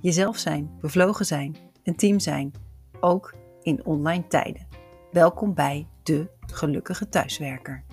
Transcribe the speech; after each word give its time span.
Jezelf 0.00 0.38
zijn, 0.38 0.76
bevlogen 0.80 1.26
zijn, 1.26 1.56
een 1.82 1.96
team 1.96 2.18
zijn, 2.18 2.52
ook 3.00 3.34
in 3.62 3.84
online 3.84 4.26
tijden. 4.26 4.68
Welkom 5.10 5.54
bij 5.54 5.88
de 6.02 6.30
gelukkige 6.52 7.08
thuiswerker. 7.08 7.84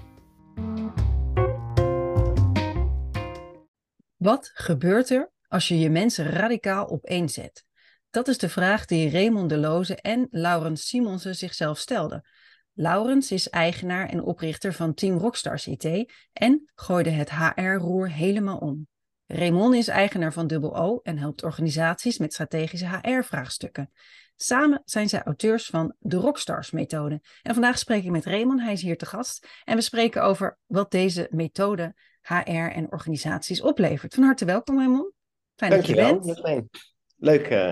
Wat 4.17 4.51
gebeurt 4.53 5.09
er 5.09 5.31
als 5.47 5.67
je 5.67 5.79
je 5.79 5.89
mensen 5.89 6.25
radicaal 6.25 6.89
opeenzet? 6.89 7.65
Dat 8.09 8.27
is 8.27 8.37
de 8.37 8.49
vraag 8.49 8.85
die 8.85 9.09
Raymond 9.09 9.49
Deloze 9.49 9.95
en 9.95 10.27
Laurens 10.29 10.87
Simonsen 10.87 11.35
zichzelf 11.35 11.77
stelden. 11.77 12.27
Laurens 12.73 13.31
is 13.31 13.49
eigenaar 13.49 14.09
en 14.09 14.23
oprichter 14.23 14.73
van 14.73 14.93
Team 14.93 15.17
Rockstars 15.17 15.67
IT 15.67 16.11
en 16.33 16.71
gooide 16.75 17.09
het 17.09 17.31
HR-roer 17.31 18.11
helemaal 18.11 18.57
om. 18.57 18.87
Raymond 19.35 19.75
is 19.75 19.87
eigenaar 19.87 20.33
van 20.33 20.47
Double 20.47 20.73
O 20.73 20.99
en 21.03 21.17
helpt 21.17 21.43
organisaties 21.43 22.17
met 22.17 22.33
strategische 22.33 22.99
HR-vraagstukken. 23.01 23.91
Samen 24.35 24.81
zijn 24.85 25.09
zij 25.09 25.23
auteurs 25.23 25.65
van 25.65 25.95
de 25.99 26.17
Rockstars-methode. 26.17 27.21
En 27.41 27.53
vandaag 27.53 27.77
spreek 27.77 28.03
ik 28.03 28.11
met 28.11 28.25
Raymond, 28.25 28.61
hij 28.61 28.73
is 28.73 28.81
hier 28.81 28.97
te 28.97 29.05
gast. 29.05 29.47
En 29.63 29.75
we 29.75 29.81
spreken 29.81 30.23
over 30.23 30.57
wat 30.65 30.91
deze 30.91 31.27
methode 31.31 31.95
HR 32.21 32.51
en 32.51 32.91
organisaties 32.91 33.61
oplevert. 33.61 34.13
Van 34.13 34.23
harte 34.23 34.45
welkom, 34.45 34.77
Raymond. 34.77 35.13
Fijn 35.55 35.71
Dankjewel, 35.71 36.21
dat 36.21 36.37
je 36.37 36.41
bent. 36.41 36.93
Leuk 37.17 37.49
uh, 37.49 37.69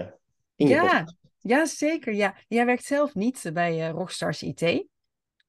in 0.55 0.67
je 0.67 0.73
ja, 0.73 1.05
ja, 1.39 1.65
zeker. 1.65 2.13
Ja. 2.13 2.35
Jij 2.47 2.65
werkt 2.65 2.83
zelf 2.83 3.15
niet 3.15 3.49
bij 3.53 3.87
uh, 3.87 3.89
Rockstars 3.89 4.43
IT. 4.43 4.87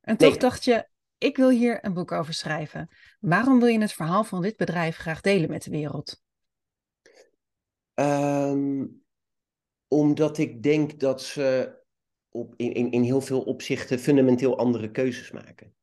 En 0.00 0.16
toch 0.16 0.36
dacht 0.36 0.64
je, 0.64 0.86
ik 1.22 1.36
wil 1.36 1.50
hier 1.50 1.84
een 1.84 1.92
boek 1.92 2.12
over 2.12 2.34
schrijven. 2.34 2.88
Waarom 3.20 3.58
wil 3.58 3.68
je 3.68 3.80
het 3.80 3.92
verhaal 3.92 4.24
van 4.24 4.42
dit 4.42 4.56
bedrijf 4.56 4.96
graag 4.96 5.20
delen 5.20 5.50
met 5.50 5.62
de 5.62 5.70
wereld? 5.70 6.22
Um, 7.94 9.02
omdat 9.88 10.38
ik 10.38 10.62
denk 10.62 11.00
dat 11.00 11.22
ze 11.22 11.76
op, 12.28 12.54
in, 12.56 12.90
in, 12.90 13.02
heel 13.02 13.20
veel 13.20 13.42
opzichten 13.42 13.98
fundamenteel 13.98 14.58
andere 14.58 14.90
keuzes 14.90 15.30
maken. 15.30 15.74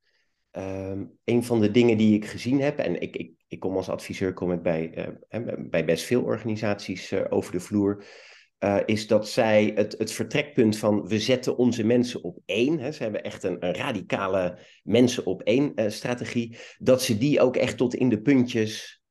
Um, 0.51 1.17
een 1.23 1.43
van 1.43 1.59
de 1.59 1.71
dingen 1.71 1.97
die 1.97 2.15
ik 2.15 2.25
gezien 2.25 2.61
heb, 2.61 2.77
en 2.77 3.01
ik, 3.01 3.15
ik, 3.15 3.31
ik 3.47 3.59
kom 3.59 3.75
als 3.75 3.89
adviseur 3.89 4.33
kom 4.33 4.51
ik 4.51 4.61
bij, 4.61 5.11
uh, 5.29 5.53
bij 5.69 5.85
best 5.85 6.05
veel 6.05 6.23
organisaties 6.23 7.11
uh, 7.11 7.25
over 7.29 7.51
de 7.51 7.59
vloer. 7.59 8.05
Uh, 8.59 8.77
is 8.85 9.07
dat 9.07 9.29
zij 9.29 9.71
het, 9.75 9.95
het 9.97 10.11
vertrekpunt 10.11 10.77
van 10.77 11.07
we 11.07 11.19
zetten 11.19 11.57
onze 11.57 11.83
mensen 11.83 12.23
op 12.23 12.37
één, 12.45 12.79
hè, 12.79 12.91
ze 12.91 13.03
hebben 13.03 13.23
echt 13.23 13.43
een, 13.43 13.65
een 13.65 13.73
radicale 13.73 14.57
mensen 14.83 15.25
op 15.25 15.41
één 15.41 15.71
uh, 15.75 15.89
strategie, 15.89 16.57
dat 16.77 17.01
ze 17.01 17.17
die 17.17 17.41
ook 17.41 17.55
echt 17.55 17.77
tot 17.77 17.95
in 17.95 18.09
de 18.09 18.21
puntjes 18.21 19.01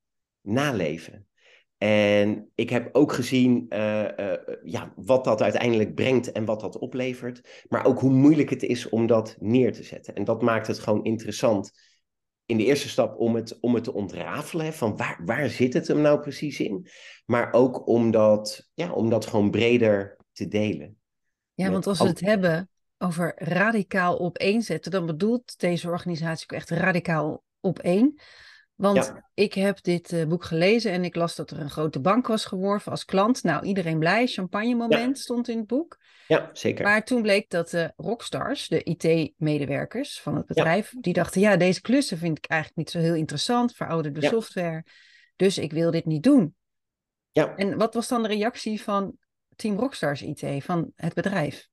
naleven. 0.40 1.26
En 1.78 2.50
ik 2.54 2.70
heb 2.70 2.88
ook 2.92 3.12
gezien 3.12 3.66
uh, 3.68 4.08
ja, 4.62 4.92
wat 4.96 5.24
dat 5.24 5.42
uiteindelijk 5.42 5.94
brengt 5.94 6.32
en 6.32 6.44
wat 6.44 6.60
dat 6.60 6.78
oplevert, 6.78 7.64
maar 7.68 7.86
ook 7.86 8.00
hoe 8.00 8.10
moeilijk 8.10 8.50
het 8.50 8.62
is 8.62 8.88
om 8.88 9.06
dat 9.06 9.36
neer 9.40 9.72
te 9.72 9.82
zetten. 9.82 10.14
En 10.14 10.24
dat 10.24 10.42
maakt 10.42 10.66
het 10.66 10.78
gewoon 10.78 11.04
interessant 11.04 11.72
in 12.48 12.56
de 12.56 12.64
eerste 12.64 12.88
stap 12.88 13.18
om 13.18 13.34
het, 13.34 13.60
om 13.60 13.74
het 13.74 13.84
te 13.84 13.92
ontrafelen. 13.92 14.72
Van 14.72 14.96
waar, 14.96 15.20
waar 15.24 15.48
zit 15.48 15.72
het 15.72 15.88
hem 15.88 16.00
nou 16.00 16.20
precies 16.20 16.60
in? 16.60 16.88
Maar 17.26 17.52
ook 17.52 17.86
om 17.86 18.10
dat, 18.10 18.68
ja, 18.74 18.92
om 18.92 19.10
dat 19.10 19.26
gewoon 19.26 19.50
breder 19.50 20.16
te 20.32 20.48
delen. 20.48 20.96
Ja, 21.54 21.70
want 21.70 21.86
als 21.86 21.98
we 21.98 22.06
het 22.06 22.20
hebben 22.20 22.70
over 22.98 23.32
radicaal 23.36 24.20
opeenzetten, 24.20 24.90
dan 24.90 25.06
bedoelt 25.06 25.58
deze 25.58 25.88
organisatie 25.88 26.44
ook 26.44 26.58
echt 26.58 26.70
radicaal 26.70 27.44
op 27.60 27.82
Want 28.78 29.12
ik 29.34 29.54
heb 29.54 29.82
dit 29.82 30.12
uh, 30.12 30.26
boek 30.26 30.44
gelezen 30.44 30.92
en 30.92 31.04
ik 31.04 31.14
las 31.14 31.36
dat 31.36 31.50
er 31.50 31.60
een 31.60 31.70
grote 31.70 32.00
bank 32.00 32.26
was 32.26 32.44
geworven 32.44 32.90
als 32.90 33.04
klant. 33.04 33.42
Nou, 33.42 33.64
iedereen 33.64 33.98
blij, 33.98 34.26
champagne 34.26 34.74
moment 34.74 35.18
stond 35.18 35.48
in 35.48 35.58
het 35.58 35.66
boek. 35.66 35.98
Ja, 36.26 36.50
zeker. 36.52 36.84
Maar 36.84 37.04
toen 37.04 37.22
bleek 37.22 37.50
dat 37.50 37.70
de 37.70 37.92
rockstars, 37.96 38.68
de 38.68 38.82
IT-medewerkers 38.82 40.20
van 40.20 40.36
het 40.36 40.46
bedrijf, 40.46 40.94
die 41.00 41.12
dachten, 41.12 41.40
ja, 41.40 41.56
deze 41.56 41.80
klussen 41.80 42.18
vind 42.18 42.38
ik 42.38 42.46
eigenlijk 42.46 42.80
niet 42.80 42.90
zo 42.90 43.08
heel 43.08 43.14
interessant, 43.14 43.74
verouderde 43.74 44.26
software. 44.26 44.84
Dus 45.36 45.58
ik 45.58 45.72
wil 45.72 45.90
dit 45.90 46.04
niet 46.04 46.22
doen. 46.22 46.54
Ja. 47.30 47.56
En 47.56 47.78
wat 47.78 47.94
was 47.94 48.08
dan 48.08 48.22
de 48.22 48.28
reactie 48.28 48.82
van 48.82 49.16
Team 49.56 49.78
Rockstars 49.78 50.22
IT, 50.22 50.64
van 50.64 50.92
het 50.94 51.14
bedrijf? 51.14 51.68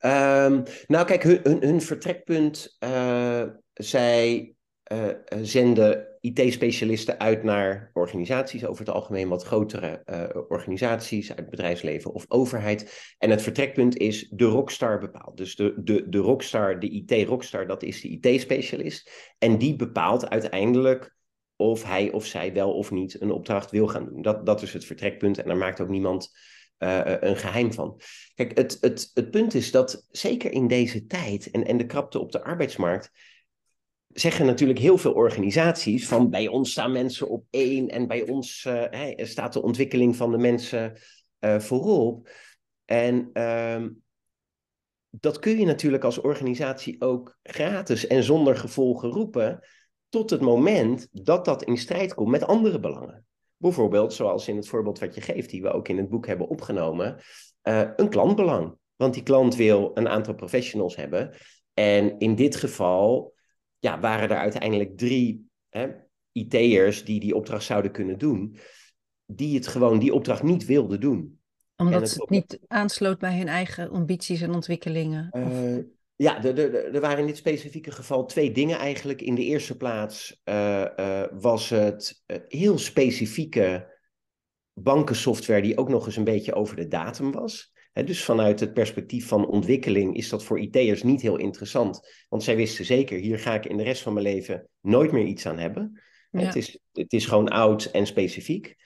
Um, 0.00 0.62
nou, 0.86 1.06
kijk, 1.06 1.22
hun, 1.22 1.40
hun, 1.42 1.62
hun 1.62 1.80
vertrekpunt, 1.80 2.76
uh, 2.80 3.44
zij 3.72 4.54
uh, 4.92 5.08
zenden 5.42 6.06
IT-specialisten 6.20 7.18
uit 7.18 7.42
naar 7.42 7.90
organisaties, 7.92 8.66
over 8.66 8.84
het 8.84 8.94
algemeen 8.94 9.28
wat 9.28 9.44
grotere 9.44 10.02
uh, 10.06 10.42
organisaties 10.48 11.34
uit 11.34 11.50
bedrijfsleven 11.50 12.12
of 12.12 12.24
overheid. 12.28 13.14
En 13.18 13.30
het 13.30 13.42
vertrekpunt 13.42 13.96
is 13.96 14.28
de 14.30 14.44
rockstar 14.44 14.98
bepaalt. 14.98 15.36
Dus 15.36 15.56
de, 15.56 15.74
de, 15.76 16.08
de 16.08 16.18
rockstar, 16.18 16.80
de 16.80 16.90
IT-rockstar, 16.90 17.66
dat 17.66 17.82
is 17.82 18.00
de 18.00 18.08
IT-specialist. 18.08 19.10
En 19.38 19.58
die 19.58 19.76
bepaalt 19.76 20.28
uiteindelijk 20.28 21.16
of 21.56 21.84
hij 21.84 22.10
of 22.12 22.26
zij 22.26 22.52
wel 22.52 22.72
of 22.72 22.90
niet 22.90 23.20
een 23.20 23.30
opdracht 23.30 23.70
wil 23.70 23.86
gaan 23.86 24.04
doen. 24.04 24.22
Dat, 24.22 24.46
dat 24.46 24.62
is 24.62 24.72
het 24.72 24.84
vertrekpunt 24.84 25.38
en 25.38 25.46
daar 25.46 25.56
maakt 25.56 25.80
ook 25.80 25.88
niemand 25.88 26.30
een 26.78 27.36
geheim 27.36 27.72
van. 27.72 28.00
Kijk, 28.34 28.58
het, 28.58 28.78
het, 28.80 29.10
het 29.14 29.30
punt 29.30 29.54
is 29.54 29.70
dat 29.70 30.06
zeker 30.10 30.52
in 30.52 30.66
deze 30.66 31.06
tijd 31.06 31.50
en, 31.50 31.64
en 31.64 31.76
de 31.76 31.86
krapte 31.86 32.18
op 32.18 32.32
de 32.32 32.42
arbeidsmarkt 32.42 33.10
zeggen 34.14 34.46
natuurlijk 34.46 34.78
heel 34.78 34.98
veel 34.98 35.12
organisaties 35.12 36.08
van 36.08 36.30
bij 36.30 36.48
ons 36.48 36.70
staan 36.70 36.92
mensen 36.92 37.28
op 37.28 37.44
één 37.50 37.88
en 37.88 38.06
bij 38.06 38.28
ons 38.28 38.64
uh, 38.64 39.12
staat 39.16 39.52
de 39.52 39.62
ontwikkeling 39.62 40.16
van 40.16 40.30
de 40.30 40.38
mensen 40.38 40.98
uh, 41.40 41.58
voorop. 41.58 42.28
En 42.84 43.30
uh, 43.32 43.84
dat 45.10 45.38
kun 45.38 45.58
je 45.58 45.66
natuurlijk 45.66 46.04
als 46.04 46.20
organisatie 46.20 47.00
ook 47.00 47.38
gratis 47.42 48.06
en 48.06 48.22
zonder 48.22 48.56
gevolgen 48.56 49.08
roepen 49.08 49.60
tot 50.08 50.30
het 50.30 50.40
moment 50.40 51.08
dat 51.10 51.44
dat 51.44 51.62
in 51.62 51.76
strijd 51.76 52.14
komt 52.14 52.30
met 52.30 52.46
andere 52.46 52.80
belangen. 52.80 53.26
Bijvoorbeeld, 53.56 54.12
zoals 54.12 54.48
in 54.48 54.56
het 54.56 54.68
voorbeeld 54.68 54.98
wat 54.98 55.14
je 55.14 55.20
geeft, 55.20 55.50
die 55.50 55.62
we 55.62 55.72
ook 55.72 55.88
in 55.88 55.98
het 55.98 56.08
boek 56.08 56.26
hebben 56.26 56.48
opgenomen, 56.48 57.22
uh, 57.62 57.88
een 57.96 58.08
klantbelang. 58.08 58.76
Want 58.96 59.14
die 59.14 59.22
klant 59.22 59.56
wil 59.56 59.90
een 59.94 60.08
aantal 60.08 60.34
professionals 60.34 60.96
hebben. 60.96 61.34
En 61.74 62.18
in 62.18 62.34
dit 62.34 62.56
geval 62.56 63.33
ja, 63.84 64.00
waren 64.00 64.28
er 64.28 64.36
uiteindelijk 64.36 64.98
drie 64.98 65.50
IT'ers 66.32 67.04
die 67.04 67.20
die 67.20 67.34
opdracht 67.34 67.64
zouden 67.64 67.90
kunnen 67.90 68.18
doen, 68.18 68.56
die 69.26 69.54
het 69.54 69.66
gewoon 69.66 69.98
die 69.98 70.14
opdracht 70.14 70.42
niet 70.42 70.64
wilden 70.64 71.00
doen. 71.00 71.40
Omdat 71.76 72.00
het, 72.00 72.14
het 72.14 72.30
niet 72.30 72.60
aansloot 72.66 73.18
bij 73.18 73.38
hun 73.38 73.48
eigen 73.48 73.90
ambities 73.90 74.40
en 74.40 74.54
ontwikkelingen? 74.54 75.28
Uh, 75.32 75.84
ja, 76.14 76.44
er 76.44 77.00
waren 77.00 77.18
in 77.18 77.26
dit 77.26 77.36
specifieke 77.36 77.90
geval 77.90 78.26
twee 78.26 78.52
dingen 78.52 78.78
eigenlijk. 78.78 79.22
In 79.22 79.34
de 79.34 79.44
eerste 79.44 79.76
plaats 79.76 80.40
uh, 80.44 80.84
uh, 80.96 81.22
was 81.32 81.70
het 81.70 82.22
heel 82.48 82.78
specifieke 82.78 83.92
bankensoftware 84.72 85.62
die 85.62 85.78
ook 85.78 85.88
nog 85.88 86.06
eens 86.06 86.16
een 86.16 86.24
beetje 86.24 86.54
over 86.54 86.76
de 86.76 86.88
datum 86.88 87.32
was 87.32 87.73
dus 88.02 88.24
vanuit 88.24 88.60
het 88.60 88.72
perspectief 88.72 89.28
van 89.28 89.46
ontwikkeling 89.46 90.16
is 90.16 90.28
dat 90.28 90.44
voor 90.44 90.60
IT'ers 90.60 91.02
niet 91.02 91.20
heel 91.22 91.36
interessant. 91.36 92.24
Want 92.28 92.42
zij 92.42 92.56
wisten 92.56 92.84
zeker, 92.84 93.18
hier 93.18 93.38
ga 93.38 93.54
ik 93.54 93.66
in 93.66 93.76
de 93.76 93.82
rest 93.82 94.02
van 94.02 94.12
mijn 94.12 94.26
leven 94.26 94.68
nooit 94.80 95.12
meer 95.12 95.24
iets 95.24 95.46
aan 95.46 95.58
hebben. 95.58 96.02
Het, 96.30 96.56
is, 96.56 96.78
het 96.92 97.12
is 97.12 97.26
gewoon 97.26 97.48
oud 97.48 97.84
en 97.84 98.06
specifiek. 98.06 98.76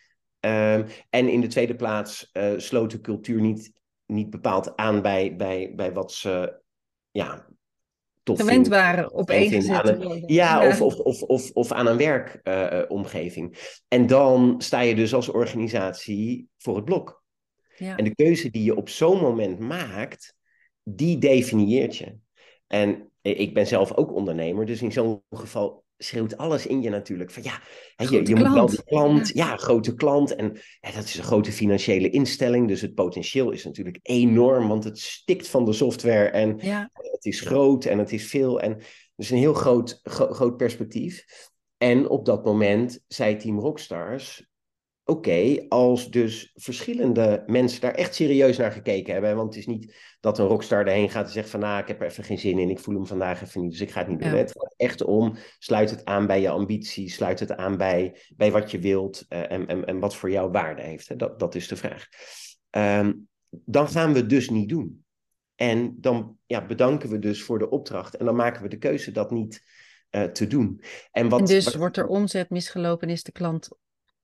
Um, 0.40 0.86
en 1.10 1.28
in 1.28 1.40
de 1.40 1.46
tweede 1.46 1.74
plaats 1.74 2.30
uh, 2.32 2.52
sloot 2.56 2.90
de 2.90 3.00
cultuur 3.00 3.40
niet, 3.40 3.72
niet 4.06 4.30
bepaald 4.30 4.76
aan 4.76 5.02
bij, 5.02 5.36
bij, 5.36 5.72
bij 5.76 5.92
wat 5.92 6.12
ze 6.12 6.60
ja, 7.10 7.48
gewend 8.24 8.68
waren 8.68 9.12
op 9.12 9.30
één 9.30 9.64
ja, 9.64 9.82
ja, 10.26 10.68
Of, 10.68 10.80
of, 10.80 10.98
of, 10.98 11.22
of, 11.22 11.50
of 11.50 11.72
aan 11.72 11.86
een 11.86 11.96
werkomgeving. 11.96 13.52
Uh, 13.52 13.58
en 13.88 14.06
dan 14.06 14.54
sta 14.58 14.80
je 14.80 14.94
dus 14.94 15.14
als 15.14 15.28
organisatie 15.28 16.48
voor 16.58 16.76
het 16.76 16.84
blok. 16.84 17.22
Ja. 17.78 17.96
En 17.96 18.04
de 18.04 18.14
keuze 18.14 18.50
die 18.50 18.64
je 18.64 18.76
op 18.76 18.88
zo'n 18.88 19.20
moment 19.20 19.58
maakt, 19.58 20.34
die 20.82 21.18
definieert 21.18 21.96
je. 21.96 22.16
En 22.66 23.10
ik 23.22 23.54
ben 23.54 23.66
zelf 23.66 23.94
ook 23.94 24.12
ondernemer, 24.12 24.66
dus 24.66 24.82
in 24.82 24.92
zo'n 24.92 25.22
geval 25.30 25.84
schreeuwt 25.98 26.36
alles 26.36 26.66
in 26.66 26.82
je 26.82 26.90
natuurlijk. 26.90 27.30
Van 27.30 27.42
ja, 27.42 27.60
hè, 27.96 28.04
je, 28.04 28.28
je 28.28 28.34
moet 28.34 28.52
wel 28.52 28.66
die 28.66 28.84
klant, 28.84 29.28
ja. 29.28 29.56
grote 29.56 29.94
klant. 29.94 30.34
En 30.34 30.60
ja, 30.80 30.92
dat 30.92 31.04
is 31.04 31.18
een 31.18 31.24
grote 31.24 31.52
financiële 31.52 32.10
instelling. 32.10 32.68
Dus 32.68 32.80
het 32.80 32.94
potentieel 32.94 33.50
is 33.50 33.64
natuurlijk 33.64 33.98
enorm, 34.02 34.68
want 34.68 34.84
het 34.84 34.98
stikt 34.98 35.48
van 35.48 35.64
de 35.64 35.72
software. 35.72 36.28
En 36.28 36.60
het 36.92 37.24
is 37.24 37.40
groot 37.40 37.84
en 37.84 37.98
het 37.98 38.12
is 38.12 38.26
veel. 38.26 38.60
En 38.60 38.80
dus 39.16 39.30
een 39.30 39.38
heel 39.38 39.54
groot, 39.54 40.00
groot 40.04 40.56
perspectief. 40.56 41.24
En 41.76 42.08
op 42.08 42.24
dat 42.24 42.44
moment 42.44 43.00
zei 43.06 43.36
Team 43.36 43.58
Rockstars, 43.58 44.47
oké, 45.08 45.66
als 45.68 46.10
dus 46.10 46.52
verschillende 46.54 47.42
mensen 47.46 47.80
daar 47.80 47.94
echt 47.94 48.14
serieus 48.14 48.56
naar 48.56 48.72
gekeken 48.72 49.12
hebben. 49.12 49.36
Want 49.36 49.48
het 49.48 49.58
is 49.58 49.66
niet 49.66 49.94
dat 50.20 50.38
een 50.38 50.46
rockstar 50.46 50.86
erheen 50.86 51.10
gaat 51.10 51.26
en 51.26 51.32
zegt 51.32 51.50
van, 51.50 51.60
nou, 51.60 51.80
ik 51.80 51.88
heb 51.88 52.00
er 52.00 52.06
even 52.06 52.24
geen 52.24 52.38
zin 52.38 52.58
in, 52.58 52.70
ik 52.70 52.78
voel 52.78 52.94
hem 52.94 53.06
vandaag 53.06 53.42
even 53.42 53.60
niet, 53.60 53.70
dus 53.70 53.80
ik 53.80 53.90
ga 53.90 54.00
het 54.00 54.08
niet 54.08 54.20
doen. 54.20 54.30
Het 54.30 54.52
gaat 54.52 54.74
echt 54.76 55.04
om, 55.04 55.36
sluit 55.58 55.90
het 55.90 56.04
aan 56.04 56.26
bij 56.26 56.40
je 56.40 56.48
ambitie, 56.48 57.10
sluit 57.10 57.40
het 57.40 57.56
aan 57.56 57.76
bij, 57.76 58.16
bij 58.36 58.52
wat 58.52 58.70
je 58.70 58.78
wilt 58.78 59.24
uh, 59.28 59.52
en, 59.52 59.66
en, 59.66 59.84
en 59.84 59.98
wat 59.98 60.16
voor 60.16 60.30
jou 60.30 60.50
waarde 60.50 60.82
heeft. 60.82 61.08
Hè? 61.08 61.16
Dat, 61.16 61.38
dat 61.38 61.54
is 61.54 61.68
de 61.68 61.76
vraag. 61.76 62.06
Um, 62.70 63.28
dan 63.48 63.88
gaan 63.88 64.12
we 64.12 64.18
het 64.18 64.30
dus 64.30 64.50
niet 64.50 64.68
doen. 64.68 65.04
En 65.54 65.96
dan 66.00 66.36
ja, 66.46 66.66
bedanken 66.66 67.10
we 67.10 67.18
dus 67.18 67.42
voor 67.42 67.58
de 67.58 67.70
opdracht 67.70 68.16
en 68.16 68.24
dan 68.24 68.36
maken 68.36 68.62
we 68.62 68.68
de 68.68 68.78
keuze 68.78 69.10
dat 69.10 69.30
niet 69.30 69.62
uh, 70.10 70.22
te 70.22 70.46
doen. 70.46 70.82
En, 71.10 71.28
wat, 71.28 71.40
en 71.40 71.46
dus 71.46 71.74
wordt 71.74 71.96
er 71.96 72.06
omzet 72.06 72.50
misgelopen 72.50 73.08
en 73.08 73.14
is 73.14 73.22
de 73.22 73.32
klant 73.32 73.68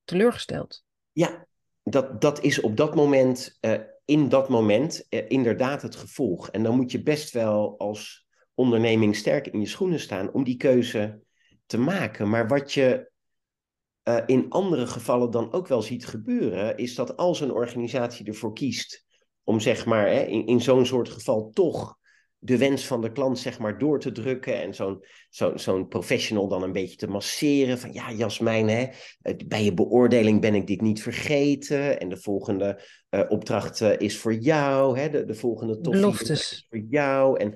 teleurgesteld. 0.04 0.84
Ja, 1.12 1.46
dat, 1.82 2.20
dat 2.20 2.42
is 2.42 2.60
op 2.60 2.76
dat 2.76 2.94
moment, 2.94 3.58
uh, 3.60 3.74
in 4.04 4.28
dat 4.28 4.48
moment, 4.48 5.06
uh, 5.10 5.30
inderdaad 5.30 5.82
het 5.82 5.96
gevolg. 5.96 6.50
En 6.50 6.62
dan 6.62 6.76
moet 6.76 6.92
je 6.92 7.02
best 7.02 7.32
wel 7.32 7.78
als 7.78 8.26
onderneming 8.54 9.16
sterk 9.16 9.46
in 9.46 9.60
je 9.60 9.66
schoenen 9.66 10.00
staan 10.00 10.32
om 10.32 10.44
die 10.44 10.56
keuze 10.56 11.22
te 11.66 11.78
maken. 11.78 12.28
Maar 12.30 12.48
wat 12.48 12.72
je 12.72 13.10
uh, 14.04 14.22
in 14.26 14.50
andere 14.50 14.86
gevallen 14.86 15.30
dan 15.30 15.52
ook 15.52 15.66
wel 15.66 15.82
ziet 15.82 16.06
gebeuren, 16.06 16.76
is 16.76 16.94
dat 16.94 17.16
als 17.16 17.40
een 17.40 17.52
organisatie 17.52 18.26
ervoor 18.26 18.52
kiest 18.52 19.04
om 19.44 19.60
zeg 19.60 19.86
maar 19.86 20.06
hè, 20.06 20.20
in, 20.20 20.46
in 20.46 20.60
zo'n 20.60 20.86
soort 20.86 21.08
geval 21.08 21.50
toch 21.50 21.98
de 22.44 22.58
wens 22.58 22.86
van 22.86 23.00
de 23.00 23.12
klant 23.12 23.38
zeg 23.38 23.58
maar 23.58 23.78
door 23.78 24.00
te 24.00 24.12
drukken 24.12 24.62
en 24.62 24.74
zo'n 24.74 25.04
zo, 25.30 25.56
zo'n 25.56 25.88
professional 25.88 26.48
dan 26.48 26.62
een 26.62 26.72
beetje 26.72 26.96
te 26.96 27.06
masseren 27.06 27.78
van 27.78 27.92
ja 27.92 28.12
Jasmijn, 28.12 28.68
hè, 28.68 28.86
eh, 29.22 29.34
bij 29.46 29.64
je 29.64 29.74
beoordeling 29.74 30.40
ben 30.40 30.54
ik 30.54 30.66
dit 30.66 30.80
niet 30.80 31.02
vergeten 31.02 32.00
en 32.00 32.08
de 32.08 32.16
volgende 32.16 32.82
uh, 33.10 33.20
opdracht 33.28 33.80
uh, 33.80 33.98
is 33.98 34.18
voor 34.18 34.34
jou, 34.34 34.98
hè, 34.98 35.10
de, 35.10 35.24
de 35.24 35.34
volgende 35.34 35.80
toffee 35.80 36.30
is 36.30 36.66
voor 36.68 36.84
jou 36.88 37.38
en 37.38 37.54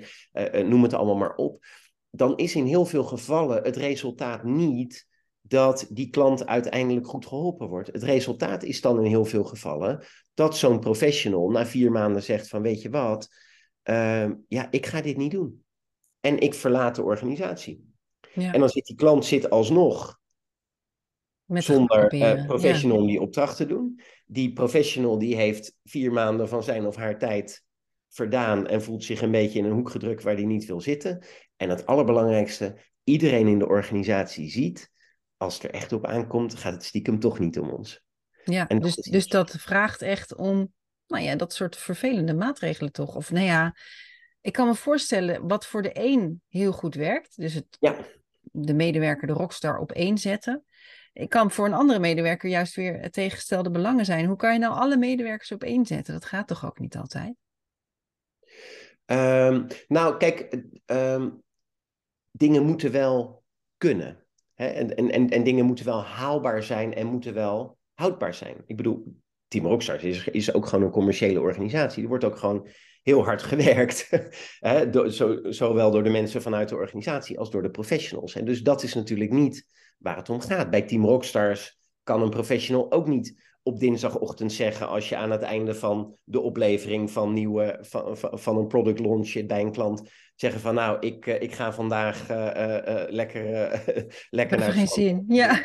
uh, 0.53 0.67
noem 0.67 0.83
het 0.83 0.93
allemaal 0.93 1.17
maar 1.17 1.35
op. 1.35 1.63
Dan 2.11 2.37
is 2.37 2.55
in 2.55 2.65
heel 2.65 2.85
veel 2.85 3.03
gevallen 3.03 3.63
het 3.63 3.75
resultaat 3.75 4.43
niet 4.43 5.07
dat 5.41 5.87
die 5.89 6.09
klant 6.09 6.45
uiteindelijk 6.45 7.07
goed 7.07 7.25
geholpen 7.25 7.67
wordt. 7.67 7.91
Het 7.91 8.03
resultaat 8.03 8.63
is 8.63 8.81
dan 8.81 8.97
in 8.97 9.09
heel 9.09 9.25
veel 9.25 9.43
gevallen 9.43 10.03
dat 10.33 10.57
zo'n 10.57 10.79
professional 10.79 11.49
na 11.49 11.65
vier 11.65 11.91
maanden 11.91 12.23
zegt 12.23 12.47
van 12.47 12.61
weet 12.61 12.81
je 12.81 12.89
wat, 12.89 13.29
uh, 13.89 14.29
ja, 14.47 14.67
ik 14.71 14.85
ga 14.85 15.01
dit 15.01 15.17
niet 15.17 15.31
doen. 15.31 15.63
En 16.19 16.39
ik 16.39 16.53
verlaat 16.53 16.95
de 16.95 17.03
organisatie. 17.03 17.87
Ja. 18.33 18.53
En 18.53 18.59
dan 18.59 18.69
zit 18.69 18.85
die 18.85 18.95
klant 18.95 19.25
zit 19.25 19.49
alsnog 19.49 20.19
Met 21.45 21.63
zonder 21.63 22.13
uh, 22.13 22.45
professional 22.45 23.01
ja. 23.01 23.07
die 23.07 23.21
opdracht 23.21 23.57
te 23.57 23.65
doen. 23.65 23.99
Die 24.25 24.53
professional 24.53 25.19
die 25.19 25.35
heeft 25.35 25.75
vier 25.83 26.11
maanden 26.11 26.49
van 26.49 26.63
zijn 26.63 26.85
of 26.85 26.95
haar 26.95 27.17
tijd 27.17 27.63
verdaan 28.09 28.67
en 28.67 28.81
voelt 28.81 29.03
zich 29.03 29.21
een 29.21 29.31
beetje 29.31 29.59
in 29.59 29.65
een 29.65 29.71
hoek 29.71 29.89
gedrukt 29.89 30.23
waar 30.23 30.35
hij 30.35 30.45
niet 30.45 30.65
wil 30.65 30.81
zitten. 30.81 31.25
En 31.55 31.69
het 31.69 31.85
allerbelangrijkste, 31.85 32.77
iedereen 33.03 33.47
in 33.47 33.59
de 33.59 33.67
organisatie 33.67 34.49
ziet, 34.49 34.91
als 35.37 35.53
het 35.53 35.63
er 35.63 35.71
echt 35.71 35.91
op 35.93 36.05
aankomt, 36.05 36.55
gaat 36.55 36.73
het 36.73 36.83
stiekem 36.83 37.19
toch 37.19 37.39
niet 37.39 37.59
om 37.59 37.69
ons. 37.69 38.03
Ja, 38.43 38.65
dus, 38.65 38.95
dus 38.95 39.27
dat 39.27 39.51
vraagt 39.51 40.01
echt 40.01 40.35
om 40.35 40.73
nou 41.09 41.23
ja, 41.23 41.35
dat 41.35 41.53
soort 41.53 41.77
vervelende 41.77 42.33
maatregelen 42.33 42.91
toch? 42.91 43.15
Of 43.15 43.31
nou 43.31 43.45
ja, 43.45 43.75
ik 44.41 44.53
kan 44.53 44.67
me 44.67 44.75
voorstellen 44.75 45.47
wat 45.47 45.65
voor 45.65 45.81
de 45.81 45.91
een 45.93 46.41
heel 46.47 46.71
goed 46.71 46.95
werkt. 46.95 47.37
Dus 47.37 47.53
het, 47.53 47.77
ja. 47.79 47.95
de 48.41 48.73
medewerker, 48.73 49.27
de 49.27 49.33
rockstar 49.33 49.77
op 49.77 49.91
één 49.91 50.17
zetten. 50.17 50.63
Ik 51.13 51.29
kan 51.29 51.51
voor 51.51 51.65
een 51.65 51.73
andere 51.73 51.99
medewerker 51.99 52.49
juist 52.49 52.75
weer 52.75 52.99
het 53.01 53.13
tegengestelde 53.13 53.71
belangen 53.71 54.05
zijn. 54.05 54.25
Hoe 54.25 54.35
kan 54.35 54.53
je 54.53 54.59
nou 54.59 54.73
alle 54.73 54.97
medewerkers 54.97 55.51
op 55.51 55.63
één 55.63 55.85
zetten? 55.85 56.13
Dat 56.13 56.25
gaat 56.25 56.47
toch 56.47 56.65
ook 56.65 56.79
niet 56.79 56.97
altijd? 56.97 57.33
Um, 59.05 59.67
nou, 59.87 60.17
kijk, 60.17 60.63
um, 60.85 61.43
dingen 62.31 62.65
moeten 62.65 62.91
wel 62.91 63.43
kunnen. 63.77 64.25
Hè? 64.53 64.67
En, 64.67 64.95
en, 65.11 65.29
en 65.29 65.43
dingen 65.43 65.65
moeten 65.65 65.85
wel 65.85 66.03
haalbaar 66.03 66.63
zijn 66.63 66.93
en 66.93 67.07
moeten 67.07 67.33
wel 67.33 67.77
houdbaar 67.93 68.33
zijn. 68.33 68.63
Ik 68.65 68.75
bedoel, 68.75 69.21
Team 69.49 69.65
Rockstars 69.65 70.03
is, 70.03 70.27
is 70.27 70.53
ook 70.53 70.65
gewoon 70.65 70.85
een 70.85 70.91
commerciële 70.91 71.41
organisatie. 71.41 72.03
Er 72.03 72.09
wordt 72.09 72.23
ook 72.23 72.37
gewoon 72.37 72.67
heel 73.03 73.23
hard 73.23 73.41
gewerkt. 73.51 74.09
hè, 74.59 75.09
zo, 75.11 75.39
zowel 75.43 75.91
door 75.91 76.03
de 76.03 76.09
mensen 76.09 76.41
vanuit 76.41 76.69
de 76.69 76.75
organisatie 76.75 77.39
als 77.39 77.51
door 77.51 77.61
de 77.61 77.71
professionals. 77.71 78.35
En 78.35 78.45
dus 78.45 78.61
dat 78.61 78.83
is 78.83 78.93
natuurlijk 78.93 79.31
niet 79.31 79.65
waar 79.97 80.15
het 80.15 80.29
om 80.29 80.39
gaat. 80.39 80.69
Bij 80.69 80.81
Team 80.81 81.05
Rockstars 81.05 81.77
kan 82.03 82.21
een 82.21 82.29
professional 82.29 82.91
ook 82.91 83.07
niet 83.07 83.47
op 83.63 83.79
dinsdagochtend 83.79 84.53
zeggen 84.53 84.87
als 84.87 85.09
je 85.09 85.15
aan 85.15 85.31
het 85.31 85.41
einde 85.41 85.75
van 85.75 86.17
de 86.23 86.39
oplevering 86.39 87.11
van, 87.11 87.33
nieuwe, 87.33 87.77
van, 87.81 88.17
van, 88.17 88.57
een 88.57 88.67
product 88.67 88.99
launch 88.99 89.45
bij 89.45 89.61
een 89.61 89.71
klant 89.71 90.09
zeggen 90.35 90.61
van 90.61 90.75
nou, 90.75 90.97
ik, 90.99 91.27
eh, 91.27 91.41
ik 91.41 91.53
ga 91.53 91.73
vandaag 91.73 92.29
uh, 92.31 92.37
uh, 92.37 93.03
lekker, 93.07 93.43
lekker 94.29 94.57
naar... 94.57 94.71
geen 94.71 94.87
zin, 94.87 95.23
ja. 95.27 95.63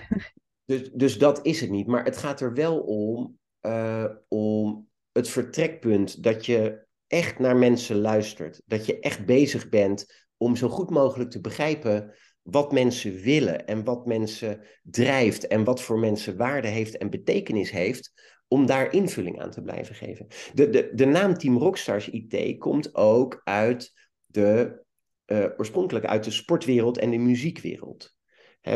Dus, 0.65 0.91
dus 0.93 1.19
dat 1.19 1.47
is 1.47 1.61
het 1.61 1.71
niet. 1.71 1.87
Maar 1.87 2.05
het 2.05 2.17
gaat 2.17 2.41
er 2.41 2.55
wel 2.55 2.79
om 2.79 3.39
uh, 3.67 4.05
om 4.29 4.89
het 5.13 5.29
vertrekpunt 5.29 6.23
dat 6.23 6.47
je 6.47 6.87
echt 7.07 7.39
naar 7.39 7.57
mensen 7.57 7.97
luistert. 7.97 8.63
Dat 8.67 8.87
je 8.87 9.01
echt 9.01 9.27
bezig 9.27 9.69
bent 9.69 10.27
om 10.37 10.57
zo 10.57 10.69
goed 10.69 10.91
mogelijk 10.91 11.31
te 11.31 11.41
begrijpen 11.41 12.15
wat 12.43 12.73
mensen 12.73 13.15
willen 13.15 13.67
en 13.67 13.85
wat 13.85 14.07
mensen 14.07 14.61
drijft 14.83 15.47
en 15.47 15.65
wat 15.65 15.83
voor 15.83 15.99
mensen 15.99 16.37
waarde 16.37 16.69
heeft 16.69 16.97
en 16.97 17.11
betekenis 17.11 17.71
heeft, 17.71 18.13
om 18.49 18.67
daar 18.67 18.93
invulling 18.93 19.41
aan 19.41 19.51
te 19.51 19.63
blijven 19.63 19.95
geven. 19.95 20.27
De, 20.53 20.71
de, 20.71 20.91
de 20.95 21.05
naam 21.05 21.35
Team 21.35 21.59
Rockstars 21.59 22.09
IT 22.09 22.59
komt 22.59 22.95
ook 22.95 23.41
uit 23.45 23.93
de, 24.27 24.83
uh, 25.27 25.47
oorspronkelijk 25.57 26.05
uit 26.05 26.25
de 26.25 26.31
sportwereld 26.31 26.99
en 26.99 27.11
de 27.11 27.19
muziekwereld 27.19 28.14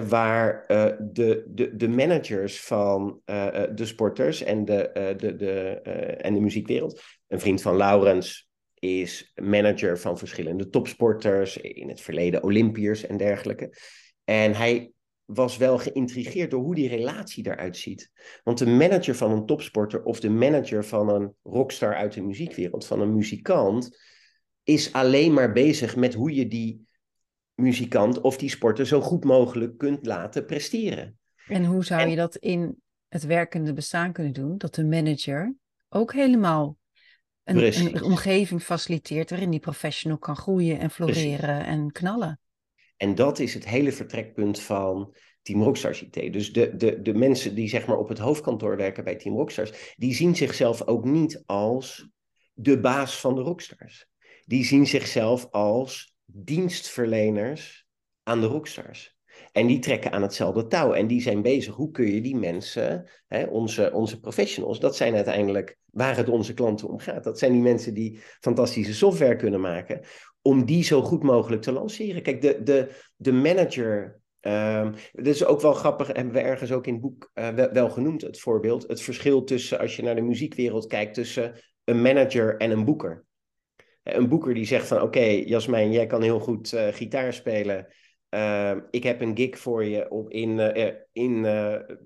waar 0.08 0.64
uh, 0.68 0.86
de, 1.00 1.44
de, 1.48 1.76
de 1.76 1.88
managers 1.88 2.60
van 2.60 3.20
uh, 3.26 3.62
de 3.74 3.84
sporters 3.84 4.42
en 4.42 4.64
de, 4.64 5.14
de, 5.16 5.36
de, 5.36 5.52
en 6.20 6.34
de 6.34 6.40
muziekwereld. 6.40 7.02
Een 7.26 7.40
vriend 7.40 7.62
van 7.62 7.76
Laurens 7.76 8.48
is 8.74 9.32
manager 9.42 9.98
van 9.98 10.18
verschillende 10.18 10.68
topsporters, 10.68 11.56
in 11.56 11.88
het 11.88 12.00
verleden 12.00 12.42
Olympiërs 12.42 13.06
en 13.06 13.16
dergelijke. 13.16 13.76
En 14.24 14.54
hij 14.54 14.92
was 15.24 15.56
wel 15.56 15.78
geïntrigeerd 15.78 16.50
door 16.50 16.62
hoe 16.62 16.74
die 16.74 16.88
relatie 16.88 17.46
eruit 17.46 17.76
ziet. 17.76 18.10
Want 18.44 18.58
de 18.58 18.66
manager 18.66 19.14
van 19.14 19.30
een 19.30 19.46
topsporter 19.46 20.02
of 20.02 20.20
de 20.20 20.30
manager 20.30 20.84
van 20.84 21.08
een 21.08 21.34
rockstar 21.42 21.94
uit 21.94 22.12
de 22.12 22.22
muziekwereld, 22.22 22.86
van 22.86 23.00
een 23.00 23.14
muzikant, 23.14 23.98
is 24.62 24.92
alleen 24.92 25.32
maar 25.32 25.52
bezig 25.52 25.96
met 25.96 26.14
hoe 26.14 26.34
je 26.34 26.48
die 26.48 26.86
muzikant 27.60 28.20
of 28.20 28.36
die 28.36 28.50
sporter 28.50 28.86
zo 28.86 29.00
goed 29.00 29.24
mogelijk 29.24 29.78
kunt 29.78 30.06
laten 30.06 30.44
presteren. 30.44 31.18
En 31.48 31.64
hoe 31.64 31.84
zou 31.84 32.08
je 32.08 32.16
dat 32.16 32.36
in 32.36 32.82
het 33.08 33.24
werkende 33.24 33.72
bestaan 33.72 34.12
kunnen 34.12 34.32
doen? 34.32 34.58
Dat 34.58 34.74
de 34.74 34.84
manager 34.84 35.54
ook 35.88 36.12
helemaal 36.12 36.76
een, 37.44 37.78
een, 37.78 38.02
omgeving 38.02 38.62
faciliteert 38.62 39.30
waarin 39.30 39.50
die 39.50 39.60
professional 39.60 40.18
kan 40.18 40.36
groeien 40.36 40.78
en 40.78 40.90
floreren 40.90 41.64
en 41.64 41.92
knallen. 41.92 42.40
En 42.96 43.14
dat 43.14 43.38
is 43.38 43.54
het 43.54 43.68
hele 43.68 43.92
vertrekpunt 43.92 44.60
van 44.60 45.14
Team 45.42 45.62
Rockstars 45.62 46.02
IT. 46.02 46.32
Dus 46.32 46.52
de, 46.52 46.76
de, 46.76 47.02
de 47.02 47.14
mensen 47.14 47.54
die 47.54 47.68
zeg 47.68 47.86
maar 47.86 47.96
op 47.96 48.08
het 48.08 48.18
hoofdkantoor 48.18 48.76
werken 48.76 49.04
bij 49.04 49.16
Team 49.16 49.36
Rockstars, 49.36 49.94
die 49.96 50.14
zien 50.14 50.36
zichzelf 50.36 50.86
ook 50.86 51.04
niet 51.04 51.42
als 51.46 52.08
de 52.52 52.80
baas 52.80 53.20
van 53.20 53.34
de 53.34 53.40
Rockstars. 53.40 54.06
Die 54.44 54.64
zien 54.64 54.86
zichzelf 54.86 55.50
als 55.50 56.16
dienstverleners 56.32 57.86
aan 58.22 58.40
de 58.40 58.46
rockstars. 58.46 59.16
En 59.52 59.66
die 59.66 59.78
trekken 59.78 60.12
aan 60.12 60.22
hetzelfde 60.22 60.66
touw. 60.66 60.92
En 60.92 61.06
die 61.06 61.20
zijn 61.20 61.42
bezig. 61.42 61.74
Hoe 61.74 61.90
kun 61.90 62.06
je 62.06 62.20
die 62.20 62.36
mensen, 62.36 63.08
hè, 63.26 63.44
onze, 63.44 63.92
onze 63.92 64.20
professionals, 64.20 64.80
dat 64.80 64.96
zijn 64.96 65.14
uiteindelijk 65.14 65.78
waar 65.84 66.16
het 66.16 66.28
onze 66.28 66.54
klanten 66.54 66.88
om 66.88 66.98
gaat. 66.98 67.24
Dat 67.24 67.38
zijn 67.38 67.52
die 67.52 67.62
mensen 67.62 67.94
die 67.94 68.20
fantastische 68.40 68.94
software 68.94 69.36
kunnen 69.36 69.60
maken. 69.60 70.00
Om 70.42 70.64
die 70.64 70.84
zo 70.84 71.02
goed 71.02 71.22
mogelijk 71.22 71.62
te 71.62 71.72
lanceren. 71.72 72.22
Kijk, 72.22 72.42
de, 72.42 72.62
de, 72.62 72.88
de 73.16 73.32
manager. 73.32 74.20
Um, 74.40 74.94
dat 75.12 75.26
is 75.26 75.44
ook 75.44 75.60
wel 75.60 75.72
grappig, 75.72 76.06
hebben 76.06 76.32
we 76.32 76.40
ergens 76.40 76.72
ook 76.72 76.86
in 76.86 76.92
het 76.92 77.02
boek 77.02 77.30
uh, 77.34 77.48
wel, 77.48 77.72
wel 77.72 77.90
genoemd, 77.90 78.22
het 78.22 78.40
voorbeeld. 78.40 78.88
Het 78.88 79.02
verschil 79.02 79.44
tussen, 79.44 79.78
als 79.78 79.96
je 79.96 80.02
naar 80.02 80.14
de 80.14 80.20
muziekwereld 80.20 80.86
kijkt, 80.86 81.14
tussen 81.14 81.54
een 81.84 82.02
manager 82.02 82.56
en 82.56 82.70
een 82.70 82.84
boeker 82.84 83.26
een 84.02 84.28
boeker 84.28 84.54
die 84.54 84.64
zegt 84.64 84.86
van 84.86 84.96
oké, 84.96 85.06
okay, 85.06 85.42
Jasmijn, 85.44 85.92
jij 85.92 86.06
kan 86.06 86.22
heel 86.22 86.40
goed 86.40 86.72
uh, 86.72 86.86
gitaar 86.90 87.32
spelen. 87.32 87.86
Ehm, 88.28 88.80
ik 88.90 89.02
heb 89.02 89.20
een 89.20 89.36
gig 89.36 89.58
voor 89.58 89.84
je 89.84 90.10
op 90.10 90.30
in, 90.30 90.58
eh, 90.58 90.94
in 91.12 91.42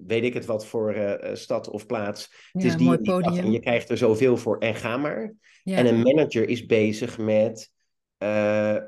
weet 0.07 0.25
ik 0.25 0.35
het 0.35 0.47
wat 0.47 0.67
voor 0.67 1.19
stad 1.33 1.69
of 1.69 1.87
plaats. 1.87 2.29
Ja, 2.31 2.37
het 2.53 2.65
is 2.65 2.77
die, 2.77 2.87
mooi 2.87 2.99
die 2.99 3.13
podium. 3.13 3.45
en 3.45 3.53
je 3.53 3.61
krijgt 3.61 3.91
er 3.91 3.97
zoveel 3.97 4.37
voor 4.37 4.59
en 4.59 4.75
ga 4.75 4.97
maar. 4.97 5.35
Ja. 5.63 5.77
En 5.77 5.87
een 5.87 6.01
manager 6.01 6.49
is 6.49 6.67
bezig 6.67 7.19
met 7.19 7.71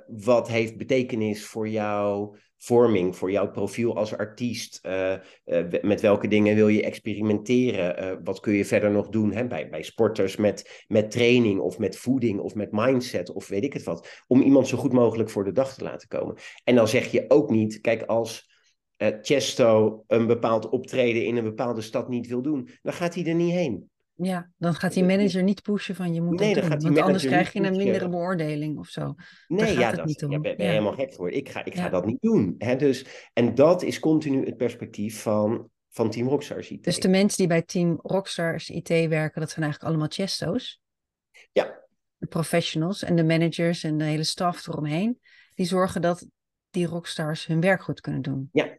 wat 0.07 0.49
heeft 0.49 0.77
betekenis 0.77 1.45
voor 1.45 1.69
jouw 1.69 2.37
vorming, 2.65 3.17
voor 3.17 3.31
jouw 3.31 3.51
profiel 3.51 3.97
als 3.97 4.17
artiest. 4.17 4.81
Uh, 4.87 5.13
uh, 5.47 5.65
met 5.83 6.01
welke 6.01 6.29
dingen 6.29 6.55
wil 6.55 6.69
je 6.69 6.83
experimenteren? 6.83 8.25
wat 8.25 8.41
kun 8.41 8.53
je 8.53 8.65
verder 8.65 8.91
nog 8.91 9.09
doen 9.09 9.33
hè? 9.33 9.47
Bij, 9.47 9.69
bij 9.69 9.83
sporters 9.83 10.37
met, 10.37 10.85
met 10.87 11.11
training 11.11 11.61
of 11.61 11.79
met 11.79 11.97
voeding 11.97 12.41
of 12.41 12.55
met 12.55 12.73
mindset 12.73 13.33
of 13.33 13.49
weet 13.49 13.65
ik 13.65 13.73
het 13.73 13.83
wat. 13.83 14.23
Om 14.27 14.43
iemand 14.43 14.69
zo 14.69 14.77
goed 14.77 14.93
mogelijk 14.93 15.31
voor 15.31 15.45
de 15.45 15.53
dag 15.53 15.75
te 15.75 15.85
laten 15.85 16.09
komen. 16.09 16.37
En 16.65 16.75
dan 16.75 16.89
zeg 16.89 17.11
je 17.11 17.25
ook 17.29 17.51
niet, 17.51 17.81
kijk 17.81 18.03
als... 18.03 18.53
Chesto 19.23 20.05
een 20.07 20.27
bepaald 20.27 20.69
optreden 20.69 21.25
in 21.25 21.37
een 21.37 21.45
bepaalde 21.45 21.81
stad 21.81 22.09
niet 22.09 22.27
wil 22.27 22.43
doen, 22.43 22.69
dan 22.83 22.93
gaat 22.93 23.15
hij 23.15 23.27
er 23.27 23.35
niet 23.35 23.53
heen. 23.53 23.91
Ja, 24.17 24.51
dan 24.57 24.75
gaat 24.75 24.93
die 24.93 25.05
manager 25.05 25.43
niet 25.43 25.63
pushen 25.63 25.95
van 25.95 26.15
je 26.15 26.23
moet 26.23 26.39
nee, 26.39 26.55
dat 26.55 26.63
doen. 26.81 26.81
want 26.81 26.99
anders 26.99 27.25
krijg 27.27 27.53
je 27.53 27.61
een 27.63 27.77
mindere 27.77 28.09
beoordeling 28.09 28.79
of 28.79 28.89
zo. 28.89 29.15
Nee, 29.47 29.67
gaat 29.67 29.77
ja, 29.77 29.87
het 29.87 29.97
dat, 29.97 30.07
niet 30.07 30.25
om. 30.25 30.31
ja, 30.31 30.41
ben, 30.41 30.57
ben 30.57 30.67
Ja. 30.67 30.73
helemaal 30.73 30.95
gek 30.95 31.11
geworden. 31.11 31.39
Ik 31.39 31.49
ga, 31.49 31.65
ik 31.65 31.75
ga 31.75 31.89
dat 31.89 32.07
niet 32.07 32.21
doen. 32.21 32.55
Hè? 32.59 32.77
Dus, 32.77 33.07
en 33.33 33.55
dat 33.55 33.83
is 33.83 33.99
continu 34.01 34.45
het 34.45 34.57
perspectief 34.57 35.23
van, 35.23 35.69
van 35.89 36.11
Team 36.11 36.29
Rockstars 36.29 36.71
IT. 36.71 36.85
Dus 36.85 37.01
de 37.01 37.09
mensen 37.09 37.39
die 37.39 37.47
bij 37.47 37.63
Team 37.63 37.99
Rockstars 38.03 38.71
IT 38.71 38.89
werken, 38.89 39.41
dat 39.41 39.51
zijn 39.51 39.63
eigenlijk 39.65 39.83
allemaal 39.85 40.09
chesto's. 40.11 40.81
Ja. 41.53 41.83
De 42.17 42.27
professionals 42.27 43.03
en 43.03 43.17
de 43.17 43.25
managers 43.25 43.85
en 43.85 43.99
de 43.99 44.05
hele 44.05 44.25
staf 44.25 44.67
eromheen. 44.67 45.21
Die 45.55 45.67
zorgen 45.67 46.03
dat 46.03 46.27
die 46.71 46.87
rockstars 46.87 47.47
hun 47.47 47.61
werk 47.61 47.83
goed 47.83 48.01
kunnen 48.01 48.23
doen. 48.23 48.49
Ja. 48.53 48.79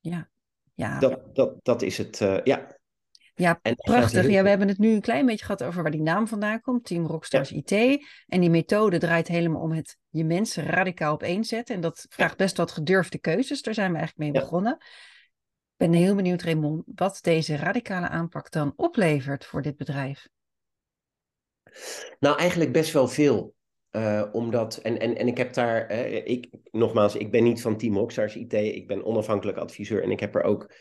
Ja. 0.00 0.28
Ja, 0.74 0.98
Dat, 0.98 1.34
dat, 1.34 1.64
dat 1.64 1.82
is 1.82 1.98
het, 1.98 2.20
eh, 2.20 2.40
ja. 2.44 2.76
Ja 3.34 3.58
En 3.62 3.74
prachtig. 3.74 4.28
Ja, 4.28 4.42
we 4.42 4.48
hebben 4.48 4.68
het 4.68 4.78
nu 4.78 4.90
een 4.92 5.00
klein 5.00 5.26
beetje 5.26 5.44
gehad 5.44 5.62
over 5.62 5.82
waar 5.82 5.90
die 5.90 6.02
naam 6.02 6.28
vandaan 6.28 6.60
komt. 6.60 6.84
Team 6.84 7.06
Rockstars 7.06 7.52
IT. 7.52 7.72
En 8.26 8.40
die 8.40 8.50
methode 8.50 8.98
draait 8.98 9.28
helemaal 9.28 9.62
om 9.62 9.72
het 9.72 9.96
je 10.08 10.24
mensen 10.24 10.64
radicaal 10.64 11.12
opeenzetten. 11.12 11.74
En 11.74 11.80
dat 11.80 12.06
vraagt 12.08 12.36
best 12.36 12.56
wat 12.56 12.70
gedurfde 12.70 13.18
keuzes. 13.18 13.62
Daar 13.62 13.74
zijn 13.74 13.92
we 13.92 13.98
eigenlijk 13.98 14.30
mee 14.30 14.40
Ja. 14.42 14.48
begonnen. 14.48 14.72
Ik 15.76 15.90
ben 15.90 15.92
heel 15.92 16.14
benieuwd, 16.14 16.42
Raymond, 16.42 16.82
wat 16.94 17.18
deze 17.22 17.56
radicale 17.56 18.08
aanpak 18.08 18.50
dan 18.50 18.72
oplevert 18.76 19.44
voor 19.44 19.62
dit 19.62 19.76
bedrijf. 19.76 20.28
Nou, 22.20 22.38
eigenlijk 22.38 22.72
best 22.72 22.92
wel 22.92 23.08
veel. 23.08 23.54
Eh, 23.90 24.24
omdat, 24.32 24.76
en, 24.76 24.98
en, 24.98 25.16
en 25.16 25.26
ik 25.26 25.38
heb 25.38 25.52
daar, 25.52 25.86
eh, 25.86 26.26
ik, 26.26 26.48
nogmaals, 26.70 27.14
ik 27.16 27.30
ben 27.30 27.44
niet 27.44 27.60
van 27.62 27.76
Team 27.76 27.96
Rockstars 27.96 28.36
IT, 28.36 28.52
ik 28.52 28.86
ben 28.86 29.04
onafhankelijk 29.04 29.58
adviseur 29.58 30.02
en 30.02 30.10
ik 30.10 30.20
heb 30.20 30.34
er 30.34 30.42
ook 30.42 30.72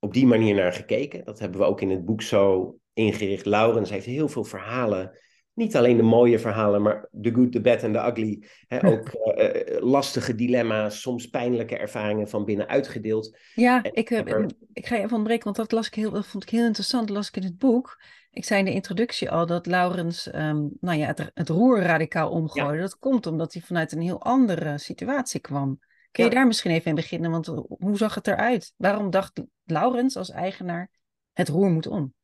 op 0.00 0.12
die 0.12 0.26
manier 0.26 0.54
naar 0.54 0.72
gekeken. 0.72 1.24
Dat 1.24 1.38
hebben 1.38 1.60
we 1.60 1.66
ook 1.66 1.80
in 1.80 1.90
het 1.90 2.04
boek 2.04 2.22
zo 2.22 2.74
ingericht. 2.92 3.46
Laurens 3.46 3.90
heeft 3.90 4.06
heel 4.06 4.28
veel 4.28 4.44
verhalen, 4.44 5.18
niet 5.54 5.76
alleen 5.76 5.96
de 5.96 6.02
mooie 6.02 6.38
verhalen, 6.38 6.82
maar 6.82 7.08
the 7.22 7.32
good, 7.32 7.52
the 7.52 7.60
bad 7.60 7.82
en 7.82 7.92
the 7.92 7.98
ugly. 7.98 8.44
Ook 8.68 9.08
eh, 9.08 9.76
eh, 9.76 9.82
lastige 9.82 10.34
dilemma's, 10.34 11.00
soms 11.00 11.26
pijnlijke 11.26 11.76
ervaringen 11.76 12.28
van 12.28 12.44
binnen 12.44 12.68
uitgedeeld. 12.68 13.36
Ja, 13.54 13.82
En 13.82 13.94
ik, 13.94 14.10
eh, 14.10 14.46
ik 14.72 14.86
ga 14.86 14.96
je 14.96 15.02
even 15.02 15.16
ontbreken, 15.16 15.44
want 15.44 15.56
dat, 15.56 15.72
las 15.72 15.86
ik 15.86 15.94
heel, 15.94 16.10
dat 16.10 16.26
vond 16.26 16.42
ik 16.42 16.50
heel 16.50 16.64
interessant. 16.64 17.06
Dat 17.06 17.16
las 17.16 17.28
ik 17.28 17.36
in 17.36 17.42
het 17.42 17.58
boek. 17.58 18.02
Ik 18.30 18.44
zei 18.44 18.58
in 18.58 18.64
de 18.64 18.72
introductie 18.72 19.30
al 19.30 19.46
dat 19.46 19.66
Laurens 19.66 20.30
ehm, 20.30 20.66
nou 20.80 20.98
ja, 20.98 21.06
het, 21.06 21.30
het 21.34 21.48
roer 21.48 21.80
radicaal 21.80 22.30
omgooide. 22.30 22.80
Dat 22.80 22.98
komt 22.98 23.26
omdat 23.26 23.52
hij 23.52 23.62
vanuit 23.62 23.92
een 23.92 24.00
heel 24.00 24.22
andere 24.22 24.78
situatie 24.78 25.40
kwam. 25.40 25.78
Kun 26.10 26.24
je 26.24 26.30
Ja. 26.30 26.36
daar 26.36 26.46
misschien 26.46 26.70
even 26.70 26.88
in 26.88 26.94
beginnen? 26.94 27.30
Want 27.30 27.46
hoe 27.68 27.96
zag 27.96 28.14
het 28.14 28.26
eruit? 28.26 28.72
Waarom 28.76 29.10
dacht 29.10 29.40
Laurens 29.64 30.16
als 30.16 30.30
eigenaar 30.30 30.90
het 31.32 31.48
roer 31.48 31.70
moet 31.70 31.86
om? 31.86 32.14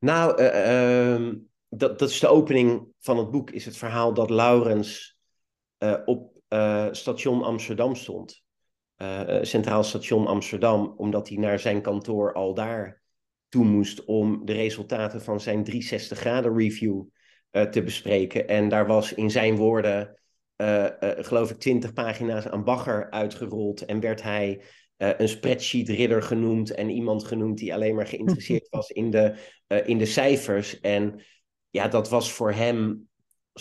Nou, 0.00 0.38
eh, 0.38 1.12
ehm, 1.14 1.34
dat, 1.68 1.98
dat 1.98 2.10
is 2.10 2.20
de 2.20 2.28
opening 2.28 2.86
van 2.98 3.18
het 3.18 3.30
boek, 3.30 3.50
is 3.50 3.64
het 3.64 3.76
verhaal 3.76 4.14
dat 4.14 4.30
Laurens 4.30 5.16
eh, 5.78 6.00
op 6.04 6.32
eh, 6.48 6.86
station 6.90 7.42
Amsterdam 7.42 7.94
stond. 7.94 8.42
Eh, 8.94 9.36
eh, 9.36 9.44
Centraal 9.44 9.84
Station 9.84 10.26
Amsterdam, 10.26 10.94
omdat 10.96 11.28
hij 11.28 11.38
naar 11.38 11.58
zijn 11.58 11.82
kantoor 11.82 12.32
al 12.32 12.54
daar 12.54 13.02
toe 13.48 13.64
moest 13.64 14.04
om 14.04 14.44
de 14.44 14.52
resultaten 14.52 15.22
van 15.22 15.40
zijn 15.40 15.64
360 15.64 16.18
graden 16.18 16.56
review 16.56 17.02
eh, 17.50 17.62
te 17.62 17.82
bespreken. 17.82 18.48
En 18.48 18.68
daar 18.68 18.86
was 18.86 19.12
in 19.12 19.30
zijn 19.30 19.56
woorden, 19.56 19.92
eh, 19.96 20.02
eh, 20.02 20.08
geloof 21.24 21.50
ik, 21.50 21.58
20 21.58 21.92
pagina's 21.92 22.46
aan 22.46 22.64
bagger 22.64 23.10
uitgerold 23.10 23.84
en 23.84 24.00
werd 24.00 24.22
hij 24.22 24.60
eh, 24.96 25.10
een 25.16 25.28
spreadsheet 25.28 25.88
ridder 25.88 26.22
genoemd 26.22 26.70
en 26.70 26.90
iemand 26.90 27.24
genoemd 27.24 27.58
die 27.58 27.74
alleen 27.74 27.94
maar 27.94 28.06
geïnteresseerd 28.06 28.68
was 28.76 28.90
in 28.90 29.10
de, 29.10 29.34
eh, 29.66 29.88
in 29.88 29.98
de 29.98 30.06
cijfers. 30.06 30.80
En 30.80 31.20
ja, 31.70 31.88
dat 31.88 32.08
was 32.08 32.32
voor 32.32 32.52
hem. 32.52 33.08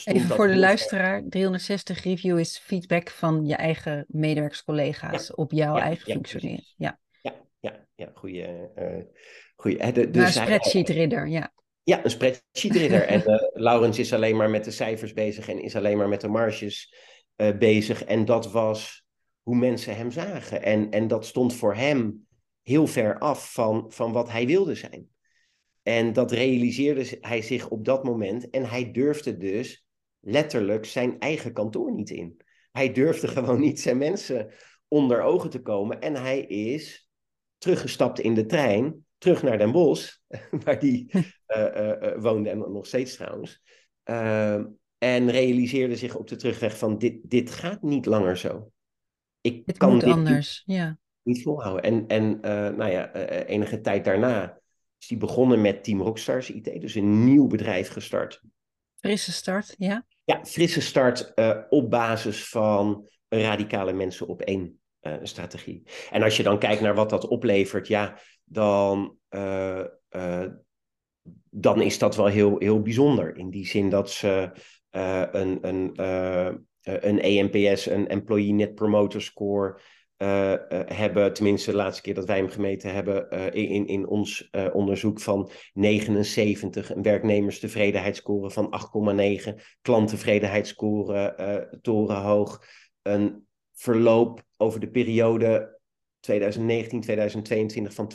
Even 0.04 0.36
voor 0.36 0.48
de 0.48 0.56
luisteraar, 0.56 1.24
360 1.30 2.04
review 2.04 2.40
is 2.40 2.58
feedback 2.58 3.10
van 3.10 3.46
je 3.46 3.56
eigen 3.56 4.06
medewerkers, 4.08 4.64
collega's 4.64 5.36
op 5.36 5.52
jouw 5.52 5.76
Ja, 5.76 5.82
eigen 5.82 6.04
ja, 6.06 6.14
functioneren. 6.14 6.64
Ja, 6.76 7.00
Ja, 7.22 7.34
ja, 7.60 7.86
ja, 7.96 8.12
goeie. 8.14 8.44
eh 8.44 9.94
de, 9.94 10.10
dus 10.10 10.36
hij- 10.36 10.44
spreadsheet 10.44 10.90
ridder, 10.90 11.28
ja. 11.28 11.54
Ja, 11.84 12.04
een 12.04 12.10
spreadsheet 12.10 12.76
ridder. 12.76 13.08
en 13.08 13.26
eh, 13.26 13.48
Laurens 13.54 14.00
is 14.00 14.14
alleen 14.14 14.36
maar 14.36 14.50
met 14.50 14.64
de 14.64 14.72
cijfers 14.72 15.14
bezig 15.14 15.50
en 15.50 15.62
is 15.62 15.76
alleen 15.76 15.98
maar 15.98 16.10
met 16.10 16.22
de 16.22 16.28
marges 16.28 16.96
eh, 17.36 17.58
bezig. 17.58 18.04
En 18.04 18.26
dat 18.26 18.52
was 18.52 19.06
hoe 19.42 19.56
mensen 19.56 19.96
hem 19.96 20.12
zagen. 20.12 20.64
En, 20.64 20.90
en 20.90 21.08
dat 21.08 21.26
stond 21.26 21.54
voor 21.54 21.76
hem 21.76 22.28
heel 22.62 22.88
ver 22.88 23.20
af 23.20 23.54
van, 23.54 23.86
van 23.92 24.12
wat 24.12 24.30
hij 24.30 24.46
wilde 24.46 24.76
zijn. 24.76 25.08
En 25.84 26.14
dat 26.14 26.32
realiseerde 26.32 27.18
hij 27.22 27.42
zich 27.42 27.70
op 27.70 27.86
dat 27.86 28.04
moment. 28.04 28.50
En 28.50 28.66
hij 28.66 28.92
durfde 28.92 29.38
dus 29.38 29.86
letterlijk 30.20 30.86
zijn 30.86 31.20
eigen 31.20 31.54
kantoor 31.54 31.94
niet 31.94 32.10
in. 32.10 32.42
Hij 32.72 32.92
durfde 32.92 33.28
gewoon 33.38 33.60
niet 33.60 33.80
zijn 33.80 33.98
mensen 33.98 34.54
onder 34.88 35.22
ogen 35.22 35.50
te 35.50 35.62
komen. 35.62 36.02
En 36.02 36.16
hij 36.16 36.40
is 36.40 37.10
teruggestapt 37.58 38.20
in 38.20 38.34
de 38.34 38.46
trein, 38.46 39.03
terug 39.24 39.44
naar 39.44 39.58
Den 39.58 39.72
Bosch, 39.72 40.16
waar 40.64 40.78
hij 40.80 41.06
eh, 41.46 41.66
eh, 41.66 42.02
eh, 42.12 42.22
woonde 42.22 42.50
en 42.50 42.58
nog 42.58 42.86
steeds 42.86 43.16
trouwens. 43.16 43.62
En 44.98 45.32
realiseerde 45.32 45.96
zich 45.96 46.16
op 46.16 46.28
de 46.28 46.36
terugweg 46.36 46.78
van 46.78 46.98
dit, 46.98 47.30
dit 47.30 47.52
gaat 47.52 47.82
niet 47.82 48.06
langer 48.06 48.38
zo. 48.38 48.72
Ik 49.42 49.62
Het 49.66 49.78
kan 49.78 49.94
dit 49.94 50.06
niet- 50.06 50.14
anders, 50.14 50.64
ja. 50.66 50.98
niet 51.22 51.42
volhouden. 51.42 51.84
En, 51.84 52.08
en 52.08 52.40
nou 52.78 52.92
ja, 52.92 53.14
enige 53.46 53.82
tijd 53.82 54.06
daarna 54.06 54.60
is 55.00 55.10
hij 55.10 55.18
begonnen 55.18 55.62
met 55.62 55.84
Team 55.84 56.02
Rockstars 56.02 56.50
IT, 56.50 56.82
dus 56.82 56.96
een 56.96 57.24
nieuw 57.24 57.48
bedrijf 57.48 57.90
gestart. 57.90 58.42
Frisse 59.00 59.32
start, 59.32 59.76
ja. 59.78 60.06
Ja, 60.24 60.46
frisse 60.46 60.82
start 60.82 61.34
op 61.70 61.90
basis 61.90 62.50
van 62.50 63.10
radicale 63.30 63.94
mensen 63.94 64.28
op 64.28 64.42
één 64.42 64.80
strategie. 65.24 65.84
En 66.12 66.24
als 66.24 66.38
je 66.38 66.44
dan 66.44 66.60
kijkt 66.60 66.82
naar 66.82 66.96
wat 66.96 67.10
dat 67.10 67.28
oplevert, 67.28 67.88
ja, 67.88 68.20
dan, 68.54 69.18
eh, 69.30 69.80
eh, 70.10 70.52
dan 71.50 71.82
is 71.82 71.98
dat 71.98 72.16
wel 72.16 72.26
heel, 72.26 72.56
heel 72.58 72.82
bijzonder. 72.82 73.38
In 73.38 73.50
die 73.50 73.68
zin 73.68 73.90
dat 73.90 74.10
ze 74.10 74.52
eh, 74.90 75.24
een, 75.32 75.68
een, 75.68 75.92
een 76.84 77.22
ENPS, 77.22 77.86
een 77.86 78.08
Employee 78.08 78.54
Net 78.54 78.76
Promoter 78.76 79.22
Score, 79.22 79.80
hebben, 80.86 81.34
tenminste 81.34 81.72
de 81.72 81.78
laatste 81.78 82.02
keer 82.02 82.14
dat 82.14 82.26
wij 82.26 82.38
hem 82.38 82.50
gemeten 82.50 82.94
hebben, 82.94 83.30
in, 83.54 83.88
in 83.88 84.08
ons 84.08 84.50
onderzoek 84.74 85.20
van 85.20 85.50
79, 85.74 86.96
een 86.96 87.02
werknemerstevredenheidsscore 87.02 88.52
van 88.52 88.74
8,9, 89.50 89.54
klanttevredenheidsscore 89.82 91.78
torenhoog, 91.82 92.64
een 93.02 93.48
verloop 93.74 94.44
over 94.58 94.80
de 94.80 94.90
periode 94.90 95.80
2019-2022 96.32 97.94
van 97.94 98.12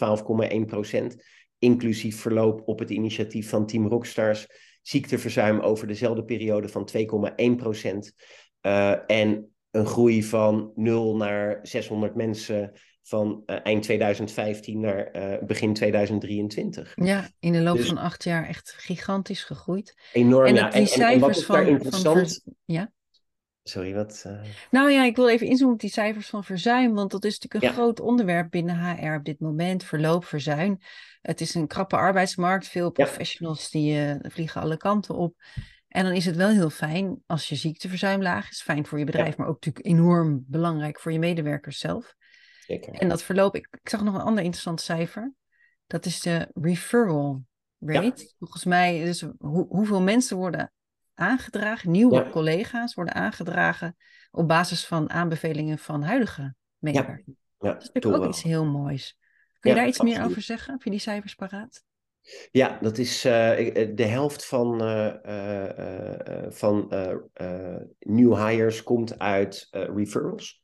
12,1 0.52 0.60
procent, 0.66 1.24
inclusief 1.58 2.20
verloop 2.20 2.62
op 2.68 2.78
het 2.78 2.90
initiatief 2.90 3.48
van 3.48 3.66
Team 3.66 3.86
Rockstars, 3.86 4.46
ziekteverzuim 4.82 5.60
over 5.60 5.86
dezelfde 5.86 6.24
periode 6.24 6.68
van 6.68 6.88
2,1 6.96 7.56
procent 7.56 8.12
eh, 8.60 9.10
en 9.10 9.52
een 9.70 9.86
groei 9.86 10.22
van 10.24 10.72
0 10.74 11.16
naar 11.16 11.58
600 11.62 12.14
mensen 12.14 12.72
van 13.02 13.42
eh, 13.46 13.56
eind 13.62 13.82
2015 13.82 14.80
naar 14.80 15.06
eh, 15.06 15.46
begin 15.46 15.74
2023. 15.74 16.92
Ja, 16.94 17.28
in 17.40 17.52
de 17.52 17.60
loop 17.60 17.76
Dus- 17.76 17.86
van 17.86 17.98
acht 17.98 18.24
jaar 18.24 18.46
echt 18.46 18.74
gigantisch 18.76 19.44
gegroeid. 19.44 19.94
Enorm, 20.12 20.46
En 20.46 20.54
ja. 20.54 20.72
En, 20.72 20.72
en, 20.72 20.76
en 20.76 20.82
wat 20.82 20.88
cijfers 20.88 21.38
is 21.38 21.46
daar 21.46 21.56
van- 21.56 21.64
van 21.64 21.74
interessant? 21.74 22.18
vers- 22.18 22.40
ja? 22.64 22.92
Sorry, 23.68 23.94
wat? 23.94 24.22
eh, 24.26 24.40
Nou 24.70 24.90
ja, 24.90 25.04
ik 25.04 25.16
wil 25.16 25.28
even 25.28 25.46
inzoomen 25.46 25.75
op 25.75 25.80
die 25.80 25.90
cijfers 25.90 26.28
van 26.28 26.44
verzuim, 26.44 26.94
want 26.94 27.10
dat 27.10 27.25
is 27.25 27.38
natuurlijk 27.38 27.62
een 27.64 27.68
Ja. 27.68 27.82
groot 27.82 28.00
onderwerp 28.00 28.50
binnen 28.50 28.96
HR 28.96 29.14
op 29.14 29.25
dit 29.25 29.40
moment. 29.40 29.84
Verloop, 29.84 30.25
verzuim. 30.25 30.78
Het 31.22 31.40
is 31.40 31.54
een 31.54 31.66
krappe 31.66 31.96
arbeidsmarkt, 31.96 32.68
veel 32.68 32.84
Ja. 32.84 32.90
professionals 32.90 33.70
die 33.70 33.98
eh, 33.98 34.30
vliegen 34.30 34.60
alle 34.60 34.76
kanten 34.76 35.14
op. 35.14 35.34
En 35.88 36.04
dan 36.04 36.12
is 36.12 36.25
het 36.25 36.37
wel 36.37 36.48
heel 36.48 36.70
fijn 36.70 37.22
als 37.26 37.48
je 37.48 37.54
ziekteverzuim 37.54 38.22
laag 38.22 38.50
is. 38.50 38.62
Fijn 38.62 38.87
voor 38.87 38.98
je 38.98 39.04
bedrijf, 39.04 39.37
maar 39.37 39.46
ook 39.46 39.64
natuurlijk 39.64 39.87
enorm 39.87 40.44
belangrijk 40.46 41.00
voor 41.00 41.12
je 41.12 41.18
medewerkers 41.18 41.78
zelf. 41.78 42.14
Zeker. 42.66 42.94
En 42.94 43.08
dat 43.08 43.22
verloop, 43.22 43.56
ik, 43.56 43.68
ik 43.82 43.88
zag 43.88 44.02
nog 44.04 44.14
een 44.14 44.20
ander 44.20 44.42
interessant 44.44 44.80
cijfer. 44.80 45.32
Dat 45.87 46.06
is 46.06 46.20
de 46.20 46.48
referral 46.54 47.44
rate. 47.78 48.32
Volgens 48.38 48.64
mij, 48.64 49.04
dus 49.04 49.20
hoe, 49.38 49.66
hoeveel 49.68 50.02
mensen 50.02 50.37
worden 50.37 50.72
aangedragen, 51.18 51.90
nieuwe 51.90 52.30
collega's 52.30 52.94
worden 52.94 53.14
aangedragen 53.14 53.96
op 54.30 54.48
basis 54.48 54.87
van 54.87 55.10
aanbevelingen 55.10 55.78
van 55.78 56.02
huidige 56.02 56.54
medewerkers. 56.78 57.37
Ja. 57.58 57.72
dat 57.72 57.82
is 57.82 57.90
natuurlijk 57.92 58.22
ook 58.25 58.30
iets 58.30 58.42
heel 58.42 58.64
moois. 58.64 59.18
Kun 59.60 59.70
je 59.70 59.76
daar 59.76 59.88
iets 59.88 60.00
meer 60.00 60.25
over 60.25 60.42
zeggen? 60.42 60.72
Heb 60.72 60.82
je 60.82 60.90
die 60.90 60.98
cijfers 60.98 61.34
paraat? 61.34 61.84
Ja, 62.50 62.78
dat 62.80 62.98
is 62.98 63.25
uh, 63.25 63.32
de 63.94 64.04
helft 64.04 64.46
van, 64.46 64.82
uh, 64.82 65.14
uh, 65.26 66.50
van 66.50 66.92
new 67.98 68.34
hires 68.34 68.82
komt 68.82 69.18
uit 69.18 69.68
referrals. 69.70 70.62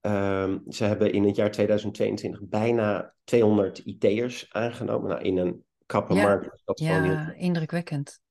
Um, 0.00 0.62
ze 0.68 0.84
hebben 0.84 1.12
in 1.12 1.24
het 1.24 1.36
jaar 1.36 1.50
2022 1.50 2.40
bijna 2.42 3.14
200 3.24 3.78
IT'ers 3.78 4.46
aangenomen. 4.52 5.08
Nou, 5.08 5.22
in 5.22 5.38
een 5.38 5.64
kappe 5.86 6.14
ja, 6.14 6.22
markt. 6.22 6.62
Dat 6.64 6.78
ja, 6.78 7.02
heel... 7.02 7.34
indrukwekkend. 7.36 8.22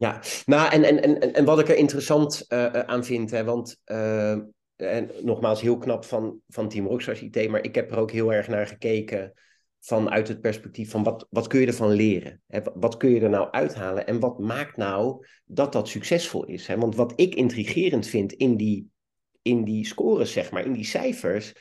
Ja, 0.00 0.22
nou 0.46 0.72
en, 0.72 0.84
en, 0.84 1.02
en, 1.02 1.34
en 1.34 1.44
wat 1.44 1.58
ik 1.58 1.68
er 1.68 1.76
interessant 1.76 2.44
aan 2.86 3.04
vind, 3.04 3.30
hè, 3.30 3.44
want 3.44 3.80
en 4.80 5.10
nogmaals 5.22 5.60
heel 5.60 5.78
knap 5.78 6.04
van, 6.04 6.40
van 6.48 6.68
Team 6.68 6.86
Rockstars 6.86 7.22
IT, 7.22 7.48
maar 7.48 7.64
ik 7.64 7.74
heb 7.74 7.90
er 7.90 7.98
ook 7.98 8.10
heel 8.10 8.32
erg 8.32 8.48
naar 8.48 8.66
gekeken 8.66 9.32
vanuit 9.80 10.28
het 10.28 10.40
perspectief 10.40 10.90
van 10.90 11.02
wat, 11.02 11.26
wat 11.30 11.46
kun 11.46 11.60
je 11.60 11.66
ervan 11.66 11.90
leren? 11.90 12.42
Hè? 12.46 12.60
Wat 12.74 12.96
kun 12.96 13.10
je 13.10 13.20
er 13.20 13.30
nou 13.30 13.50
uithalen? 13.50 14.06
En 14.06 14.20
wat 14.20 14.38
maakt 14.38 14.76
nou 14.76 15.26
dat 15.44 15.72
dat 15.72 15.88
succesvol 15.88 16.44
is? 16.44 16.66
Hè? 16.66 16.76
Want 16.76 16.94
wat 16.94 17.12
ik 17.16 17.34
intrigerend 17.34 18.06
vind 18.06 18.32
in 18.32 18.56
die, 18.56 18.90
in 19.42 19.64
die 19.64 19.86
scores, 19.86 20.32
zeg 20.32 20.50
maar, 20.50 20.64
in 20.64 20.72
die 20.72 20.84
cijfers, 20.84 21.54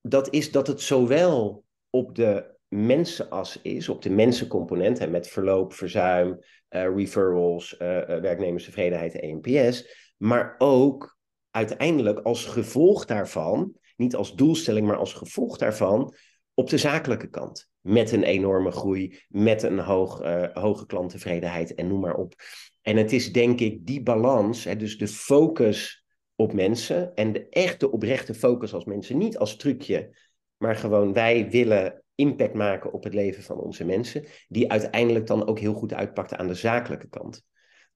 dat 0.00 0.34
is 0.34 0.50
dat 0.50 0.66
het 0.66 0.80
zowel 0.80 1.64
op 1.90 2.14
de 2.14 2.56
mensenas 2.68 3.62
is, 3.62 3.88
op 3.88 4.02
de 4.02 4.10
mensencomponent, 4.10 4.98
hè, 4.98 5.06
met 5.06 5.28
verloop, 5.28 5.72
verzuim, 5.72 6.38
referrals, 6.68 7.76
uh, 7.78 7.88
uh, 7.88 8.04
werknemerstevredenheid, 8.04 9.20
ENPS, 9.20 9.88
maar 10.16 10.54
ook 10.58 11.18
uiteindelijk 11.50 12.18
als 12.18 12.44
gevolg 12.44 13.04
daarvan, 13.04 13.74
niet 13.96 14.16
als 14.16 14.34
doelstelling, 14.34 14.86
maar 14.86 14.96
als 14.96 15.12
gevolg 15.12 15.58
daarvan, 15.58 16.14
op 16.54 16.68
de 16.70 16.78
zakelijke 16.78 17.28
kant. 17.28 17.68
Met 17.80 18.12
een 18.12 18.22
enorme 18.22 18.70
groei, 18.70 19.20
met 19.28 19.62
een 19.62 19.78
hoog, 19.78 20.22
hoge 20.52 20.86
klanttevredenheid 20.86 21.74
en 21.74 21.88
noem 21.88 22.00
maar 22.00 22.14
op. 22.14 22.34
En 22.82 22.96
het 22.96 23.12
is 23.12 23.32
denk 23.32 23.60
ik 23.60 23.86
die 23.86 24.02
balans, 24.02 24.64
hè, 24.64 24.76
dus 24.76 24.98
de 24.98 25.08
focus 25.08 26.04
op 26.34 26.52
mensen 26.52 27.14
en 27.14 27.32
de 27.32 27.48
echte 27.48 27.90
oprechte 27.90 28.34
focus 28.34 28.74
als 28.74 28.84
mensen, 28.84 29.18
niet 29.18 29.38
als 29.38 29.56
trucje, 29.56 30.16
maar 30.56 30.76
gewoon 30.76 31.12
wij 31.12 31.50
willen 31.50 32.02
impact 32.18 32.54
maken 32.54 32.92
op 32.92 33.04
het 33.04 33.14
leven 33.14 33.42
van 33.42 33.58
onze 33.58 33.84
mensen, 33.84 34.24
die 34.48 34.70
uiteindelijk 34.70 35.26
dan 35.26 35.46
ook 35.46 35.58
heel 35.58 35.74
goed 35.74 35.94
uitpakte 35.94 36.36
aan 36.36 36.46
de 36.46 36.54
zakelijke 36.54 37.08
kant. 37.08 37.44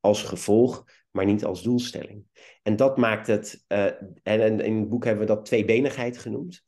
Als 0.00 0.22
gevolg, 0.22 0.84
maar 1.10 1.24
niet 1.24 1.44
als 1.44 1.62
doelstelling. 1.62 2.24
En 2.62 2.76
dat 2.76 2.96
maakt 2.96 3.26
het, 3.26 3.64
uh, 3.68 3.86
en 4.22 4.60
in 4.60 4.76
het 4.76 4.88
boek 4.88 5.04
hebben 5.04 5.26
we 5.26 5.34
dat 5.34 5.44
tweebenigheid 5.44 6.18
genoemd. 6.18 6.64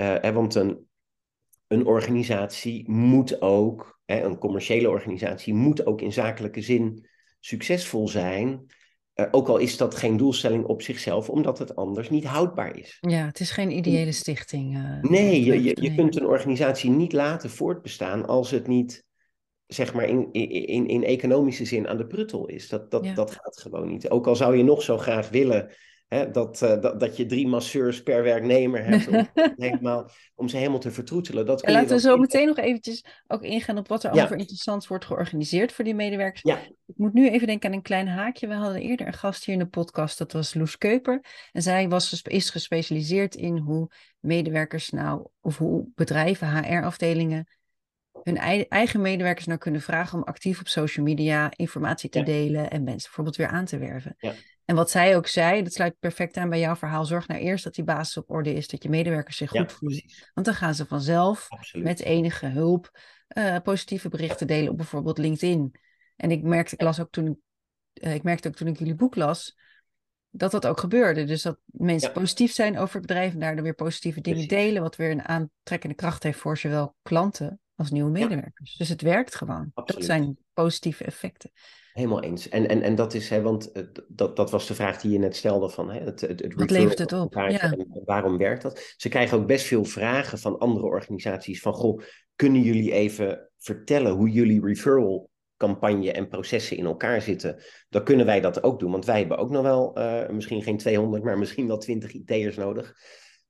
Uh, 0.00 0.30
want 0.30 0.54
een 0.54 0.86
een 1.72 1.86
organisatie 1.86 2.90
moet 2.90 3.40
ook, 3.40 4.00
hè, 4.04 4.22
een 4.22 4.38
commerciële 4.38 4.88
organisatie 4.90 5.54
moet 5.54 5.86
ook 5.86 6.00
in 6.00 6.12
zakelijke 6.12 6.60
zin 6.60 7.08
succesvol 7.40 8.08
zijn. 8.08 8.66
Uh, 9.14 9.26
ook 9.30 9.48
al 9.48 9.56
is 9.56 9.76
dat 9.76 9.94
geen 9.94 10.16
doelstelling 10.16 10.64
op 10.64 10.82
zichzelf, 10.82 11.28
omdat 11.28 11.58
het 11.58 11.76
anders 11.76 12.10
niet 12.10 12.24
houdbaar 12.24 12.76
is. 12.76 12.98
Ja, 13.00 13.26
het 13.26 13.40
is 13.40 13.50
geen 13.50 13.70
ideële 13.70 14.12
stichting. 14.12 14.76
Uh, 14.76 15.00
nee, 15.00 15.44
je, 15.44 15.62
je, 15.62 15.76
je 15.80 15.94
kunt 15.94 16.16
een 16.16 16.26
organisatie 16.26 16.90
niet 16.90 17.12
laten 17.12 17.50
voortbestaan 17.50 18.26
als 18.26 18.50
het 18.50 18.66
niet, 18.66 19.04
zeg 19.66 19.94
maar, 19.94 20.04
in, 20.04 20.32
in, 20.32 20.86
in 20.86 21.04
economische 21.04 21.64
zin 21.64 21.88
aan 21.88 21.96
de 21.96 22.06
pruttel 22.06 22.46
is. 22.46 22.68
Dat, 22.68 22.90
dat, 22.90 23.04
ja. 23.04 23.14
dat 23.14 23.30
gaat 23.30 23.60
gewoon 23.60 23.88
niet. 23.88 24.10
Ook 24.10 24.26
al 24.26 24.36
zou 24.36 24.56
je 24.56 24.64
nog 24.64 24.82
zo 24.82 24.98
graag 24.98 25.28
willen 25.28 25.70
Hè, 26.12 26.30
dat, 26.30 26.62
uh, 26.62 26.80
dat, 26.80 27.00
dat 27.00 27.16
je 27.16 27.26
drie 27.26 27.48
masseurs 27.48 28.02
per 28.02 28.22
werknemer 28.22 28.84
hebt 28.84 29.08
om, 29.08 29.28
helemaal, 29.56 30.10
om 30.34 30.48
ze 30.48 30.56
helemaal 30.56 30.78
te 30.78 30.90
vertroetelen. 30.90 31.46
Dat 31.46 31.62
en 31.62 31.72
laten 31.72 31.88
we 31.88 32.00
zo 32.00 32.16
meteen 32.16 32.46
nog 32.46 32.56
eventjes 32.56 33.04
ook 33.26 33.42
ingaan 33.42 33.78
op 33.78 33.88
wat 33.88 34.04
er 34.04 34.14
ja. 34.14 34.24
over 34.24 34.36
interessants 34.36 34.88
wordt 34.88 35.04
georganiseerd 35.04 35.72
voor 35.72 35.84
die 35.84 35.94
medewerkers. 35.94 36.42
Ja. 36.42 36.58
Ik 36.86 36.96
moet 36.96 37.12
nu 37.12 37.28
even 37.28 37.46
denken 37.46 37.68
aan 37.68 37.76
een 37.76 37.82
klein 37.82 38.08
haakje. 38.08 38.48
We 38.48 38.54
hadden 38.54 38.80
eerder 38.80 39.06
een 39.06 39.12
gast 39.12 39.44
hier 39.44 39.54
in 39.54 39.60
de 39.60 39.66
podcast, 39.66 40.18
dat 40.18 40.32
was 40.32 40.54
Loes 40.54 40.78
Keuper. 40.78 41.24
En 41.52 41.62
zij 41.62 41.88
was, 41.88 42.22
is 42.22 42.50
gespecialiseerd 42.50 43.34
in 43.34 43.56
hoe 43.56 43.90
medewerkers 44.20 44.90
nou, 44.90 45.26
of 45.40 45.58
hoe 45.58 45.88
bedrijven, 45.94 46.64
HR-afdelingen 46.64 47.46
hun 48.22 48.36
eigen 48.68 49.00
medewerkers 49.00 49.46
nou 49.46 49.58
kunnen 49.58 49.80
vragen 49.80 50.18
om 50.18 50.24
actief 50.24 50.60
op 50.60 50.68
social 50.68 51.04
media 51.04 51.52
informatie 51.56 52.10
te 52.10 52.18
ja. 52.18 52.24
delen 52.24 52.70
en 52.70 52.82
mensen 52.82 53.02
bijvoorbeeld 53.02 53.36
weer 53.36 53.48
aan 53.48 53.64
te 53.64 53.78
werven. 53.78 54.14
Ja. 54.18 54.32
En 54.72 54.78
wat 54.78 54.90
zij 54.90 55.16
ook 55.16 55.26
zei, 55.26 55.62
dat 55.62 55.72
sluit 55.72 55.98
perfect 55.98 56.36
aan 56.36 56.48
bij 56.48 56.58
jouw 56.60 56.76
verhaal. 56.76 57.04
Zorg 57.04 57.28
nou 57.28 57.40
eerst 57.40 57.64
dat 57.64 57.74
die 57.74 57.84
basis 57.84 58.16
op 58.16 58.30
orde 58.30 58.54
is, 58.54 58.68
dat 58.68 58.82
je 58.82 58.88
medewerkers 58.88 59.36
zich 59.36 59.50
goed 59.50 59.72
voelen. 59.72 59.98
precies. 59.98 60.30
Want 60.34 60.46
dan 60.46 60.54
gaan 60.56 60.74
ze 60.74 60.86
vanzelf 60.86 61.46
Absoluut. 61.48 61.84
met 61.86 62.00
enige 62.00 62.46
hulp 62.46 62.98
uh, 63.36 63.56
positieve 63.62 64.08
berichten 64.08 64.46
delen 64.46 64.70
op 64.70 64.76
bijvoorbeeld 64.76 65.18
LinkedIn. 65.18 65.74
En 66.16 66.30
ik 66.30 66.42
merkte, 66.42 66.74
ik 66.74 66.80
las 66.82 67.00
ook 67.00 67.10
toen, 67.10 67.42
uh, 67.94 68.14
ik 68.14 68.22
merkte 68.22 68.48
ook 68.48 68.54
toen 68.54 68.66
ik 68.68 68.78
jullie 68.78 68.94
boek 68.94 69.14
las, 69.16 69.58
dat 70.30 70.50
dat 70.50 70.66
ook 70.66 70.80
gebeurde. 70.80 71.24
Dus 71.24 71.42
dat 71.42 71.58
mensen 71.66 72.08
Ja. 72.08 72.14
positief 72.14 72.52
zijn 72.52 72.78
over 72.78 72.96
het 72.96 73.06
bedrijf 73.06 73.32
en 73.32 73.40
daardoor 73.40 73.62
weer 73.62 73.74
positieve 73.74 74.20
dingen 74.20 74.46
Precies. 74.46 74.64
delen, 74.64 74.82
wat 74.82 74.96
weer 74.96 75.10
een 75.10 75.28
aantrekkende 75.28 75.94
kracht 75.94 76.22
heeft 76.22 76.38
voor 76.38 76.58
zowel 76.58 76.94
klanten 77.02 77.60
als 77.74 77.90
nieuwe 77.90 78.10
medewerkers. 78.10 78.76
Dus 78.76 78.88
het 78.88 79.02
werkt 79.02 79.34
gewoon. 79.34 79.70
Dat 79.74 79.96
zijn 79.98 80.38
positieve 80.52 81.04
effecten. 81.04 81.50
Helemaal 81.92 82.22
eens. 82.22 82.48
En, 82.48 82.68
en, 82.68 82.82
en 82.82 82.94
dat 82.94 83.14
is, 83.14 83.28
hè, 83.28 83.42
want 83.42 83.72
dat, 84.08 84.36
dat 84.36 84.50
was 84.50 84.66
de 84.66 84.74
vraag 84.74 85.00
die 85.00 85.10
je 85.12 85.18
net 85.18 85.36
stelde 85.36 85.68
van 85.68 85.90
hè, 85.90 86.00
het, 86.00 86.20
het, 86.20 86.42
het 86.42 86.54
Wat 86.54 86.70
levert 86.70 86.98
het 86.98 87.12
op? 87.12 87.34
Ja. 87.34 87.48
en 87.48 88.00
waarom 88.04 88.38
werkt 88.38 88.62
dat? 88.62 88.94
Ze 88.96 89.08
krijgen 89.08 89.38
ook 89.38 89.46
best 89.46 89.66
veel 89.66 89.84
vragen 89.84 90.38
van 90.38 90.58
andere 90.58 90.86
organisaties 90.86 91.60
van, 91.60 91.72
goh, 91.72 92.02
kunnen 92.36 92.60
jullie 92.60 92.92
even 92.92 93.50
vertellen 93.58 94.12
hoe 94.12 94.30
jullie 94.30 94.64
referral 94.64 95.30
campagne 95.56 96.12
en 96.12 96.28
processen 96.28 96.76
in 96.76 96.84
elkaar 96.84 97.22
zitten? 97.22 97.62
Dan 97.88 98.04
kunnen 98.04 98.26
wij 98.26 98.40
dat 98.40 98.62
ook 98.62 98.80
doen, 98.80 98.90
want 98.90 99.04
wij 99.04 99.18
hebben 99.18 99.38
ook 99.38 99.50
nog 99.50 99.62
wel 99.62 99.94
eh, 99.94 100.28
misschien 100.28 100.62
geen 100.62 100.78
200, 100.78 101.22
maar 101.22 101.38
misschien 101.38 101.66
wel 101.66 101.78
20 101.78 102.12
IT'ers 102.12 102.56
nodig. 102.56 102.94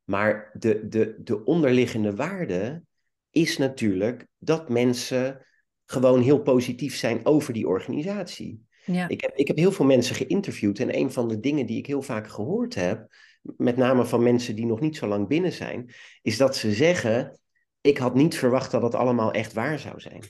Maar 0.04 0.56
de, 0.58 0.88
de, 0.88 1.20
de 1.22 1.44
onderliggende 1.44 2.14
waarde 2.14 2.82
is 3.30 3.58
natuurlijk 3.58 4.26
dat 4.38 4.68
mensen 4.68 5.46
gewoon 5.86 6.20
heel 6.22 6.42
positief 6.42 6.96
zijn 6.96 7.26
over 7.26 7.52
die 7.52 7.68
organisatie. 7.68 8.66
Ja. 8.84 9.08
Ik 9.08 9.20
heb, 9.20 9.34
ik 9.34 9.46
heb 9.46 9.56
heel 9.56 9.72
veel 9.72 9.84
mensen 9.84 10.14
geïnterviewd 10.14 10.78
en 10.78 10.96
een 10.96 11.12
van 11.12 11.28
de 11.28 11.40
dingen 11.40 11.66
die 11.66 11.78
ik 11.78 11.86
heel 11.86 12.02
vaak 12.02 12.28
gehoord 12.28 12.74
heb, 12.74 13.14
met 13.56 13.76
name 13.76 14.04
van 14.04 14.22
mensen 14.22 14.56
die 14.56 14.66
nog 14.66 14.80
niet 14.80 14.96
zo 14.96 15.06
lang 15.06 15.28
binnen 15.28 15.52
zijn, 15.52 15.94
is 16.22 16.36
dat 16.36 16.56
ze 16.56 16.72
zeggen: 16.72 17.38
Ik 17.80 17.98
had 17.98 18.14
niet 18.14 18.36
verwacht 18.38 18.70
dat 18.70 18.82
het 18.82 18.94
allemaal 18.94 19.32
echt 19.32 19.52
waar 19.52 19.78
zou 19.78 20.00
zijn. 20.00 20.22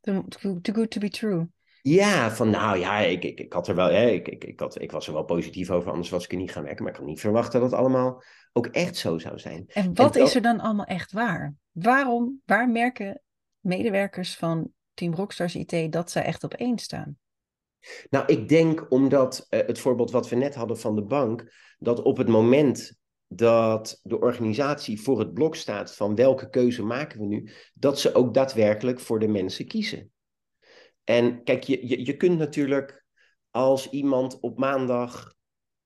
Too, 0.00 0.24
good 0.62 0.90
to 0.90 1.00
be 1.00 1.08
true. 1.08 1.46
Ja, 1.82 2.30
van 2.30 2.50
nou 2.50 2.78
ja, 2.78 2.98
ik, 2.98 3.24
ik, 3.24 3.40
ik 3.40 3.52
had 3.52 3.68
er 3.68 3.74
wel, 3.74 3.88
hè, 3.90 4.06
ik, 4.08 4.28
ik, 4.28 4.44
ik, 4.44 4.60
had, 4.60 4.80
ik 4.80 4.90
was 4.92 5.06
er 5.06 5.12
wel 5.12 5.24
positief 5.24 5.70
over, 5.70 5.90
anders 5.90 6.10
was 6.10 6.24
ik 6.24 6.32
er 6.32 6.38
niet 6.38 6.52
gaan 6.52 6.62
werken. 6.64 6.82
Maar 6.84 6.92
ik 6.92 6.98
had 6.98 7.08
niet 7.08 7.20
verwacht 7.20 7.52
dat 7.52 7.62
het 7.62 7.72
allemaal 7.72 8.22
ook 8.52 8.66
echt 8.66 8.96
zo 8.96 9.18
zou 9.18 9.38
zijn. 9.38 9.64
En 9.72 9.94
wat 9.94 10.14
En 10.14 10.20
dat- 10.20 10.28
is 10.28 10.34
er 10.34 10.42
dan 10.42 10.60
allemaal 10.60 10.86
echt 10.86 11.12
waar? 11.12 11.54
Waarom, 11.72 12.40
waar 12.44 12.68
merken 12.68 13.20
medewerkers 13.64 14.36
van 14.36 14.72
Team 14.94 15.14
Rockstars 15.14 15.54
IT 15.54 15.92
dat 15.92 16.10
zij 16.10 16.22
echt 16.22 16.44
op 16.44 16.54
één 16.54 16.78
staan? 16.78 17.18
Nou, 18.10 18.26
ik 18.26 18.48
denk 18.48 18.86
omdat 18.90 19.46
eh, 19.48 19.66
het 19.66 19.78
voorbeeld 19.78 20.10
wat 20.10 20.28
we 20.28 20.36
net 20.36 20.54
hadden 20.54 20.78
van 20.78 20.94
de 20.94 21.02
bank, 21.02 21.52
dat 21.78 22.02
op 22.02 22.16
het 22.16 22.28
moment 22.28 22.98
dat 23.26 24.00
de 24.02 24.20
organisatie 24.20 25.00
voor 25.00 25.18
het 25.18 25.34
blok 25.34 25.56
staat 25.56 25.94
van 25.94 26.14
welke 26.14 26.50
keuze 26.50 26.82
maken 26.82 27.20
we 27.20 27.26
nu, 27.26 27.50
dat 27.74 28.00
ze 28.00 28.14
ook 28.14 28.34
daadwerkelijk 28.34 29.00
voor 29.00 29.18
de 29.18 29.28
mensen 29.28 29.66
kiezen. 29.66 30.12
En 31.04 31.42
kijk, 31.42 31.62
je, 31.62 31.88
je, 31.88 32.04
je 32.06 32.16
kunt 32.16 32.38
natuurlijk 32.38 33.04
als 33.50 33.90
iemand 33.90 34.40
op 34.40 34.58
maandag 34.58 35.34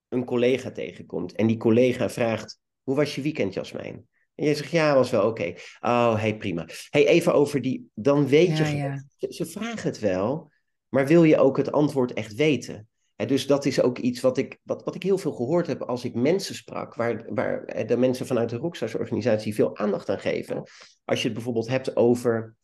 een 0.08 0.24
collega 0.24 0.70
tegenkomt 0.70 1.32
en 1.32 1.46
die 1.46 1.56
collega 1.56 2.10
vraagt, 2.10 2.60
hoe 2.82 2.96
was 2.96 3.14
je 3.14 3.22
weekend, 3.22 3.54
Jasmijn? 3.54 4.08
En 4.38 4.44
jij 4.44 4.54
zegt, 4.54 4.70
ja, 4.70 4.94
was 4.94 5.10
wel 5.10 5.26
oké. 5.26 5.54
Oh, 5.80 6.20
hey, 6.20 6.36
prima. 6.36 6.66
Hey, 6.90 7.06
even 7.06 7.34
over 7.34 7.60
die, 7.60 7.90
dan 7.94 8.26
weet 8.28 8.46
je, 8.46 8.52
Ja, 8.52 8.64
gewoon- 8.64 8.76
ja. 8.80 9.04
Ze, 9.16 9.26
ze 9.32 9.46
vragen 9.46 9.88
het 9.88 9.98
wel, 9.98 10.50
maar 10.88 11.06
wil 11.06 11.24
je 11.24 11.38
ook 11.38 11.56
het 11.56 11.72
antwoord 11.72 12.12
echt 12.12 12.34
weten? 12.34 12.88
Dus 13.26 13.46
dat 13.46 13.64
is 13.64 13.82
ook 13.82 13.98
iets 13.98 14.20
wat 14.20 14.38
ik, 14.38 14.58
wat, 14.62 14.84
wat 14.84 14.94
ik 14.94 15.02
heel 15.02 15.18
veel 15.18 15.32
gehoord 15.32 15.66
heb 15.66 15.82
als 15.82 16.04
ik 16.04 16.14
mensen 16.14 16.54
sprak, 16.54 16.94
waar, 16.94 17.24
waar 17.34 17.86
de 17.86 17.96
mensen 17.96 18.26
vanuit 18.26 18.48
de 18.48 18.56
Rockstars 18.56 18.94
organisatie 18.94 19.54
veel 19.54 19.76
aandacht 19.76 20.08
aan 20.08 20.18
geven. 20.18 20.62
Als 21.04 21.18
je 21.18 21.24
het 21.24 21.34
bijvoorbeeld 21.34 21.68
hebt 21.68 21.96
over 21.96 22.54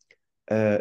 eh, 0.43 0.75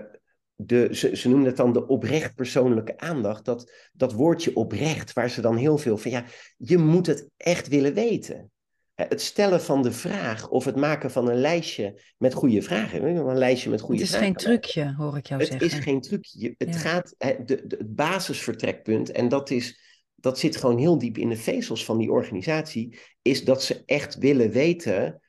de, 0.55 0.89
ze, 0.91 1.17
ze 1.17 1.29
noemen 1.29 1.47
het 1.47 1.57
dan 1.57 1.73
de 1.73 1.87
oprecht 1.87 2.35
persoonlijke 2.35 2.99
aandacht. 2.99 3.45
Dat, 3.45 3.73
dat 3.93 4.13
woordje 4.13 4.57
oprecht, 4.57 5.13
waar 5.13 5.31
ze 5.31 5.41
dan 5.41 5.57
heel 5.57 5.79
veel 5.79 5.97
van, 5.97 6.11
ja, 6.11 6.25
je 6.57 6.79
moet 6.79 7.07
het 7.07 7.31
echt 7.37 7.69
willen 7.69 7.95
weten. 7.95 8.51
Het 8.95 9.21
stellen 9.21 9.63
van 9.63 9.83
de 9.83 9.93
vraag 9.93 10.49
of 10.49 10.65
het 10.65 10.77
maken 10.77 11.11
van 11.11 11.29
een 11.29 11.41
lijstje 11.41 12.01
met 12.19 12.35
goede 12.35 12.63
vragen. 12.63 13.05
Een 13.05 13.39
lijstje 13.39 13.71
met 13.71 13.81
goede. 13.81 14.01
Het 14.01 14.11
is 14.11 14.17
geen 14.17 14.35
trucje, 14.35 14.95
hoor 14.97 15.17
ik 15.17 15.27
jou 15.27 15.41
het 15.41 15.51
zeggen. 15.51 15.69
Het 15.69 15.79
is 15.79 15.85
geen 15.85 16.01
trucje. 16.01 16.55
Het 16.59 16.77
gaat, 16.77 17.15
de, 17.19 17.43
de, 17.45 17.65
het 17.79 17.95
basisvertrekpunt, 17.95 19.11
en 19.11 19.29
dat, 19.29 19.51
is, 19.51 19.81
dat 20.15 20.39
zit 20.39 20.57
gewoon 20.57 20.79
heel 20.79 20.99
diep 20.99 21.19
in 21.19 21.29
de 21.29 21.37
vezels 21.37 21.85
van 21.85 21.99
die 21.99 22.11
organisatie, 22.11 22.99
is 23.23 23.45
dat 23.45 23.63
ze 23.63 23.83
echt 23.87 24.19
willen 24.19 24.51
weten 24.51 25.23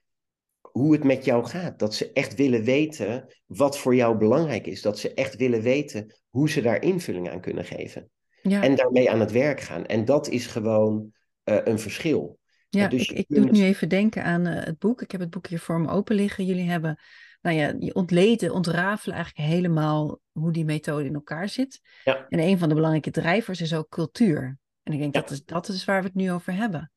hoe 0.61 0.93
het 0.93 1.03
met 1.03 1.25
jou 1.25 1.45
gaat. 1.45 1.79
Dat 1.79 1.95
ze 1.95 2.11
echt 2.11 2.35
willen 2.35 2.63
weten 2.63 3.35
wat 3.45 3.77
voor 3.77 3.95
jou 3.95 4.17
belangrijk 4.17 4.67
is. 4.67 4.81
Dat 4.81 4.99
ze 4.99 5.13
echt 5.13 5.35
willen 5.35 5.61
weten 5.61 6.15
hoe 6.29 6.49
ze 6.49 6.61
daar 6.61 6.81
invulling 6.81 7.29
aan 7.29 7.41
kunnen 7.41 7.65
geven. 7.65 8.09
Ja. 8.41 8.63
En 8.63 8.75
daarmee 8.75 9.11
aan 9.11 9.19
het 9.19 9.31
werk 9.31 9.61
gaan. 9.61 9.85
En 9.85 10.05
dat 10.05 10.29
is 10.29 10.47
gewoon 10.47 11.13
uh, 11.45 11.57
een 11.63 11.79
verschil. 11.79 12.39
Ja, 12.79 12.87
dus 12.87 13.09
ik, 13.09 13.17
ik 13.17 13.27
kunt... 13.27 13.45
doe 13.45 13.57
nu 13.57 13.63
even 13.63 13.89
denken 13.89 14.23
aan 14.23 14.47
uh, 14.47 14.63
het 14.63 14.79
boek. 14.79 15.01
Ik 15.01 15.11
heb 15.11 15.21
het 15.21 15.29
boek 15.29 15.47
hier 15.47 15.59
voor 15.59 15.79
me 15.79 15.89
open 15.89 16.15
liggen. 16.15 16.45
Jullie 16.45 16.69
hebben, 16.69 16.99
nou 17.41 17.55
ja, 17.55 17.73
je 17.79 17.95
ontleden, 17.95 18.53
ontrafelen 18.53 19.15
eigenlijk 19.15 19.47
helemaal 19.47 20.19
hoe 20.31 20.51
die 20.51 20.65
methode 20.65 21.05
in 21.05 21.13
elkaar 21.13 21.49
zit. 21.49 21.81
Ja. 22.03 22.25
En 22.29 22.39
een 22.39 22.57
van 22.57 22.69
de 22.69 22.75
belangrijke 22.75 23.11
drijvers 23.11 23.61
is 23.61 23.73
ook 23.73 23.89
cultuur. 23.89 24.57
En 24.83 24.93
ik 24.93 24.99
denk 24.99 25.15
ja. 25.15 25.21
dat, 25.21 25.31
is, 25.31 25.45
dat 25.45 25.67
is 25.67 25.85
waar 25.85 26.01
we 26.01 26.07
het 26.07 26.15
nu 26.15 26.31
over 26.31 26.53
hebben. 26.53 26.91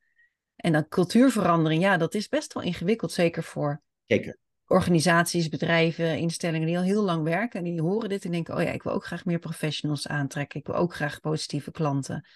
En 0.57 0.73
dan 0.73 0.89
cultuurverandering, 0.89 1.83
ja, 1.83 1.97
dat 1.97 2.15
is 2.15 2.29
best 2.29 2.53
wel 2.53 2.63
ingewikkeld, 2.63 3.13
zeker 3.13 3.43
voor 3.43 3.83
zeker. 4.07 4.39
organisaties, 4.67 5.49
bedrijven, 5.49 6.19
instellingen 6.19 6.67
die 6.67 6.77
al 6.77 6.83
heel 6.83 7.03
lang 7.03 7.23
werken. 7.23 7.59
En 7.59 7.65
die 7.65 7.81
horen 7.81 8.09
dit 8.09 8.25
en 8.25 8.31
denken, 8.31 8.57
oh 8.57 8.63
ja, 8.63 8.71
ik 8.71 8.83
wil 8.83 8.93
ook 8.93 9.05
graag 9.05 9.25
meer 9.25 9.39
professionals 9.39 10.09
aantrekken. 10.09 10.61
Ik 10.61 10.67
wil 10.67 10.75
ook 10.75 10.95
graag 10.95 11.21
positieve 11.21 11.71
klanten. 11.71 12.29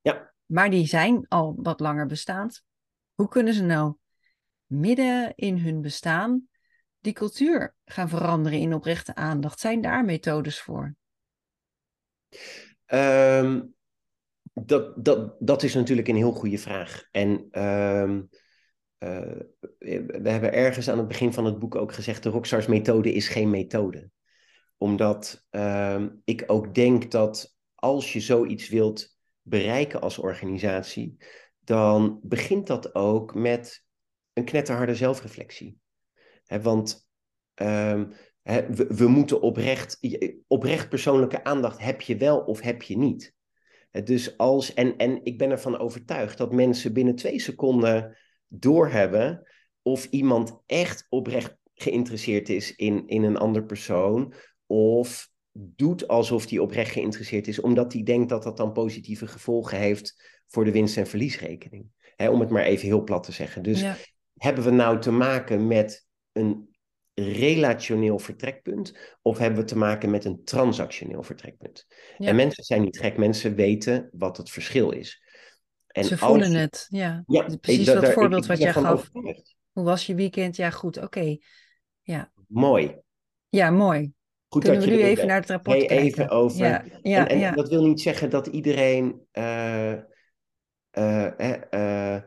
Ja. 0.00 0.34
Maar 0.46 0.70
die 0.70 0.86
zijn 0.86 1.28
al 1.28 1.54
wat 1.56 1.80
langer 1.80 2.06
bestaand. 2.06 2.64
Hoe 3.14 3.28
kunnen 3.28 3.54
ze 3.54 3.62
nou 3.62 3.94
midden 4.66 5.32
in 5.34 5.58
hun 5.58 5.80
bestaan 5.80 6.48
die 7.00 7.12
cultuur 7.12 7.74
gaan 7.84 8.08
veranderen 8.08 8.58
in 8.58 8.74
oprechte 8.74 9.14
aandacht? 9.14 9.60
Zijn 9.60 9.80
daar 9.80 10.04
methodes 10.04 10.60
voor? 10.60 10.94
Um, 12.86 13.74
dat, 14.52 15.04
dat, 15.04 15.36
dat 15.38 15.62
is 15.62 15.74
natuurlijk 15.74 16.08
een 16.08 16.16
heel 16.16 16.32
goede 16.32 16.58
vraag. 16.58 17.08
En 17.10 17.48
uh, 17.52 18.18
uh, 18.98 19.40
we 19.78 20.28
hebben 20.28 20.52
ergens 20.52 20.90
aan 20.90 20.98
het 20.98 21.08
begin 21.08 21.32
van 21.32 21.44
het 21.44 21.58
boek 21.58 21.74
ook 21.74 21.92
gezegd: 21.92 22.22
de 22.22 22.28
Rockstars 22.28 22.66
methode 22.66 23.12
is 23.12 23.28
geen 23.28 23.50
methode. 23.50 24.10
Omdat 24.76 25.46
uh, 25.50 26.04
ik 26.24 26.44
ook 26.46 26.74
denk 26.74 27.10
dat 27.10 27.56
als 27.74 28.12
je 28.12 28.20
zoiets 28.20 28.68
wilt 28.68 29.15
bereiken 29.48 30.00
als 30.00 30.18
organisatie, 30.18 31.16
dan 31.58 32.20
begint 32.22 32.66
dat 32.66 32.94
ook 32.94 33.34
met 33.34 33.84
een 34.32 34.44
knetterharde 34.44 34.94
zelfreflectie. 34.94 35.78
Want 36.46 37.08
ehm, 37.54 38.10
we, 38.42 38.86
we 38.88 39.08
moeten 39.08 39.40
oprecht, 39.40 39.98
oprecht 40.46 40.88
persoonlijke 40.88 41.44
aandacht 41.44 41.78
heb 41.78 42.00
je 42.00 42.16
wel 42.16 42.38
of 42.38 42.60
heb 42.60 42.82
je 42.82 42.98
niet. 42.98 43.34
Dus 44.04 44.38
als, 44.38 44.74
en, 44.74 44.96
en 44.96 45.24
ik 45.24 45.38
ben 45.38 45.50
ervan 45.50 45.78
overtuigd 45.78 46.38
dat 46.38 46.52
mensen 46.52 46.92
binnen 46.92 47.14
twee 47.14 47.38
seconden 47.38 48.16
doorhebben 48.46 49.46
of 49.82 50.06
iemand 50.10 50.62
echt 50.66 51.06
oprecht 51.08 51.56
geïnteresseerd 51.74 52.48
is 52.48 52.74
in, 52.74 53.08
in 53.08 53.22
een 53.22 53.36
ander 53.36 53.64
persoon, 53.64 54.34
of 54.66 55.30
doet 55.58 56.08
alsof 56.08 56.50
hij 56.50 56.58
oprecht 56.58 56.90
geïnteresseerd 56.90 57.48
is, 57.48 57.60
omdat 57.60 57.92
hij 57.92 58.02
denkt 58.02 58.28
dat 58.28 58.42
dat 58.42 58.56
dan 58.56 58.72
positieve 58.72 59.26
gevolgen 59.26 59.78
heeft 59.78 60.40
voor 60.46 60.64
de 60.64 60.72
winst- 60.72 60.96
en 60.96 61.06
verliesrekening. 61.06 61.86
om 62.16 62.40
het 62.40 62.50
maar 62.50 62.62
even 62.62 62.86
heel 62.86 63.04
plat 63.04 63.22
te 63.22 63.32
zeggen. 63.32 63.62
Dus 63.62 63.84
hebben 64.34 64.64
we 64.64 64.70
nou 64.70 65.00
te 65.00 65.10
maken 65.10 65.66
met 65.66 66.06
een 66.32 66.76
relationeel 67.14 68.18
vertrekpunt 68.18 69.16
of 69.22 69.38
hebben 69.38 69.60
we 69.60 69.66
te 69.66 69.78
maken 69.78 70.10
met 70.10 70.24
een 70.24 70.44
transactioneel 70.44 71.22
vertrekpunt? 71.22 71.86
En 72.18 72.36
mensen 72.36 72.64
zijn 72.64 72.82
niet 72.82 72.98
gek, 72.98 73.16
mensen 73.16 73.54
weten 73.54 74.08
wat 74.12 74.36
het 74.36 74.50
verschil 74.50 74.90
is. 74.90 75.22
En 75.86 76.04
Ze 76.04 76.18
voelen 76.18 76.52
het, 76.52 76.86
ja. 76.88 77.22
ja 77.26 77.56
Precies 77.60 77.86
dat 77.86 78.12
voorbeeld 78.12 78.46
wat 78.46 78.58
jij 78.58 78.72
gaf. 78.72 79.10
Hoe 79.72 79.84
was 79.84 80.06
je 80.06 80.14
weekend? 80.14 80.56
Ja, 80.56 80.70
goed, 80.70 81.02
oké. 81.02 81.36
Ja. 82.02 82.32
Mooi. 82.46 82.96
Ja, 83.48 83.70
mooi. 83.70 84.12
Goed 84.56 84.64
Kunnen 84.64 84.88
dat 84.88 84.90
we 84.90 85.02
nu 85.02 85.08
even 85.08 85.26
naar 85.26 85.40
het 85.40 85.50
rapport 85.50 85.76
hey, 85.76 85.86
kijken? 85.86 86.06
Even 86.06 86.28
over. 86.28 86.58
Ja, 86.58 86.84
ja, 87.02 87.28
en, 87.28 87.42
en 87.42 87.54
dat 87.54 87.68
wil 87.68 87.86
niet 87.86 88.00
zeggen 88.00 88.30
dat 88.30 88.46
iedereen 88.46 89.20
uh, 89.32 89.92
uh, 90.98 91.30
uh, 91.70 92.20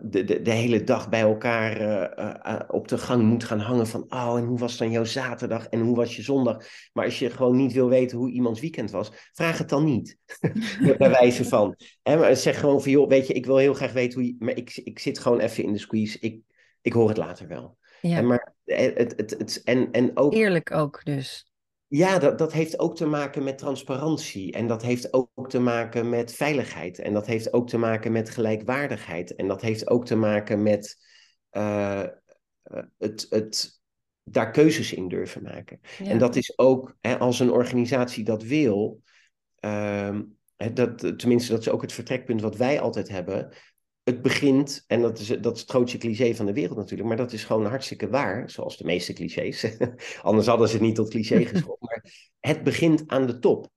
de, 0.00 0.24
de, 0.24 0.42
de, 0.42 0.50
hele 0.50 0.84
dag 0.84 1.08
bij 1.08 1.20
elkaar 1.20 2.68
op 2.68 2.88
de 2.88 2.98
gang 2.98 3.22
moet 3.22 3.44
gaan 3.44 3.58
hangen 3.58 3.86
van, 3.86 4.04
oh, 4.08 4.34
en 4.36 4.44
hoe 4.44 4.58
was 4.58 4.76
dan 4.76 4.90
jouw 4.90 5.04
zaterdag 5.04 5.66
en 5.66 5.80
hoe 5.80 5.96
was 5.96 6.16
je 6.16 6.22
zondag? 6.22 6.66
Maar 6.92 7.04
als 7.04 7.18
je 7.18 7.30
gewoon 7.30 7.56
niet 7.56 7.72
wil 7.72 7.88
weten 7.88 8.18
hoe 8.18 8.30
iemands 8.30 8.60
weekend 8.60 8.90
was, 8.90 9.10
vraag 9.32 9.58
het 9.58 9.68
dan 9.68 9.84
niet. 9.84 10.18
bij 10.98 11.10
wijze 11.10 11.44
van. 11.44 11.76
Hè, 12.02 12.16
maar 12.16 12.36
zeg 12.36 12.60
gewoon 12.60 12.82
van, 12.82 12.90
joh, 12.90 13.08
weet 13.08 13.26
je, 13.26 13.32
ik 13.32 13.46
wil 13.46 13.56
heel 13.56 13.74
graag 13.74 13.92
weten 13.92 14.20
hoe 14.20 14.28
je, 14.28 14.36
maar 14.38 14.56
ik, 14.56 14.80
ik 14.84 14.98
zit 14.98 15.18
gewoon 15.18 15.40
even 15.40 15.64
in 15.64 15.72
de 15.72 15.78
squeeze, 15.78 16.18
ik, 16.20 16.40
ik 16.80 16.92
hoor 16.92 17.08
het 17.08 17.16
later 17.16 17.48
wel. 17.48 17.78
Ja. 18.08 18.16
En, 18.16 18.26
maar, 18.26 18.54
het, 18.64 19.14
het, 19.16 19.30
het, 19.38 19.62
en, 19.64 19.90
en 19.92 20.16
ook... 20.16 20.34
Eerlijk 20.34 20.70
ook 20.70 21.04
dus. 21.04 21.52
Ja, 21.86 22.18
dat, 22.18 22.38
dat 22.38 22.52
heeft 22.52 22.78
ook 22.78 22.96
te 22.96 23.06
maken 23.06 23.44
met 23.44 23.58
transparantie. 23.58 24.52
En 24.52 24.66
dat 24.66 24.82
heeft 24.82 25.12
ook 25.12 25.48
te 25.48 25.58
maken 25.58 26.08
met 26.08 26.34
veiligheid. 26.34 26.98
En 26.98 27.12
dat 27.12 27.26
heeft 27.26 27.52
ook 27.52 27.68
te 27.68 27.78
maken 27.78 28.12
met 28.12 28.30
gelijkwaardigheid. 28.30 29.34
En 29.34 29.48
dat 29.48 29.60
heeft 29.60 29.88
ook 29.88 30.06
te 30.06 30.16
maken 30.16 30.62
met 30.62 30.96
uh, 31.52 32.04
het, 32.98 33.26
het 33.28 33.80
daar 34.22 34.50
keuzes 34.50 34.92
in 34.92 35.08
durven 35.08 35.42
maken. 35.42 35.80
En 35.98 36.18
dat 36.18 36.36
is 36.36 36.58
ook, 36.58 36.96
hè, 37.00 37.18
als 37.18 37.40
een 37.40 37.50
organisatie 37.50 38.24
dat 38.24 38.42
wil, 38.42 39.02
uh, 39.60 40.18
dat, 40.72 41.18
tenminste 41.18 41.52
dat 41.52 41.60
is 41.60 41.68
ook 41.68 41.82
het 41.82 41.92
vertrekpunt 41.92 42.40
wat 42.40 42.56
wij 42.56 42.80
altijd 42.80 43.08
hebben, 43.08 43.52
het 44.04 44.22
begint, 44.22 44.84
en 44.86 45.00
dat 45.00 45.18
is, 45.18 45.26
dat 45.26 45.54
is 45.54 45.60
het 45.60 45.70
grootste 45.70 45.98
cliché 45.98 46.34
van 46.34 46.46
de 46.46 46.52
wereld 46.52 46.76
natuurlijk, 46.76 47.08
maar 47.08 47.16
dat 47.18 47.32
is 47.32 47.44
gewoon 47.44 47.66
hartstikke 47.66 48.08
waar, 48.08 48.50
zoals 48.50 48.76
de 48.76 48.84
meeste 48.84 49.12
clichés. 49.12 49.76
Anders 50.22 50.46
hadden 50.46 50.68
ze 50.68 50.74
het 50.74 50.82
niet 50.82 50.94
tot 50.94 51.10
cliché 51.10 51.44
geschopt. 51.46 51.82
maar 51.82 52.32
het 52.40 52.62
begint 52.62 53.02
aan 53.06 53.26
de 53.26 53.38
top. 53.38 53.70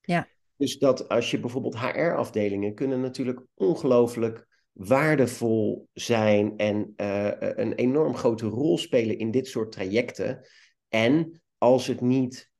Ja. 0.00 0.28
Dus 0.56 0.78
dat 0.78 1.08
als 1.08 1.30
je 1.30 1.40
bijvoorbeeld 1.40 1.78
HR-afdelingen 1.78 2.74
kunnen 2.74 3.00
natuurlijk 3.00 3.46
ongelooflijk 3.54 4.46
waardevol 4.72 5.88
zijn 5.92 6.56
en 6.56 6.92
uh, 6.96 7.30
een 7.38 7.72
enorm 7.72 8.14
grote 8.14 8.46
rol 8.46 8.78
spelen 8.78 9.18
in 9.18 9.30
dit 9.30 9.46
soort 9.46 9.72
trajecten. 9.72 10.46
En 10.88 11.42
als 11.58 11.86
het 11.86 12.00
niet 12.00 12.50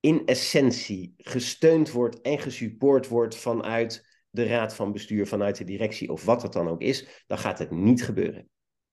in 0.00 0.26
essentie 0.26 1.14
gesteund 1.16 1.90
wordt 1.90 2.20
en 2.20 2.38
gesupport 2.38 3.08
wordt 3.08 3.36
vanuit 3.36 4.09
de 4.30 4.46
raad 4.46 4.74
van 4.74 4.92
bestuur, 4.92 5.26
vanuit 5.26 5.56
de 5.56 5.64
directie 5.64 6.12
of 6.12 6.24
wat 6.24 6.42
het 6.42 6.52
dan 6.52 6.68
ook 6.68 6.80
is, 6.80 7.24
dan 7.26 7.38
gaat 7.38 7.58
het 7.58 7.70
niet 7.70 8.04
gebeuren. 8.04 8.48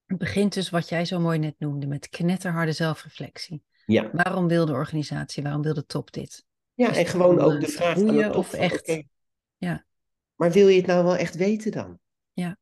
Het 0.06 0.18
begint 0.18 0.54
dus 0.54 0.70
wat 0.70 0.90
jij 0.90 1.06
zo 1.06 1.20
mooi 1.20 1.40
net 1.40 1.56
noemde, 1.58 1.88
met 1.88 2.10
knetterharde 2.10 2.72
zelfreflectie. 2.72 3.64
Ja. 3.86 4.10
Waarom 4.14 4.48
wil 4.48 4.66
de 4.66 4.74
organisatie, 4.74 5.44
waarom 5.44 5.62
wil 5.62 5.74
de 5.74 5.86
top 5.86 6.12
dit? 6.12 6.46
Ja, 6.74 6.96
en 6.96 7.06
gewoon 7.06 7.40
ook 7.40 7.60
de 7.60 7.68
vraag 7.68 7.98
aan 7.98 8.06
de 8.06 8.24
top 8.24 8.36
of 8.36 8.54
echt. 8.54 9.04
Ja. 9.58 9.86
Maar 10.36 10.52
wil 10.52 10.68
je 10.68 10.78
het 10.78 10.86
nou 10.86 11.04
wel 11.04 11.16
echt 11.16 11.36
weten 11.36 11.72
dan? 11.72 12.00
Ja. 12.34 12.58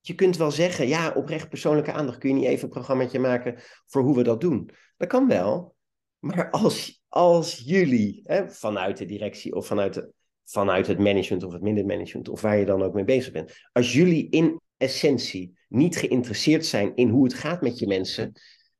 Je 0.00 0.14
kunt 0.14 0.36
wel 0.36 0.50
zeggen, 0.50 0.88
ja, 0.88 1.12
oprecht 1.12 1.48
persoonlijke 1.48 1.92
aandacht. 1.92 2.18
Kun 2.18 2.28
je 2.28 2.34
niet 2.34 2.44
even 2.44 2.64
een 2.64 2.70
programmaatje 2.70 3.18
maken 3.18 3.60
voor 3.86 4.02
hoe 4.02 4.16
we 4.16 4.22
dat 4.22 4.40
doen? 4.40 4.70
Dat 4.96 5.08
kan 5.08 5.28
wel. 5.28 5.74
Maar 6.18 6.50
als, 6.50 7.02
als 7.08 7.62
jullie, 7.64 8.20
hè, 8.24 8.50
vanuit 8.50 8.96
de 8.96 9.04
directie 9.04 9.54
of 9.54 9.66
vanuit 9.66 9.94
de 9.94 10.12
vanuit 10.46 10.86
het 10.86 10.98
management 10.98 11.44
of 11.44 11.52
het 11.52 11.62
middenmanagement 11.62 12.28
of 12.28 12.40
waar 12.40 12.58
je 12.58 12.64
dan 12.64 12.82
ook 12.82 12.94
mee 12.94 13.04
bezig 13.04 13.32
bent. 13.32 13.52
Als 13.72 13.92
jullie 13.92 14.30
in 14.30 14.60
essentie 14.76 15.58
niet 15.68 15.96
geïnteresseerd 15.96 16.66
zijn 16.66 16.92
in 16.94 17.08
hoe 17.08 17.24
het 17.24 17.34
gaat 17.34 17.62
met 17.62 17.78
je 17.78 17.86
mensen, 17.86 18.32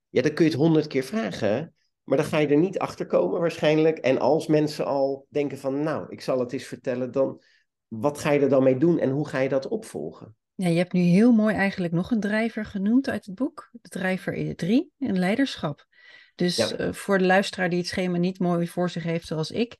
ja, 0.08 0.22
dan 0.22 0.32
kun 0.32 0.44
je 0.44 0.50
het 0.50 0.60
honderd 0.60 0.86
keer 0.86 1.04
vragen, 1.04 1.74
maar 2.02 2.16
dan 2.16 2.26
ga 2.26 2.38
je 2.38 2.46
er 2.46 2.56
niet 2.56 2.78
achter 2.78 3.06
komen 3.06 3.40
waarschijnlijk. 3.40 3.98
En 3.98 4.18
als 4.18 4.46
mensen 4.46 4.86
al 4.86 5.26
denken 5.28 5.58
van, 5.58 5.82
nou, 5.82 6.06
ik 6.08 6.20
zal 6.20 6.38
het 6.38 6.52
eens 6.52 6.64
vertellen, 6.64 7.12
dan 7.12 7.42
wat 7.88 8.18
ga 8.18 8.30
je 8.30 8.40
er 8.40 8.48
dan 8.48 8.62
mee 8.62 8.76
doen 8.76 8.98
en 8.98 9.10
hoe 9.10 9.28
ga 9.28 9.38
je 9.38 9.48
dat 9.48 9.68
opvolgen? 9.68 10.36
Ja, 10.54 10.68
je 10.68 10.78
hebt 10.78 10.92
nu 10.92 11.00
heel 11.00 11.32
mooi 11.32 11.54
eigenlijk 11.54 11.92
nog 11.92 12.10
een 12.10 12.20
drijver 12.20 12.64
genoemd 12.64 13.08
uit 13.08 13.26
het 13.26 13.34
boek. 13.34 13.68
De 13.72 13.88
drijver 13.88 14.56
3, 14.56 14.90
een 14.98 15.18
leiderschap. 15.18 15.86
Dus 16.34 16.72
eh, 16.72 16.92
voor 16.92 17.18
de 17.18 17.24
luisteraar 17.24 17.68
die 17.68 17.78
het 17.78 17.88
schema 17.88 18.18
niet 18.18 18.38
mooi 18.38 18.68
voor 18.68 18.90
zich 18.90 19.02
heeft 19.02 19.26
zoals 19.26 19.50
ik, 19.50 19.76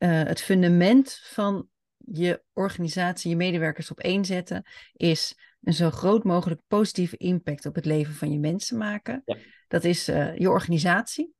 uh, 0.00 0.22
het 0.22 0.40
fundament 0.40 1.20
van 1.22 1.68
je 1.96 2.42
organisatie, 2.52 3.30
je 3.30 3.36
medewerkers 3.36 3.90
op 3.90 4.00
één 4.00 4.24
zetten, 4.24 4.66
is 4.92 5.38
een 5.62 5.72
zo 5.72 5.90
groot 5.90 6.24
mogelijk 6.24 6.60
positieve 6.66 7.16
impact 7.16 7.66
op 7.66 7.74
het 7.74 7.84
leven 7.84 8.14
van 8.14 8.32
je 8.32 8.38
mensen 8.38 8.78
maken. 8.78 9.24
Dat 9.68 9.84
is 9.84 10.08
uh, 10.08 10.36
je 10.36 10.50
organisatie. 10.50 11.34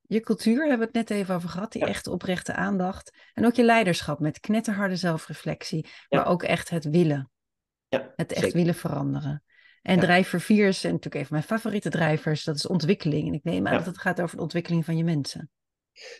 Je 0.00 0.20
cultuur 0.20 0.60
hebben 0.68 0.78
we 0.78 0.98
het 0.98 1.08
net 1.08 1.18
even 1.18 1.34
over 1.34 1.48
gehad, 1.48 1.72
die 1.72 1.86
echte 1.86 2.10
oprechte 2.10 2.52
aandacht. 2.52 3.16
En 3.34 3.46
ook 3.46 3.54
je 3.54 3.64
leiderschap 3.64 4.20
met 4.20 4.40
knetterharde 4.40 4.96
zelfreflectie, 4.96 5.86
maar 6.08 6.26
ook 6.26 6.42
echt 6.42 6.70
het 6.70 6.84
willen. 6.84 7.30
Ja, 7.88 8.12
het 8.16 8.32
echt 8.32 8.52
willen 8.52 8.74
veranderen. 8.74 9.44
En 9.82 9.94
ja. 9.94 10.00
drijver 10.00 10.40
4 10.40 10.68
is 10.68 10.82
natuurlijk 10.82 11.14
even 11.14 11.28
mijn 11.30 11.42
favoriete 11.42 11.90
drijvers, 11.90 12.44
dat 12.44 12.56
is 12.56 12.66
ontwikkeling. 12.66 13.28
En 13.28 13.34
ik 13.34 13.44
neem 13.44 13.66
aan 13.66 13.76
dat 13.76 13.86
het 13.86 13.98
gaat 13.98 14.20
over 14.20 14.36
de 14.36 14.42
ontwikkeling 14.42 14.84
van 14.84 14.96
je 14.96 15.04
mensen. 15.04 15.50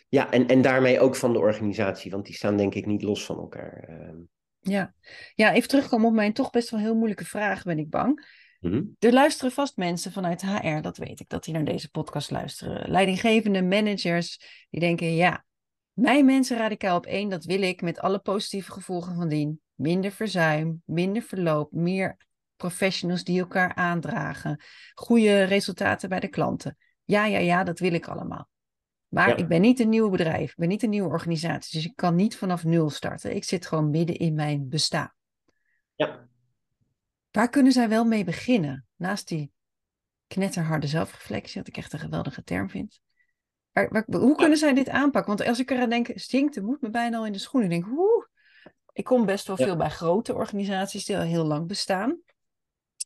Ja, 0.09 0.31
en, 0.31 0.47
en 0.47 0.61
daarmee 0.61 0.99
ook 0.99 1.15
van 1.15 1.33
de 1.33 1.39
organisatie, 1.39 2.11
want 2.11 2.25
die 2.25 2.35
staan 2.35 2.57
denk 2.57 2.75
ik 2.75 2.85
niet 2.85 3.03
los 3.03 3.25
van 3.25 3.37
elkaar. 3.37 3.83
Ehm. 3.87 4.17
Ja. 4.59 4.93
ja, 5.35 5.53
even 5.53 5.69
terugkomen 5.69 6.07
op 6.07 6.13
mijn 6.13 6.33
toch 6.33 6.49
best 6.49 6.69
wel 6.69 6.79
heel 6.79 6.95
moeilijke 6.95 7.25
vraag, 7.25 7.63
ben 7.63 7.79
ik 7.79 7.89
bang. 7.89 8.39
Mhm. 8.59 8.83
Er 8.99 9.13
luisteren 9.13 9.51
vast 9.51 9.77
mensen 9.77 10.11
vanuit 10.11 10.41
HR, 10.41 10.81
dat 10.81 10.97
weet 10.97 11.19
ik, 11.19 11.29
dat 11.29 11.43
die 11.43 11.53
naar 11.53 11.63
deze 11.63 11.89
podcast 11.89 12.31
luisteren. 12.31 12.91
Leidinggevende 12.91 13.61
managers, 13.61 14.39
die 14.69 14.79
denken, 14.79 15.15
ja, 15.15 15.45
mijn 15.93 16.25
mensen 16.25 16.57
radicaal 16.57 16.97
op 16.97 17.05
één, 17.05 17.29
dat 17.29 17.45
wil 17.45 17.61
ik 17.61 17.81
met 17.81 17.99
alle 17.99 18.19
positieve 18.19 18.71
gevolgen 18.71 19.15
van 19.15 19.27
dien. 19.27 19.61
Minder 19.75 20.11
verzuim, 20.11 20.81
minder 20.85 21.21
verloop, 21.21 21.71
meer 21.71 22.17
professionals 22.55 23.23
die 23.23 23.39
elkaar 23.39 23.75
aandragen, 23.75 24.61
goede 24.93 25.43
resultaten 25.43 26.09
bij 26.09 26.19
de 26.19 26.27
klanten. 26.27 26.77
Ja, 27.03 27.25
ja, 27.25 27.39
ja, 27.39 27.63
dat 27.63 27.79
wil 27.79 27.93
ik 27.93 28.07
allemaal. 28.07 28.49
Maar 29.11 29.37
ik 29.37 29.47
ben 29.47 29.61
niet 29.61 29.79
een 29.79 29.89
nieuw 29.89 30.09
bedrijf, 30.09 30.49
ik 30.49 30.57
ben 30.57 30.67
niet 30.67 30.83
een 30.83 30.89
nieuwe 30.89 31.09
organisatie, 31.09 31.79
dus 31.79 31.89
ik 31.89 31.95
kan 31.95 32.15
niet 32.15 32.37
vanaf 32.37 32.63
nul 32.63 32.89
starten. 32.89 33.35
Ik 33.35 33.43
zit 33.43 33.65
gewoon 33.65 33.89
midden 33.89 34.15
in 34.15 34.33
mijn 34.33 34.69
bestaan. 34.69 35.13
Ja. 35.95 36.27
Waar 37.31 37.49
kunnen 37.49 37.71
zij 37.71 37.89
wel 37.89 38.05
mee 38.05 38.23
beginnen? 38.23 38.85
Naast 38.95 39.27
die 39.27 39.51
knetterharde 40.27 40.87
zelfreflectie, 40.87 41.59
wat 41.59 41.67
ik 41.67 41.77
echt 41.77 41.93
een 41.93 41.99
geweldige 41.99 42.43
term 42.43 42.69
vind. 42.69 43.01
Hoe 44.05 44.35
kunnen 44.35 44.57
zij 44.57 44.73
dit 44.73 44.89
aanpakken? 44.89 45.35
Want 45.35 45.49
als 45.49 45.59
ik 45.59 45.71
eraan 45.71 45.89
denk, 45.89 46.11
stinkte 46.15 46.61
moet 46.61 46.81
me 46.81 46.89
bijna 46.89 47.17
al 47.17 47.25
in 47.25 47.31
de 47.31 47.39
schoenen. 47.39 47.71
Ik 47.71 47.81
denk, 47.81 47.93
hoe? 47.95 48.29
Ik 48.93 49.03
kom 49.03 49.25
best 49.25 49.47
wel 49.47 49.57
veel 49.57 49.75
bij 49.75 49.89
grote 49.89 50.33
organisaties 50.33 51.05
die 51.05 51.17
al 51.17 51.23
heel 51.23 51.45
lang 51.45 51.67
bestaan. 51.67 52.09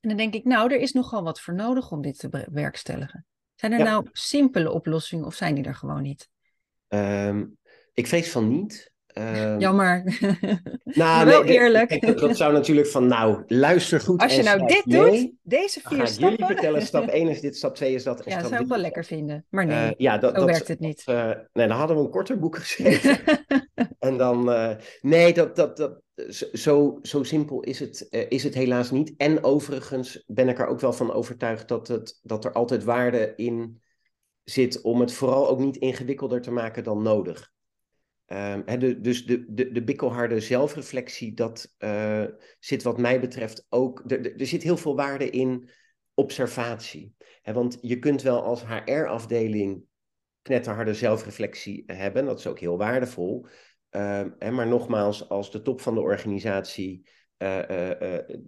En 0.01 0.09
dan 0.09 0.17
denk 0.17 0.33
ik, 0.33 0.43
nou, 0.43 0.73
er 0.73 0.79
is 0.79 0.91
nogal 0.91 1.23
wat 1.23 1.41
voor 1.41 1.53
nodig 1.53 1.91
om 1.91 2.01
dit 2.01 2.19
te 2.19 2.29
bewerkstelligen. 2.29 3.25
Zijn 3.55 3.71
er 3.71 3.83
nou 3.83 4.07
simpele 4.11 4.71
oplossingen 4.71 5.25
of 5.25 5.33
zijn 5.33 5.55
die 5.55 5.63
er 5.63 5.75
gewoon 5.75 6.01
niet? 6.01 6.29
Ehm, 6.87 7.45
ik 7.93 8.07
vrees 8.07 8.31
van 8.31 8.47
niet. 8.47 8.93
Um, 9.17 9.59
Jammer. 9.59 10.03
Nou, 10.83 11.25
wel 11.25 11.43
eerlijk. 11.43 12.17
dat, 12.19 12.37
zou 12.37 12.53
natuurlijk 12.53 12.87
van, 12.87 13.07
nou, 13.07 13.43
luister 13.47 13.99
goed. 13.99 14.21
Als 14.21 14.35
je 14.35 14.43
nou 14.43 14.67
dit 14.67 14.83
doet, 14.85 15.31
deze 15.41 15.81
vier 15.83 15.97
ga 15.97 16.05
stappen. 16.05 16.29
jullie 16.37 16.45
vertellen, 16.45 16.81
stap 16.91 17.07
1 17.07 17.27
is 17.27 17.41
dit, 17.41 17.57
stap 17.57 17.75
2 17.75 17.93
is 17.93 18.03
dat. 18.03 18.21
En 18.21 18.31
ja, 18.31 18.41
dat 18.41 18.49
zou 18.49 18.61
ik 18.61 18.67
wel 18.67 18.77
lekker 18.77 19.05
vinden. 19.05 19.45
Maar 19.49 19.65
nee, 19.65 19.85
uh, 19.85 19.91
ja, 19.97 20.17
dat, 20.17 20.35
dat, 20.35 20.45
werkt 20.45 20.67
het 20.67 20.79
niet. 20.79 21.03
Uh, 21.09 21.25
nee, 21.53 21.67
dan 21.67 21.77
hadden 21.77 21.97
we 21.97 22.03
een 22.03 22.09
korter 22.09 22.39
boek 22.39 22.55
geschreven. 22.65 23.19
en 23.99 24.17
dan, 24.17 24.49
uh, 24.49 24.71
nee, 25.01 25.33
dat, 25.33 25.55
dat, 25.55 25.77
dat, 25.77 26.01
zo, 26.54 26.99
zo 27.01 27.23
simpel 27.23 27.62
is 27.62 27.80
het, 27.80 28.08
is 28.30 28.43
het 28.43 28.54
helaas 28.54 28.91
niet. 28.91 29.13
En 29.17 29.43
overigens 29.43 30.23
ben 30.28 30.49
ik 30.49 30.60
er 30.60 30.67
ook 30.67 30.80
wel 30.80 30.93
van 30.93 31.12
overtuigd 31.12 31.67
dat, 31.67 31.88
het, 31.88 32.19
dat 32.23 32.45
er 32.45 32.51
altijd 32.51 32.84
waarde 32.84 33.34
in 33.36 33.82
zit 34.43 34.82
om 34.82 34.99
het 34.99 35.13
vooral 35.13 35.49
ook 35.49 35.60
niet 35.60 35.78
ingewikkelder 35.78 36.41
te 36.41 36.51
maken 36.51 36.84
dan 36.84 37.01
nodig. 37.01 37.54
De, 38.25 38.97
dus 39.01 39.25
de, 39.25 39.54
de, 39.54 39.71
de 39.71 39.84
bikkelharde 39.84 40.39
zelfreflectie, 40.39 41.34
dat 41.34 41.75
uh, 41.80 42.25
zit 42.60 42.84
wat 42.84 42.97
mij 42.97 43.19
betreft 43.19 43.65
ook. 43.69 44.12
Er, 44.12 44.45
zit 44.45 44.63
heel 44.63 44.78
veel 44.78 44.95
waarde 44.95 45.30
in 45.30 45.69
observatie. 46.13 47.15
Want 47.43 47.78
je 47.82 47.99
kunt 47.99 48.21
wel 48.21 48.43
als 48.43 48.65
HR-afdeling 48.65 49.84
knetterharde 50.41 50.93
zelfreflectie 50.93 51.84
hebben, 51.86 52.25
dat 52.25 52.39
is 52.39 52.47
ook 52.47 52.60
heel 52.60 52.78
waardevol. 52.78 53.47
He, 54.38 54.51
maar 54.51 54.67
nogmaals, 54.67 55.29
als 55.29 55.51
de 55.51 55.62
top 55.62 55.81
van 55.81 55.93
de 55.93 56.01
organisatie 56.01 57.10
uh, 57.38 57.69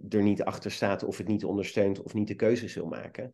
er 0.08 0.22
niet 0.22 0.42
achter 0.42 0.70
staat, 0.70 1.04
of 1.04 1.16
het 1.16 1.28
niet 1.28 1.44
ondersteunt, 1.44 2.02
of 2.02 2.14
niet 2.14 2.28
de 2.28 2.34
keuzes 2.34 2.74
wil 2.74 2.86
maken, 2.86 3.30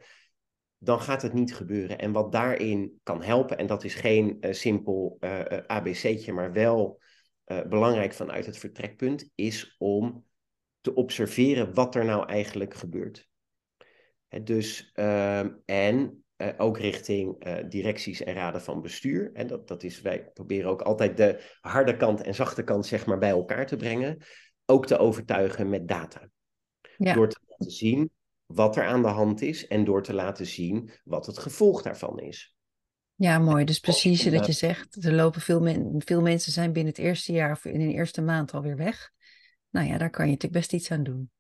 dan 0.79 1.01
gaat 1.01 1.23
het 1.23 1.33
niet 1.33 1.55
gebeuren. 1.55 1.99
En 1.99 2.13
wat 2.13 2.33
daarin 2.33 3.01
kan 3.03 3.23
helpen, 3.23 3.59
en 3.59 3.67
dat 3.67 3.85
is 3.85 3.95
geen 3.95 4.37
simpel 4.51 5.17
uh, 5.21 5.41
eh, 5.41 5.59
eh, 5.59 5.65
ABC'tje, 5.67 6.33
maar 6.33 6.53
wel 6.53 7.03
belangrijk 7.45 8.13
vanuit 8.13 8.47
het 8.47 8.59
vertrekpunt, 8.59 9.31
is 9.35 9.77
om 9.79 10.25
te 10.81 10.95
observeren 10.95 11.75
wat 11.75 11.95
er 11.95 12.05
nou 12.05 12.29
eigenlijk 12.29 12.75
gebeurt. 12.75 13.29
Dus, 14.43 14.91
ehm, 14.93 15.51
en 16.45 16.59
ook 16.59 16.79
richting 16.79 17.45
directies 17.69 18.23
en 18.23 18.35
raden 18.35 18.63
van 18.63 18.83
bestuur. 18.83 19.31
En 19.33 19.47
dat, 19.47 19.69
dat 19.69 19.83
is, 19.83 20.01
wij 20.01 20.31
proberen 20.33 20.71
ook 20.71 20.83
altijd 20.83 21.17
de 21.17 21.57
harde 21.61 21.97
kant 21.97 22.21
en 22.21 22.35
zachte 22.35 22.63
kant 22.63 22.87
zeg 22.87 23.07
maar, 23.07 23.19
bij 23.19 23.31
elkaar 23.31 23.67
te 23.67 23.77
brengen. 23.77 24.19
Ook 24.67 24.87
te 24.87 24.99
overtuigen 24.99 25.69
met 25.69 25.89
data. 25.89 26.29
Ja. 26.97 27.15
Door 27.15 27.29
te 27.29 27.41
laten 27.47 27.71
zien 27.71 28.11
wat 28.47 28.77
er 28.77 28.85
aan 28.85 29.03
de 29.03 29.09
hand 29.09 29.43
is 29.43 29.67
en 29.67 29.85
door 29.85 30.03
te 30.03 30.15
laten 30.15 30.47
zien 30.47 30.91
wat 31.05 31.27
het 31.27 31.39
gevolg 31.39 31.83
daarvan 31.83 32.21
is. 32.21 32.57
Ja, 33.15 33.39
mooi. 33.39 33.65
Dus 33.65 33.79
precies 33.79 34.25
dat 34.25 34.47
je 34.47 34.53
zegt, 34.53 35.05
er 35.05 35.13
lopen 35.13 35.41
veel, 35.41 35.61
men, 35.61 36.03
veel 36.05 36.21
mensen 36.21 36.53
zijn 36.53 36.73
binnen 36.73 36.93
het 36.93 37.03
eerste 37.03 37.33
jaar 37.33 37.51
of 37.51 37.65
in 37.65 37.79
de 37.79 37.95
eerste 37.95 38.23
maand 38.23 38.53
alweer 38.53 38.77
weg. 38.77 39.13
Nou 39.71 39.87
ja, 39.87 39.99
daar 39.99 40.11
kan 40.11 40.25
je 40.25 40.31
natuurlijk 40.33 40.61
best 40.61 40.73
iets 40.73 40.91
aan 40.91 41.03
doen. 41.03 41.31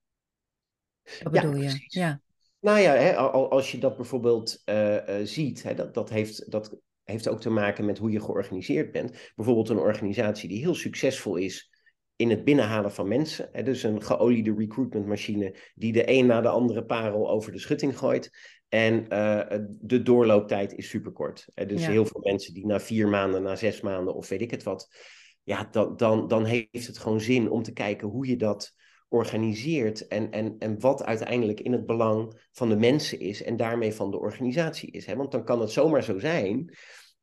Wat 1.23 1.33
bedoel 1.33 1.57
ja, 1.57 1.71
je? 1.71 1.85
Ja. 1.87 2.21
Nou 2.64 2.79
ja, 2.79 2.94
hè, 2.94 3.16
als 3.16 3.72
je 3.72 3.79
dat 3.79 3.96
bijvoorbeeld 3.96 4.62
uh, 4.66 4.94
uh, 4.94 5.00
ziet, 5.24 5.62
hè, 5.62 5.74
dat, 5.74 5.94
dat, 5.94 6.11
heeft, 6.11 6.50
dat 6.50 6.77
heeft 7.03 7.29
ook 7.29 7.40
te 7.40 7.50
maken 7.50 7.85
met 7.85 7.98
hoe 7.98 8.11
je 8.11 8.20
georganiseerd 8.20 8.92
bent. 8.92 9.33
Bijvoorbeeld 9.35 9.68
een 9.68 9.79
organisatie 9.79 10.48
die 10.48 10.59
heel 10.59 10.74
succesvol 10.74 11.37
is 11.37 11.70
in 12.16 12.31
het 12.31 12.44
binnenhalen 12.44 12.92
van 12.92 13.09
mensen. 13.09 13.48
Hè, 13.53 13.62
dus 13.62 13.83
een 13.83 14.03
geoliede 14.03 14.55
recruitmentmachine 14.55 15.57
die 15.74 15.92
de 15.92 16.11
een 16.11 16.27
na 16.27 16.40
de 16.40 16.48
andere 16.48 16.85
parel 16.85 17.31
over 17.31 17.53
de 17.53 17.59
schutting 17.59 17.98
gooit. 17.98 18.31
En 18.68 19.07
uh, 19.09 19.42
de 19.68 20.03
doorlooptijd 20.03 20.72
is 20.72 20.88
superkort. 20.88 21.46
Hè, 21.55 21.66
dus 21.66 21.87
heel 21.87 22.07
veel 22.07 22.20
mensen 22.20 22.55
die 22.55 22.66
na 22.66 22.81
vier 22.81 23.09
maanden, 23.09 23.42
na 23.42 23.57
zes 23.57 23.81
maanden 23.81 24.14
of 24.14 24.29
weet 24.29 24.40
ik 24.40 24.50
het 24.50 24.62
wat. 24.62 24.88
Ja, 25.42 25.68
dan, 25.70 25.96
dan, 25.96 26.29
dan 26.29 26.44
heeft 26.44 26.87
het 26.87 26.98
gewoon 26.98 27.20
zin 27.20 27.50
om 27.50 27.62
te 27.62 27.72
kijken 27.72 28.09
hoe 28.09 28.27
je 28.27 28.37
dat 28.37 28.74
organiseert 29.14 30.07
en, 30.07 30.31
en, 30.31 30.57
en 30.59 30.81
wat 30.81 31.05
uiteindelijk 31.05 31.61
in 31.61 31.72
het 31.72 31.87
belang 31.87 32.48
van 32.53 32.68
de 32.68 32.77
mensen 32.77 33.20
is 33.20 33.42
en 33.42 33.57
daarmee 33.57 33.94
van 33.94 34.11
de 34.11 34.18
organisatie 34.18 34.90
is. 34.90 35.07
Hè? 35.07 35.16
Want 35.16 35.33
dan 35.33 35.44
kan 35.44 35.61
het 35.61 35.70
zomaar 35.70 36.03
zo 36.03 36.18
zijn 36.18 36.77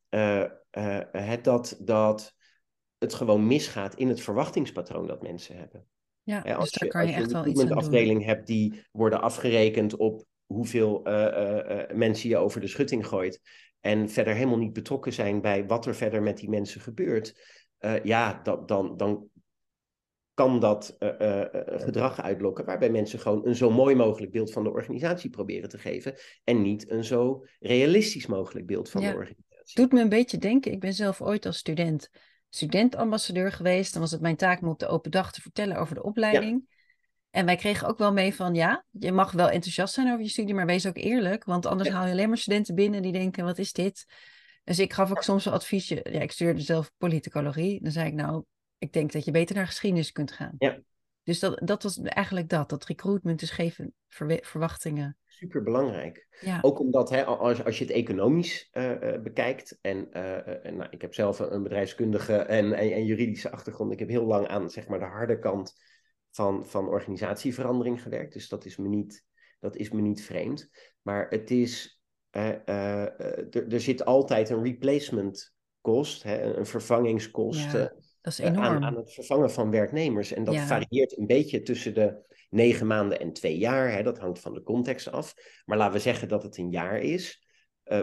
uh, 0.10 0.46
uh, 0.78 1.34
dat, 1.42 1.78
dat 1.80 2.36
het 2.98 3.14
gewoon 3.14 3.48
misgaat 3.48 3.96
in 3.96 4.08
het 4.08 4.22
verwachtingspatroon 4.22 5.08
dat 5.08 5.22
mensen 5.22 5.58
hebben. 5.58 5.86
Ja, 6.24 6.42
als 6.42 6.70
dus 6.70 6.80
daar 6.80 6.88
je, 6.88 6.94
kan 6.94 7.08
je, 7.08 7.14
echt 7.14 7.32
wel 7.32 7.46
iets 7.46 7.60
aan 7.60 7.68
doen. 7.68 7.78
Een 7.78 7.84
afdeling 7.84 8.26
hebt 8.26 8.48
die 8.48 8.84
worden 8.92 9.22
afgerekend 9.22 9.96
op 9.96 10.26
hoeveel 10.46 11.08
uh, 11.08 11.14
uh, 11.14 11.80
mensen 11.94 12.30
je 12.30 12.38
over 12.38 12.62
de 12.62 12.68
schutting 12.68 13.08
gooit 13.08 13.42
en 13.80 14.10
verder 14.10 14.34
helemaal 14.34 14.58
niet 14.58 14.74
betrokken 14.74 15.14
zijn 15.14 15.42
bij 15.42 15.66
wat 15.66 15.86
er 15.86 15.96
verder 15.96 16.22
met 16.22 16.38
die 16.38 16.50
mensen 16.50 16.82
gebeurt, 16.82 17.60
ja, 18.04 18.40
dat, 18.44 18.68
dan, 18.68 18.98
dan 18.98 19.30
kan 20.34 20.60
dat 20.60 20.96
gedrag 21.66 22.22
uitlokken 22.22 22.66
waarbij 22.66 22.90
mensen 22.90 23.20
gewoon 23.20 23.48
een 23.48 23.56
zo 23.56 23.70
mooi 23.70 23.96
mogelijk 23.96 24.32
beeld 24.32 24.52
van 24.52 24.64
de 24.64 24.72
organisatie 24.72 25.30
proberen 25.30 25.70
te 25.70 25.78
geven 25.78 26.16
en 26.44 26.62
niet 26.62 26.90
een 26.90 27.04
zo 27.04 27.46
realistisch 27.60 28.26
mogelijk 28.26 28.66
beeld 28.66 28.90
van 28.90 29.02
de 29.02 29.08
organisatie. 29.08 29.76
Doet 29.76 29.92
me 29.92 30.02
een 30.02 30.10
beetje 30.10 30.38
denken, 30.38 30.72
ik 30.72 30.80
ben 30.80 30.94
zelf 30.94 31.22
ooit 31.22 31.46
als 31.46 31.58
student 31.58 32.10
studentambassadeur 32.54 33.52
geweest. 33.52 33.92
Dan 33.94 34.02
was 34.02 34.12
het 34.12 34.22
mijn 34.22 34.36
taak 34.36 34.62
om 34.62 34.68
op 34.70 34.80
de 34.80 34.88
open 34.88 35.12
dag 35.12 35.32
te 35.32 35.42
vertellen 35.42 35.78
over 35.78 35.96
de 35.96 36.04
opleiding. 36.04 36.70
En 37.30 37.46
wij 37.46 37.56
kregen 37.56 37.88
ook 37.88 37.98
wel 37.98 38.14
mee 38.14 38.36
van, 38.36 38.54
ja, 38.54 38.86
je 38.90 39.12
mag 39.12 39.32
wel 39.32 39.50
enthousiast 39.50 39.94
zijn 39.94 40.08
over 40.08 40.22
je 40.22 40.30
studie, 40.30 40.54
maar 40.54 40.66
wees 40.66 40.88
ook 40.88 40.98
eerlijk. 40.98 41.44
Want 41.44 41.66
anders 41.66 41.90
haal 41.90 42.06
je 42.06 42.12
alleen 42.12 42.28
maar 42.28 42.38
studenten 42.38 42.76
binnen 42.76 43.02
die 43.02 43.12
denken, 43.12 43.46
wat 43.46 43.58
is 43.58 43.74
dit? 43.74 44.06
Dus 44.64 44.80
ik 44.80 44.94
gaf 44.94 45.12
ook 45.12 45.24
soms 45.24 45.46
een 45.46 45.52
adviesje. 45.52 46.06
Ja, 46.12 46.20
ik 46.20 46.32
studeerde 46.32 46.62
zelf 46.62 46.92
politicologie. 46.98 47.82
Dan 47.84 47.92
zei 47.92 48.08
ik, 48.08 48.14
nou, 48.14 48.44
ik 48.82 48.94
denk 48.94 49.12
dat 49.12 49.26
je 49.26 49.32
beter 49.32 49.56
naar 49.56 49.66
geschiedenis 49.66 50.12
kunt 50.12 50.32
gaan. 50.32 50.56
Ja. 50.58 50.82
Dus 51.24 51.40
dat, 51.40 51.62
dat 51.64 51.84
was 51.84 52.02
eigenlijk 52.02 52.50
dat. 52.50 52.70
Dat 52.70 52.86
recruitment 52.86 53.40
dus 53.40 53.52
geven 53.52 53.94
verwachtingen 54.42 55.18
super 55.42 55.64
belangrijk. 55.64 56.28
Ook 56.62 56.80
omdat 56.80 57.10
hè, 57.10 57.26
als, 57.26 57.64
als 57.64 57.78
je 57.78 57.84
het 57.84 57.94
economisch 57.94 58.70
uh, 58.74 59.22
bekijkt, 59.24 59.78
en, 59.82 60.08
uh, 60.14 60.66
en 60.66 60.76
nou, 60.76 60.90
ik 60.90 61.02
heb 61.02 61.14
zelf 61.14 61.40
een 61.40 61.64
bedrijfskundige 61.64 62.36
en, 62.36 62.74
en, 62.74 62.92
en, 62.92 63.06
juridische 63.06 63.52
achtergrond. 63.52 63.92
Ik 63.92 64.00
heb 64.00 64.10
heel 64.10 64.26
lang 64.26 64.48
aan 64.48 64.70
zeg 64.70 64.88
maar, 64.88 65.00
de 65.00 65.06
harde 65.06 65.40
kant 65.40 65.74
van, 66.32 66.66
van 66.66 66.88
organisatieverandering 66.88 68.02
gewerkt. 68.02 68.34
Dus 68.34 68.50
dat 68.50 68.66
is 68.66 68.78
me 68.78 68.88
niet, 68.88 69.26
dat 69.60 69.76
is 69.76 69.90
me 69.90 70.02
niet 70.02 70.24
vreemd. 70.24 70.70
Maar 71.02 71.28
het 71.30 71.52
is, 71.52 72.02
er, 72.30 72.66
er 73.70 73.82
zit 73.82 74.06
altijd 74.06 74.50
een 74.50 74.64
replacement 74.64 75.54
kost, 75.82 76.24
hè, 76.24 76.42
een 76.42 76.66
vervangingskost. 76.66 77.72
Ja, 77.72 77.94
dat 78.22 78.34
is 78.34 78.40
enorm. 78.40 78.66
Aan, 78.66 78.84
aan, 78.84 78.96
het 78.96 79.14
vervangen 79.14 79.52
van 79.52 79.72
werknemers. 79.72 80.34
En 80.34 80.44
dat 80.44 80.58
varieert 80.58 81.18
een 81.18 81.28
beetje 81.28 81.62
tussen 81.62 81.94
de 81.94 82.30
negen 82.50 82.88
maanden 82.88 83.20
en 83.20 83.34
twee 83.34 83.58
jaar. 83.58 83.92
Hè, 83.92 84.04
dat 84.04 84.20
hangt 84.20 84.40
van 84.40 84.54
de 84.54 84.64
context 84.64 85.12
af. 85.12 85.34
Maar 85.66 85.78
laten 85.78 85.94
we 85.94 86.00
zeggen 86.00 86.28
dat 86.28 86.44
het 86.44 86.58
een 86.58 86.72
jaar 86.72 87.00
is. 87.00 87.46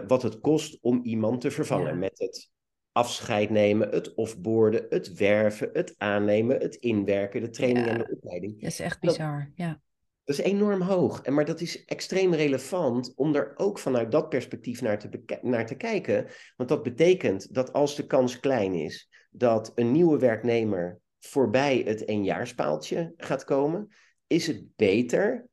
wat 0.07 0.21
het 0.21 0.39
kost 0.39 0.77
om 0.81 0.99
iemand 1.03 1.41
te 1.41 1.51
vervangen 1.51 1.99
met 1.99 2.19
het 2.19 2.49
afscheid 2.91 3.49
nemen, 3.49 3.89
het 3.89 4.13
offboarden, 4.13 4.85
het 4.89 5.13
werven, 5.13 5.69
het 5.73 5.95
aannemen, 5.97 6.59
het 6.59 6.75
inwerken, 6.75 7.41
de 7.41 7.49
training 7.49 7.87
en 7.87 7.97
de 7.97 8.11
opleiding. 8.15 8.61
Dat 8.61 8.71
is 8.71 8.79
echt 8.79 8.99
bizar, 8.99 9.51
ja. 9.55 9.81
Dat 10.23 10.39
is 10.39 10.45
enorm 10.45 10.81
hoog. 10.81 11.21
En, 11.21 11.33
maar 11.33 11.45
dat 11.45 11.61
is 11.61 11.85
extreem 11.85 12.33
relevant 12.33 13.13
om 13.15 13.35
er 13.35 13.53
ook 13.55 13.79
vanuit 13.79 14.11
dat 14.11 14.29
perspectief 14.29 14.81
naar 14.81 14.99
te, 14.99 15.39
naar 15.41 15.65
te 15.65 15.75
kijken. 15.75 16.27
Want 16.55 16.69
dat 16.69 16.83
betekent 16.83 17.53
dat 17.53 17.73
als 17.73 17.95
de 17.95 18.05
kans 18.05 18.39
klein 18.39 18.73
is 18.73 19.08
dat 19.29 19.71
een 19.75 19.91
nieuwe 19.91 20.19
werknemer 20.19 20.99
voorbij 21.19 21.81
het 21.85 22.05
éénjaarspaaltje 22.05 23.13
gaat 23.17 23.43
komen, 23.43 23.87
is 24.27 24.47
het 24.47 24.75
beter 24.75 25.49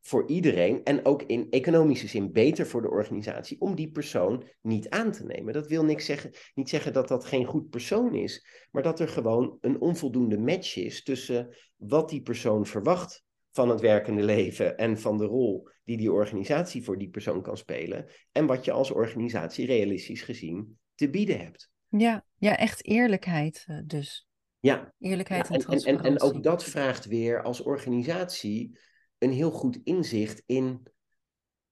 voor 0.00 0.28
iedereen 0.28 0.84
en 0.84 1.04
ook 1.04 1.22
in 1.22 1.46
economische 1.50 2.08
zin 2.08 2.32
beter 2.32 2.66
voor 2.66 2.82
de 2.82 2.90
organisatie 2.90 3.60
om 3.60 3.74
die 3.74 3.90
persoon 3.90 4.44
niet 4.62 4.88
aan 4.88 5.12
te 5.12 5.24
nemen. 5.24 5.52
Dat 5.52 5.66
wil 5.66 5.84
niks 5.84 6.04
zeggen, 6.04 6.30
niet 6.54 6.68
zeggen 6.68 6.92
dat 6.92 7.08
dat 7.08 7.24
geen 7.24 7.44
goed 7.44 7.70
persoon 7.70 8.14
is, 8.14 8.46
maar 8.70 8.82
dat 8.82 9.00
er 9.00 9.08
gewoon 9.08 9.58
een 9.60 9.80
onvoldoende 9.80 10.38
match 10.38 10.76
is 10.76 11.02
tussen 11.02 11.56
wat 11.76 12.08
die 12.08 12.22
persoon 12.22 12.66
verwacht 12.66 13.24
van 13.50 13.68
het 13.68 13.80
werkende 13.80 14.22
leven 14.22 14.76
en 14.76 14.98
van 14.98 15.18
de 15.18 15.24
rol 15.24 15.68
die 15.84 15.96
die 15.96 16.12
organisatie 16.12 16.84
voor 16.84 16.98
die 16.98 17.10
persoon 17.10 17.42
kan 17.42 17.56
spelen 17.56 18.06
en 18.32 18.46
wat 18.46 18.64
je 18.64 18.72
als 18.72 18.90
organisatie 18.90 19.66
realistisch 19.66 20.22
gezien 20.22 20.78
te 20.94 21.10
bieden 21.10 21.38
hebt. 21.38 21.70
Ja, 21.88 22.24
ja 22.36 22.56
echt 22.56 22.84
eerlijkheid 22.84 23.64
eh, 23.66 23.78
dus. 23.84 24.28
Ja. 24.60 24.94
Eerlijkheid 24.98 25.50
en, 25.50 25.60
en, 25.60 25.84
en, 25.84 26.00
en, 26.00 26.20
ook 26.20 26.42
dat 26.42 26.64
vraagt 26.64 27.04
weer 27.04 27.42
als 27.42 27.60
organisatie 27.60 28.78
een 29.18 29.32
heel 29.32 29.50
goed 29.50 29.80
inzicht 29.84 30.42
in 30.46 30.82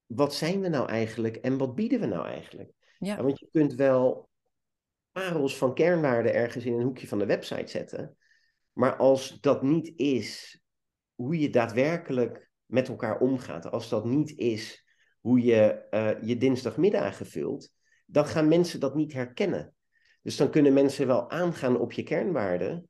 wat 0.06 0.34
zijn 0.34 0.60
we 0.60 0.68
nou 0.68 0.88
eigenlijk 0.88 1.36
en 1.36 1.58
wat 1.58 1.74
bieden 1.74 2.00
we 2.00 2.06
nou 2.06 2.26
eigenlijk. 2.26 2.72
Ja. 2.98 3.22
want 3.22 3.38
je 3.38 3.48
kunt 3.50 3.74
wel 3.74 4.28
parels 5.12 5.56
van 5.56 5.74
kernwaarden 5.74 6.34
ergens 6.34 6.64
in 6.64 6.72
een 6.72 6.82
hoekje 6.82 7.08
van 7.08 7.18
de 7.18 7.26
website 7.26 7.70
zetten, 7.70 8.16
maar 8.72 8.96
als 8.96 9.40
dat 9.40 9.62
niet 9.62 9.92
is 9.96 10.60
hoe 11.14 11.38
je 11.38 11.50
daadwerkelijk 11.50 12.50
met 12.64 12.88
elkaar 12.88 13.20
omgaat, 13.20 13.70
als 13.70 13.88
dat 13.88 14.04
niet 14.04 14.36
is 14.36 14.84
hoe 15.20 15.40
je 15.40 15.86
uh, 15.90 16.28
je 16.28 16.36
dinsdagmiddag 16.36 17.20
vult, 17.24 17.72
dan 18.06 18.26
gaan 18.26 18.48
mensen 18.48 18.80
dat 18.80 18.94
niet 18.94 19.12
herkennen. 19.12 19.74
Dus 20.26 20.36
dan 20.36 20.50
kunnen 20.50 20.72
mensen 20.72 21.06
wel 21.06 21.30
aangaan 21.30 21.78
op 21.78 21.92
je 21.92 22.02
kernwaarden, 22.02 22.88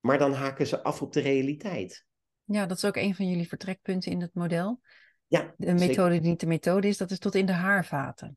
maar 0.00 0.18
dan 0.18 0.32
haken 0.32 0.66
ze 0.66 0.82
af 0.82 1.02
op 1.02 1.12
de 1.12 1.20
realiteit. 1.20 2.04
Ja, 2.44 2.66
dat 2.66 2.76
is 2.76 2.84
ook 2.84 2.96
een 2.96 3.14
van 3.14 3.28
jullie 3.28 3.48
vertrekpunten 3.48 4.12
in 4.12 4.20
het 4.20 4.34
model. 4.34 4.80
Ja, 5.26 5.54
de 5.56 5.72
methode 5.72 6.20
die 6.20 6.30
niet 6.30 6.40
de 6.40 6.46
methode 6.46 6.88
is, 6.88 6.96
dat 6.96 7.10
is 7.10 7.18
tot 7.18 7.34
in 7.34 7.46
de 7.46 7.52
haarvaten. 7.52 8.36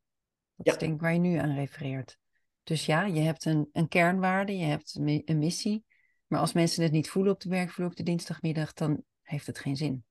Dat 0.55 0.67
is 0.67 0.77
denk 0.77 0.93
ik 0.93 1.01
waar 1.01 1.13
je 1.13 1.19
nu 1.19 1.37
aan 1.37 1.55
refereert. 1.55 2.17
Dus 2.63 2.85
ja, 2.85 3.05
je 3.05 3.19
hebt 3.19 3.45
een, 3.45 3.69
een 3.71 3.87
kernwaarde, 3.87 4.57
je 4.57 4.65
hebt 4.65 4.95
een 5.25 5.37
missie. 5.37 5.83
Maar 6.27 6.39
als 6.39 6.53
mensen 6.53 6.83
het 6.83 6.91
niet 6.91 7.09
voelen 7.09 7.33
op 7.33 7.39
de 7.39 7.49
werkvloer 7.49 7.87
op 7.87 7.95
de 7.95 8.03
dinsdagmiddag, 8.03 8.73
dan 8.73 9.03
heeft 9.21 9.47
het 9.47 9.59
geen 9.59 9.75
zin. 9.75 10.03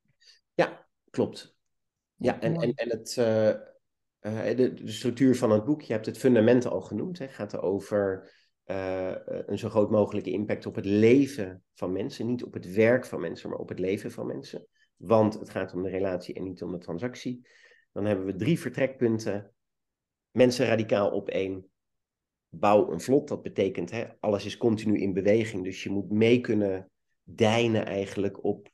Ja, 0.55 0.87
klopt. 1.11 1.55
Ja, 2.15 2.41
en, 2.41 2.57
en, 2.57 2.75
en 2.75 2.89
het, 2.89 3.17
uh, 3.19 3.55
de, 4.31 4.73
de, 4.75 4.91
structuur 4.91 5.37
van 5.37 5.51
het 5.51 5.65
boek, 5.65 5.83
je 5.83 5.93
hebt 5.93 6.07
het 6.07 6.19
fundament 6.19 6.67
al 6.67 6.81
genoemd, 6.81 7.19
hè, 7.19 7.29
gaat 7.29 7.61
over 7.61 8.33
uh, 8.67 9.15
een 9.25 9.59
zo 9.59 9.69
groot 9.69 9.91
mogelijke 9.91 10.31
impact 10.31 10.67
op 10.67 10.75
het 10.75 10.85
leven 10.85 11.63
van 11.75 11.93
mensen. 11.93 12.27
Niet 12.27 12.45
op 12.45 12.53
het 12.53 12.73
werk 12.73 13.05
van 13.05 13.21
mensen, 13.21 13.51
maar 13.51 13.59
op 13.59 13.69
het 13.69 13.79
leven 13.79 14.11
van 14.11 14.27
mensen. 14.27 14.67
Want 14.97 15.35
het 15.35 15.51
gaat 15.51 15.75
om 15.75 15.83
de 15.83 15.91
relatie 15.91 16.35
en 16.35 16.43
niet 16.43 16.63
om 16.63 16.73
de 16.73 16.79
transactie. 16.79 17.49
Dan 17.93 18.05
hebben 18.05 18.27
we 18.27 18.35
drie 18.35 18.61
vertrekpunten. 18.61 19.53
Mensen 20.31 20.67
radicaal 20.67 21.11
op 21.11 21.29
één. 21.29 21.69
Bouw 22.49 22.91
een 22.91 23.01
vlot, 23.01 23.29
dat 23.29 23.43
betekent 23.43 23.91
hè, 23.91 24.05
alles 24.21 24.45
is 24.45 24.57
continu 24.57 24.99
in 24.99 25.13
beweging. 25.13 25.65
Dus 25.65 25.83
je 25.83 25.91
moet 25.91 26.11
mee 26.11 26.41
kunnen 26.41 26.91
dijnen 27.23 27.87
eigenlijk 27.87 28.45
op 28.45 28.73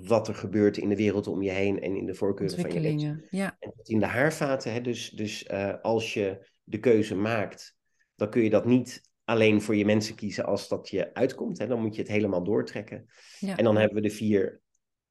wat 0.00 0.28
er 0.28 0.34
gebeurt 0.34 0.76
in 0.76 0.88
de 0.88 0.96
wereld 0.96 1.26
om 1.26 1.42
je 1.42 1.50
heen 1.50 1.80
en 1.80 1.96
in 1.96 2.06
de 2.06 2.14
voorkeuren 2.14 2.60
van 2.60 2.72
je 2.72 2.80
mensen. 2.80 3.24
Ja. 3.30 3.56
En 3.58 3.72
in 3.82 3.98
de 3.98 4.06
haarvaten, 4.06 4.72
hè, 4.72 4.80
dus, 4.80 5.10
dus 5.10 5.48
uh, 5.50 5.74
als 5.82 6.14
je 6.14 6.48
de 6.62 6.78
keuze 6.78 7.14
maakt, 7.14 7.76
dan 8.14 8.30
kun 8.30 8.42
je 8.42 8.50
dat 8.50 8.64
niet 8.64 9.10
alleen 9.24 9.62
voor 9.62 9.76
je 9.76 9.84
mensen 9.84 10.14
kiezen 10.14 10.44
als 10.44 10.68
dat 10.68 10.88
je 10.88 11.14
uitkomt. 11.14 11.58
Hè. 11.58 11.66
Dan 11.66 11.80
moet 11.80 11.94
je 11.94 12.02
het 12.02 12.10
helemaal 12.10 12.44
doortrekken. 12.44 13.06
Ja. 13.38 13.56
En 13.56 13.64
dan 13.64 13.76
hebben 13.76 13.96
we 13.96 14.08
de 14.08 14.14
vier 14.14 14.60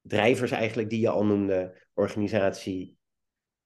drijvers 0.00 0.50
eigenlijk 0.50 0.90
die 0.90 1.00
je 1.00 1.08
al 1.08 1.24
noemde. 1.24 1.84
Organisatie, 1.94 2.96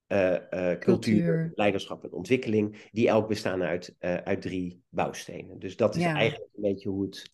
uh, 0.07 0.31
uh, 0.31 0.37
cultuur, 0.39 0.79
cultuur, 0.79 1.51
leiderschap 1.55 2.03
en 2.03 2.11
ontwikkeling. 2.11 2.89
Die 2.91 3.07
elk 3.07 3.27
bestaan 3.27 3.61
uit, 3.61 3.95
uit 3.99 4.41
drie 4.41 4.83
bouwstenen. 4.89 5.59
Dus 5.59 5.75
dat 5.75 5.95
is 5.95 6.03
eigenlijk 6.03 6.49
een 6.55 6.61
beetje 6.61 6.89
hoe 6.89 7.03
het 7.05 7.31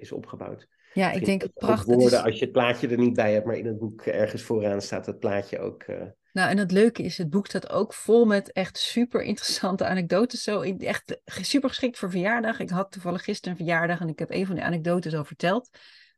is 0.00 0.12
opgebouwd. 0.12 0.68
Ja, 0.96 1.12
ik, 1.12 1.24
denk 1.24 1.52
prachtig. 1.54 1.94
Woorden, 1.94 2.22
Als 2.22 2.38
je 2.38 2.44
het 2.44 2.52
plaatje 2.52 2.88
er 2.88 2.98
niet 2.98 3.14
bij 3.14 3.32
hebt, 3.32 3.46
maar 3.46 3.56
in 3.56 3.66
het 3.66 3.78
boek 3.78 4.02
ergens 4.02 4.42
vooraan 4.42 4.82
staat 4.82 5.06
het 5.06 5.18
plaatje 5.18 5.58
ook. 5.58 5.84
Uh... 5.86 5.96
Nou, 6.32 6.50
en 6.50 6.58
het 6.58 6.70
leuke 6.70 7.02
is, 7.02 7.18
het 7.18 7.30
boek 7.30 7.46
staat 7.46 7.70
ook 7.70 7.94
vol 7.94 8.24
met 8.24 8.52
echt 8.52 8.78
super 8.78 9.22
interessante 9.22 9.86
anekdotes. 9.86 10.42
Zo, 10.42 10.60
echt 10.78 11.20
super 11.24 11.68
geschikt 11.68 11.98
voor 11.98 12.10
verjaardag. 12.10 12.60
Ik 12.60 12.70
had 12.70 12.92
toevallig 12.92 13.24
gisteren 13.24 13.50
een 13.50 13.64
verjaardag 13.64 14.00
en 14.00 14.08
ik 14.08 14.18
heb 14.18 14.30
een 14.30 14.46
van 14.46 14.54
die 14.54 14.64
anekdotes 14.64 15.14
al 15.14 15.24
verteld. 15.24 15.68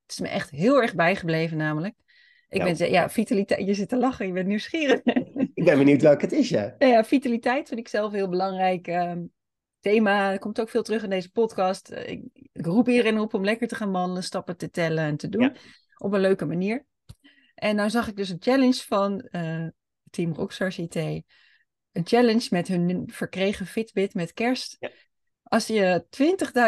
Het 0.02 0.12
is 0.12 0.20
me 0.20 0.28
echt 0.28 0.50
heel 0.50 0.82
erg 0.82 0.94
bijgebleven, 0.94 1.56
namelijk. 1.56 1.94
Ik 2.48 2.66
ja. 2.66 2.74
ben, 2.74 2.90
ja, 2.90 3.10
vitaliteit, 3.10 3.66
je 3.66 3.74
zit 3.74 3.88
te 3.88 3.96
lachen, 3.96 4.26
je 4.26 4.32
bent 4.32 4.46
nieuwsgierig. 4.46 5.00
ik 5.54 5.64
ben 5.64 5.78
benieuwd 5.78 6.02
welke 6.02 6.24
het 6.24 6.32
is, 6.32 6.48
ja. 6.58 6.74
Ja, 6.78 7.04
vitaliteit 7.04 7.68
vind 7.68 7.80
ik 7.80 7.88
zelf 7.88 8.12
heel 8.12 8.28
belangrijk. 8.28 8.86
Ehm, 8.86 9.20
thema 9.88 10.36
komt 10.36 10.60
ook 10.60 10.68
veel 10.68 10.82
terug 10.82 11.02
in 11.02 11.10
deze 11.10 11.30
podcast. 11.30 11.88
Eh, 11.88 12.08
ik, 12.08 12.22
ik 12.32 12.66
roep 12.66 12.88
iedereen 12.88 13.18
op 13.18 13.34
om 13.34 13.44
lekker 13.44 13.68
te 13.68 13.74
gaan 13.74 13.90
wandelen, 13.90 14.22
stappen 14.22 14.56
te 14.56 14.70
tellen 14.70 15.04
en 15.04 15.16
te 15.16 15.28
doen. 15.28 15.56
Op 15.96 16.12
een 16.12 16.20
leuke 16.20 16.44
manier. 16.44 16.86
En 17.54 17.76
nou 17.76 17.90
zag 17.90 18.08
ik 18.08 18.16
dus 18.16 18.28
een 18.28 18.40
challenge 18.40 18.84
van 18.86 19.28
uh, 19.30 19.66
Team 20.10 20.32
Rockstars 20.32 20.78
IT. 20.78 20.94
Een 20.94 22.06
challenge 22.06 22.46
met 22.50 22.68
hun 22.68 23.08
verkregen 23.12 23.66
Fitbit 23.66 24.14
met 24.14 24.32
kerst. 24.32 24.76
Ja. 24.78 24.90
Als 25.42 25.66
je 25.66 26.04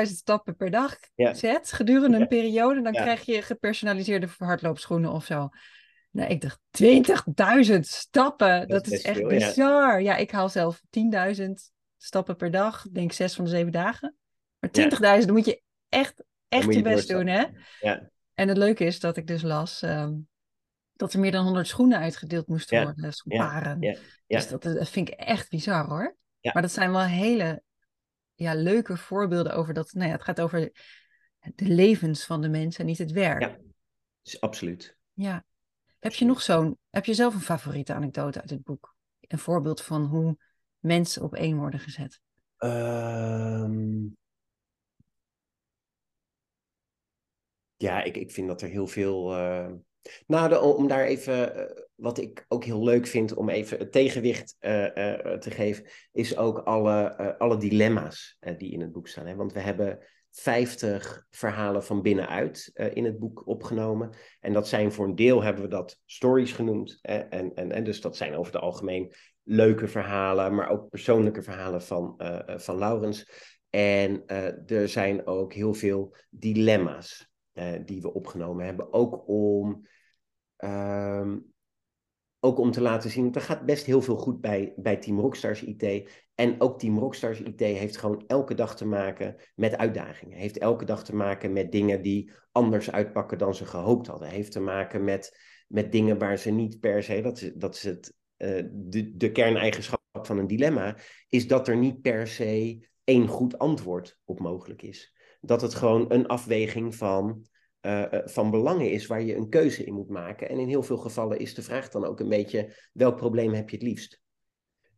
20.000 0.06 0.12
stappen 0.14 0.56
per 0.56 0.70
dag 0.70 0.96
zet 1.32 1.72
gedurende 1.72 2.18
een 2.18 2.28
periode, 2.28 2.82
dan 2.82 2.92
krijg 2.92 3.22
je 3.22 3.42
gepersonaliseerde 3.42 4.28
hardloopschoenen 4.36 5.12
of 5.12 5.24
zo. 5.24 5.48
Nou, 6.10 6.30
ik 6.30 6.40
dacht 6.40 6.60
20.000 7.72 7.80
stappen, 7.80 8.68
dat, 8.68 8.86
is, 8.86 9.02
echt 9.02 9.26
bizar. 9.26 10.02
Ja. 10.02 10.16
ik 10.16 10.30
haal 10.30 10.48
zelf 10.48 10.80
10.000 11.36 11.50
stappen 12.02 12.36
per 12.36 12.50
dag. 12.50 12.84
Ik 12.84 12.94
denk 12.94 13.12
zes 13.12 13.34
van 13.34 13.44
de 13.44 13.50
zeven 13.50 13.72
dagen. 13.72 14.16
Maar 14.58 14.70
20.000, 15.20 15.26
dan 15.26 15.32
moet 15.32 15.44
je 15.44 15.62
echt, 15.88 16.24
echt 16.48 16.74
je, 16.74 16.82
best 16.82 17.08
doen, 17.08 17.26
hè? 17.26 17.44
Ja. 17.80 18.10
En 18.34 18.48
het 18.48 18.56
leuke 18.56 18.84
is 18.84 19.00
dat 19.00 19.16
ik 19.16 19.26
dus 19.26 19.42
las 19.42 19.82
ehm, 19.82 20.12
dat 20.92 21.12
er 21.12 21.20
meer 21.20 21.32
dan 21.32 21.44
100 21.44 21.66
schoenen 21.66 21.98
uitgedeeld 21.98 22.46
moesten 22.46 22.82
worden. 22.82 23.12
Schoenparen. 23.12 23.80
Ja. 23.80 23.96
Dus 24.26 24.48
dat, 24.48 24.62
dat, 24.62 24.88
vind 24.88 25.08
ik 25.08 25.14
echt 25.14 25.48
bizar, 25.48 25.86
hoor. 25.86 26.16
Maar 26.40 26.62
dat 26.62 26.72
zijn 26.72 26.90
wel 26.90 27.00
hele 27.00 27.62
ja, 28.34 28.54
leuke 28.54 28.96
voorbeelden 28.96 29.54
over 29.54 29.74
dat. 29.74 29.92
Nou 29.92 30.06
ja, 30.06 30.12
het 30.12 30.22
gaat 30.22 30.40
over 30.40 30.70
de 31.54 31.68
levens 31.68 32.24
van 32.24 32.40
de 32.40 32.48
mensen, 32.48 32.86
niet 32.86 32.98
het 32.98 33.12
werk. 33.12 33.40
Ja, 33.40 33.56
is 34.22 34.40
absoluut. 34.40 34.96
Ja. 35.12 35.44
Heb 35.98 36.12
je 36.12 36.24
nog 36.24 36.42
zo'n. 36.42 36.78
Heb 36.90 37.04
je 37.04 37.14
zelf 37.14 37.34
een 37.34 37.40
favoriete 37.40 37.94
anekdote 37.94 38.40
uit 38.40 38.50
het 38.50 38.62
boek? 38.62 38.96
Een 39.20 39.38
voorbeeld 39.38 39.82
van 39.82 40.04
hoe 40.04 40.38
mensen 40.80 41.22
op 41.22 41.34
één 41.34 41.56
worden 41.56 41.80
gezet? 41.80 42.20
Ehm, 42.56 44.06
ja, 47.76 48.02
ik, 48.02 48.16
ik 48.16 48.30
vind 48.30 48.48
dat 48.48 48.62
er 48.62 48.68
heel 48.68 48.86
veel. 48.86 49.36
Uh... 49.36 49.72
Nou, 50.26 50.56
om 50.56 50.88
daar 50.88 51.04
even. 51.04 51.54
Eh, 51.54 51.84
wat 51.94 52.18
ik 52.18 52.44
ook 52.48 52.64
heel 52.64 52.84
leuk 52.84 53.06
vind 53.06 53.34
om 53.34 53.48
even 53.48 53.78
het 53.78 53.92
tegenwicht 53.92 54.56
uh, 54.60 54.84
te 55.38 55.50
geven, 55.50 55.84
is 56.12 56.36
ook 56.36 56.58
alle, 56.58 57.38
alle 57.38 57.56
dilemma's 57.56 58.38
die 58.56 58.72
in 58.72 58.80
het 58.80 58.92
boek 58.92 59.08
staan. 59.08 59.26
Hè? 59.26 59.34
Want 59.34 59.52
we 59.52 59.60
hebben 59.60 59.98
50 60.30 61.26
verhalen 61.30 61.84
van 61.84 62.02
binnenuit 62.02 62.70
in 62.92 63.04
het 63.04 63.18
boek 63.18 63.46
opgenomen. 63.46 64.10
En 64.40 64.52
dat 64.52 64.68
zijn 64.68 64.92
voor 64.92 65.06
een 65.06 65.14
deel 65.14 65.42
hebben 65.42 65.62
we 65.62 65.68
dat 65.68 65.98
stories 66.04 66.52
genoemd. 66.52 66.98
Hè? 67.02 67.18
En, 67.18 67.54
en, 67.54 67.72
en 67.72 67.84
dus 67.84 68.00
dat 68.00 68.16
zijn 68.16 68.34
over 68.34 68.52
het 68.52 68.62
algemeen 68.62 69.12
leuke 69.50 69.88
verhalen, 69.88 70.54
maar 70.54 70.68
ook 70.68 70.88
persoonlijke 70.88 71.42
verhalen 71.42 71.82
van, 71.82 72.14
uh, 72.18 72.38
van 72.46 72.78
Laurens. 72.78 73.30
En 73.70 74.22
uh, 74.26 74.70
er 74.70 74.88
zijn 74.88 75.26
ook 75.26 75.52
heel 75.52 75.74
veel 75.74 76.16
dilemma's 76.30 77.28
die 77.84 78.02
we 78.02 78.12
opgenomen 78.12 78.64
hebben. 78.64 78.92
Ook 78.92 79.28
om, 79.28 79.86
uh, 80.58 81.32
ook 82.40 82.58
om 82.58 82.70
te 82.70 82.80
laten 82.80 83.10
zien, 83.10 83.34
er 83.34 83.40
gaat 83.40 83.64
best 83.64 83.86
heel 83.86 84.02
veel 84.02 84.16
goed 84.16 84.40
bij, 84.40 84.72
bij 84.76 84.96
Team 84.96 85.20
Rockstars 85.20 85.62
IT. 85.62 86.10
En 86.34 86.60
ook 86.60 86.78
Team 86.78 86.98
Rockstars 86.98 87.40
IT 87.40 87.60
heeft 87.60 87.96
gewoon 87.96 88.24
elke 88.26 88.54
dag 88.54 88.76
te 88.76 88.86
maken 88.86 89.36
met 89.54 89.76
uitdagingen. 89.76 90.38
Heeft 90.38 90.58
elke 90.58 90.84
dag 90.84 91.04
te 91.04 91.16
maken 91.16 91.52
met 91.52 91.72
dingen 91.72 92.02
die 92.02 92.32
anders 92.52 92.90
uitpakken 92.90 93.38
dan 93.38 93.54
ze 93.54 93.66
gehoopt 93.66 94.06
hadden. 94.06 94.28
Heeft 94.28 94.52
te 94.52 94.60
maken 94.60 95.04
met, 95.04 95.38
met 95.68 95.92
dingen 95.92 96.18
waar 96.18 96.36
ze 96.36 96.50
niet 96.50 96.80
per 96.80 97.02
se, 97.02 97.20
dat 97.20 97.50
dat 97.54 97.74
is 97.74 97.82
het 97.82 98.18
eh, 98.40 98.64
de, 98.72 99.16
de 99.16 99.32
kerneigenschap 99.32 100.00
van 100.12 100.38
een 100.38 100.46
dilemma, 100.46 100.96
is 101.28 101.46
dat 101.46 101.68
er 101.68 101.76
niet 101.76 102.00
per 102.00 102.26
se 102.26 102.78
één 103.04 103.26
goed 103.26 103.58
antwoord 103.58 104.18
op 104.24 104.40
mogelijk 104.40 104.82
is. 104.82 105.16
Dat 105.40 105.60
het 105.60 105.74
gewoon 105.74 106.12
een 106.12 106.26
afweging 106.26 106.94
van, 106.94 107.46
uh, 107.82 108.04
van 108.10 108.50
belangen 108.50 108.90
is 108.90 109.06
waar 109.06 109.22
je 109.22 109.36
een 109.36 109.48
keuze 109.48 109.84
in 109.84 109.94
moet 109.94 110.08
maken. 110.08 110.48
En 110.48 110.58
in 110.58 110.68
heel 110.68 110.82
veel 110.82 110.96
gevallen 110.96 111.38
is 111.38 111.54
de 111.54 111.62
vraag 111.62 111.88
dan 111.88 112.04
ook 112.04 112.20
een 112.20 112.28
beetje: 112.28 112.76
welk 112.92 113.16
probleem 113.16 113.52
heb 113.52 113.70
je 113.70 113.76
het 113.76 113.84
liefst? 113.84 114.20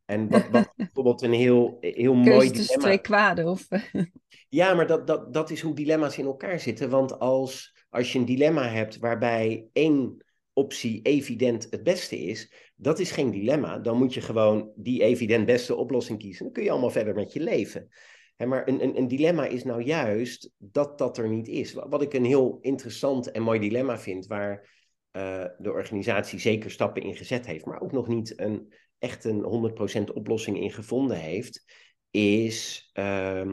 En 0.05 0.29
wat, 0.29 0.49
wat 0.51 0.73
bijvoorbeeld 0.77 1.23
een 1.23 1.33
heel, 1.33 1.77
heel 1.81 2.15
mooi 2.15 2.51
dilemma... 2.51 2.83
twee 2.83 3.01
kwaden, 3.01 3.47
of... 3.47 3.69
ja, 4.49 4.75
maar 4.75 4.87
dat, 4.87 5.07
dat, 5.07 5.35
dat 5.35 5.51
is 5.51 5.61
hoe 5.61 5.75
dilemma's 5.75 6.19
in 6.19 6.25
elkaar 6.25 6.61
zitten. 6.61 6.91
Want 6.91 7.19
als, 7.19 7.85
als 7.91 8.13
je 8.13 8.19
een 8.19 8.25
dilemma 8.25 8.69
hebt 8.69 8.99
waarbij 8.99 9.67
één 9.73 10.25
optie 10.53 11.03
evident 11.03 11.67
het 11.71 11.83
beste 11.83 12.19
is, 12.19 12.53
dat 12.83 12.99
is 12.99 13.11
geen 13.11 13.31
dilemma. 13.31 13.79
Dan 13.79 13.99
moet 13.99 14.15
je 14.15 14.21
gewoon 14.21 14.73
die 14.77 15.03
evident 15.03 15.47
beste 15.47 15.75
oplossing 15.75 16.19
kiezen. 16.19 16.45
Dan 16.45 16.53
kun 16.53 16.63
je 16.63 16.71
allemaal 16.71 16.91
verder 16.91 17.15
met 17.15 17.33
je 17.33 17.41
leven. 17.41 17.89
maar 18.37 18.69
een, 18.69 18.83
een, 18.83 18.97
een, 18.97 19.09
dilemma 19.09 19.47
is 19.47 19.65
nou 19.65 19.83
juist 19.83 20.51
dat 20.59 20.99
dat 20.99 21.19
er 21.19 21.29
niet 21.29 21.49
is. 21.49 21.73
Wat 21.73 22.03
ik 22.03 22.13
een 22.13 22.25
heel 22.25 22.59
interessant 22.61 23.31
en 23.31 23.43
mooi 23.43 23.61
dilemma 23.61 23.99
vind, 23.99 24.27
waar 24.27 24.71
uh, 25.13 25.45
de 25.59 25.71
organisatie 25.71 26.39
zeker 26.39 26.71
stappen 26.71 27.03
in 27.03 27.17
gezet 27.17 27.47
heeft, 27.47 27.65
maar 27.65 27.81
ook 27.81 27.93
nog 27.93 28.09
niet 28.09 28.41
een, 28.41 28.73
echt 28.99 29.25
een 29.25 29.73
100% 30.11 30.15
oplossing 30.15 30.61
in 30.61 30.73
gevonden 30.73 31.17
heeft, 31.17 31.65
is 32.11 32.91
uh, 32.95 33.53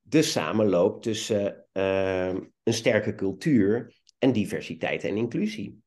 de 0.00 0.22
samenloop 0.22 1.02
tussen 1.02 1.66
uh, 1.72 2.34
een 2.62 2.74
sterke 2.74 3.14
cultuur 3.14 3.94
en 4.18 4.32
diversiteit 4.32 5.04
en 5.04 5.16
inclusie. 5.16 5.83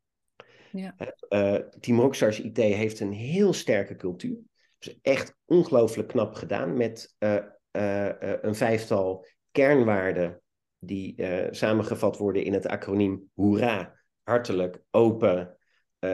Uh, 1.29 1.55
Team 1.79 1.99
Rockstars 1.99 2.41
IT 2.41 2.57
heeft 2.57 2.99
een 2.99 3.11
heel 3.11 3.53
sterke 3.53 3.95
cultuur. 3.95 4.37
is 4.79 4.99
echt 5.01 5.35
ongelooflijk 5.45 6.07
knap 6.07 6.33
gedaan 6.33 6.77
met 6.77 7.15
uh, 7.19 7.35
uh, 7.71 8.09
een 8.41 8.55
vijftal 8.55 9.25
kernwaarden 9.51 10.41
die 10.79 11.15
samengevat 11.51 12.17
worden 12.17 12.43
in 12.43 12.53
het 12.53 12.67
acroniem 12.67 13.29
HOERA. 13.33 13.95
Hartelijk, 14.23 14.81
open, 14.91 15.57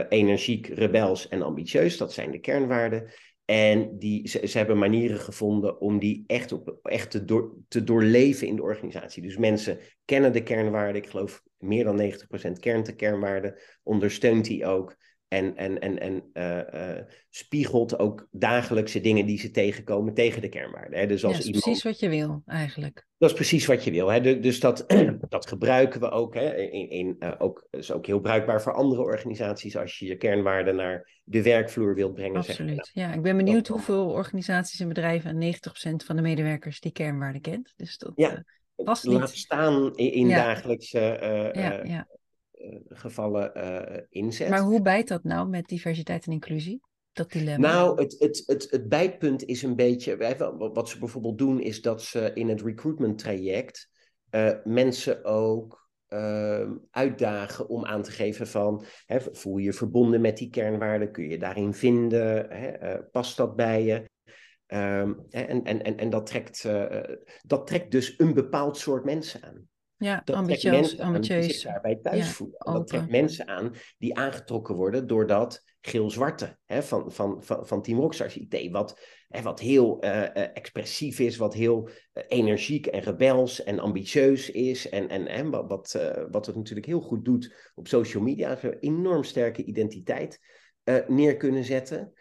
energiek, 0.09 0.67
rebels 0.67 1.27
en 1.27 1.41
ambitieus. 1.41 1.97
Dat 1.97 2.13
zijn 2.13 2.31
de 2.31 2.39
kernwaarden. 2.39 3.11
En 3.45 3.97
die, 3.99 4.27
ze, 4.27 4.47
ze, 4.47 4.57
hebben 4.57 4.77
manieren 4.77 5.19
gevonden 5.19 5.81
om 5.81 5.99
die 5.99 6.23
echt, 6.27 6.51
op, 6.51 6.79
echt 6.83 7.11
te, 7.11 7.25
door, 7.25 7.55
te 7.67 7.83
doorleven 7.83 8.47
in 8.47 8.55
de 8.55 8.61
organisatie. 8.61 9.23
Dus 9.23 9.37
mensen 9.37 9.79
kennen 10.05 10.33
de 10.33 10.43
kernwaarden. 10.43 11.01
Ik 11.01 11.09
geloof 11.09 11.43
meer 11.63 11.83
dan 11.83 12.11
90% 12.47 12.51
kern 12.59 12.83
te 12.83 12.95
kernwaarden. 12.95 13.55
Ondersteunt 13.83 14.45
die 14.45 14.65
ook. 14.65 14.95
En, 15.33 15.55
en, 15.55 15.79
en, 15.79 15.99
en 15.99 16.23
uh, 16.33 16.97
uh, 16.97 17.01
spiegelt 17.29 17.99
ook 17.99 18.27
dagelijkse 18.31 19.01
dingen 19.01 19.25
die 19.25 19.39
ze 19.39 19.51
tegenkomen 19.51 20.13
tegen 20.13 20.41
de 20.41 20.49
kernwaarden. 20.49 20.99
Hè? 20.99 21.07
Dus 21.07 21.23
als 21.23 21.37
ja, 21.37 21.43
dat 21.43 21.55
is 21.55 21.61
precies 21.61 21.83
wat 21.83 21.99
je 21.99 22.09
wil, 22.09 22.41
eigenlijk. 22.45 23.07
Dat 23.17 23.29
is 23.29 23.35
precies 23.35 23.65
wat 23.65 23.83
je 23.83 23.91
wil. 23.91 24.07
Hè? 24.07 24.39
Dus 24.39 24.59
dat, 24.59 24.85
dat 25.29 25.47
gebruiken 25.47 25.99
we 25.99 26.09
ook. 26.09 26.33
Hè? 26.33 26.55
In, 26.55 26.89
in, 26.89 27.15
uh, 27.19 27.31
ook. 27.37 27.67
is 27.69 27.91
ook 27.91 28.05
heel 28.05 28.19
bruikbaar 28.19 28.61
voor 28.61 28.73
andere 28.73 29.01
organisaties 29.01 29.77
als 29.77 29.99
je 29.99 30.05
je 30.05 30.15
kernwaarden 30.15 30.75
naar 30.75 31.21
de 31.23 31.41
werkvloer 31.41 31.95
wilt 31.95 32.13
brengen. 32.13 32.37
Absoluut. 32.37 32.89
ja, 32.93 33.13
ik 33.13 33.21
ben 33.21 33.37
benieuwd 33.37 33.67
hoeveel 33.67 34.09
organisaties 34.09 34.79
en 34.79 34.87
bedrijven 34.87 35.41
en 35.41 35.53
90% 35.53 36.05
van 36.05 36.15
de 36.15 36.21
medewerkers 36.21 36.79
die 36.79 36.91
kernwaarden 36.91 37.41
kent. 37.41 37.73
Dus 37.75 37.97
dat 37.97 38.11
ja. 38.15 38.43
Was 38.75 39.03
niet. 39.03 39.19
Laat 39.19 39.29
staan 39.29 39.95
in, 39.95 40.11
in 40.11 40.27
ja. 40.27 40.35
dagelijkse 40.35 40.99
ja, 41.53 41.83
ja. 41.83 42.07
gevallen 42.89 44.07
inzet. 44.09 44.49
Maar 44.49 44.61
hoe 44.61 44.81
bijt 44.81 45.07
dat 45.07 45.23
nou 45.23 45.49
met 45.49 45.67
diversiteit 45.67 46.25
en 46.25 46.31
inclusie? 46.31 46.81
dat 47.13 47.31
dilemma? 47.31 47.71
Nou, 47.71 48.01
het, 48.01 48.15
het, 48.19 48.43
het, 48.45 48.67
het 48.69 48.89
bijpunt 48.89 49.45
is 49.45 49.63
een 49.63 49.75
beetje. 49.75 50.35
Wat 50.73 50.89
ze 50.89 50.99
bijvoorbeeld 50.99 51.37
doen, 51.37 51.59
is 51.59 51.81
dat 51.81 52.01
ze 52.01 52.31
in 52.33 52.49
het 52.49 52.61
recruitment 52.61 53.17
traject 53.17 53.89
mensen 54.63 55.25
ook 55.25 55.83
uh, 56.09 56.71
uitdagen 56.91 57.69
om 57.69 57.85
aan 57.85 58.01
te 58.01 58.11
geven 58.11 58.47
van. 58.47 58.85
Hè, 59.05 59.19
voel 59.31 59.57
je 59.57 59.65
je 59.65 59.73
verbonden 59.73 60.21
met 60.21 60.37
die 60.37 60.49
kernwaarden? 60.49 61.11
Kun 61.11 61.29
je 61.29 61.37
daarin 61.37 61.73
vinden? 61.73 62.49
Hè, 62.49 62.93
uh, 62.93 62.99
past 63.11 63.37
dat 63.37 63.55
bij 63.55 63.83
je? 63.83 64.09
Um, 64.73 65.25
en, 65.29 65.63
en, 65.63 65.83
en, 65.83 65.97
en 65.97 66.09
dat, 66.09 66.25
trekt, 66.25 66.67
dat 67.41 67.67
trekt 67.67 67.91
dus 67.91 68.13
een 68.17 68.33
bepaald 68.33 68.77
soort 68.77 69.05
mensen 69.05 69.43
aan. 69.43 69.67
Ja, 69.97 70.21
dat 70.25 70.35
ambitieus. 70.35 70.73
Mensen 70.73 70.99
ambitieus. 70.99 71.45
die 71.45 71.53
zich 71.53 71.71
daarbij 71.71 71.95
thuis 71.95 72.25
ja, 72.25 72.31
voelen. 72.31 72.59
dat 72.59 72.87
trekt 72.87 73.09
mensen 73.09 73.47
aan 73.47 73.73
die 73.97 74.15
aangetrokken 74.15 74.75
worden 74.75 75.07
door 75.07 75.27
dat 75.27 75.63
geel-zwarte 75.81 76.57
van, 76.67 77.11
van, 77.11 77.43
van, 77.43 77.67
van 77.67 77.81
Team 77.81 77.99
Rockstars 77.99 78.37
IT. 78.37 78.71
Wat, 78.71 78.99
hè, 79.27 79.41
wat 79.41 79.59
heel 79.59 80.03
uh, 80.05 80.57
expressief 80.57 81.19
is, 81.19 81.37
wat 81.37 81.53
heel 81.53 81.89
uh, 81.89 82.23
energiek 82.27 82.87
en 82.87 82.99
rebels 82.99 83.63
en 83.63 83.79
ambitieus 83.79 84.49
is. 84.49 84.89
En, 84.89 85.09
en, 85.09 85.27
en 85.27 85.49
wat, 85.49 85.67
wat, 85.67 85.93
uh, 85.97 86.23
wat 86.31 86.45
het 86.45 86.55
natuurlijk 86.55 86.85
heel 86.85 87.01
goed 87.01 87.25
doet 87.25 87.71
op 87.75 87.87
social 87.87 88.23
media. 88.23 88.63
Een 88.63 88.79
enorm 88.79 89.23
sterke 89.23 89.63
identiteit 89.63 90.39
neer 91.07 91.37
kunnen 91.37 91.63
zetten. 91.63 92.13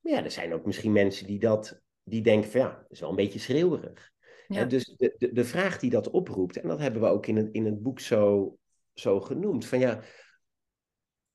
Maar 0.00 0.12
ja, 0.12 0.24
er 0.24 0.30
zijn 0.30 0.54
ook 0.54 0.66
misschien 0.66 0.92
mensen 0.92 1.26
die 1.26 1.38
dat 1.38 1.82
die 2.04 2.22
denken 2.22 2.50
van 2.50 2.60
ja, 2.60 2.68
dat 2.68 2.90
is 2.90 3.00
wel 3.00 3.10
een 3.10 3.16
beetje 3.16 3.38
schreeuwerig. 3.38 4.12
Ja. 4.48 4.64
dus 4.64 4.94
de, 4.96 5.14
de, 5.18 5.32
de 5.32 5.44
vraag 5.44 5.78
die 5.78 5.90
dat 5.90 6.10
oproept, 6.10 6.56
en 6.56 6.68
dat 6.68 6.78
hebben 6.78 7.02
we 7.02 7.08
ook 7.08 7.26
in 7.26 7.36
het, 7.36 7.48
in 7.52 7.64
het 7.64 7.82
boek 7.82 8.00
zo, 8.00 8.56
zo 8.94 9.20
genoemd, 9.20 9.66
van 9.66 9.78
ja, 9.78 10.00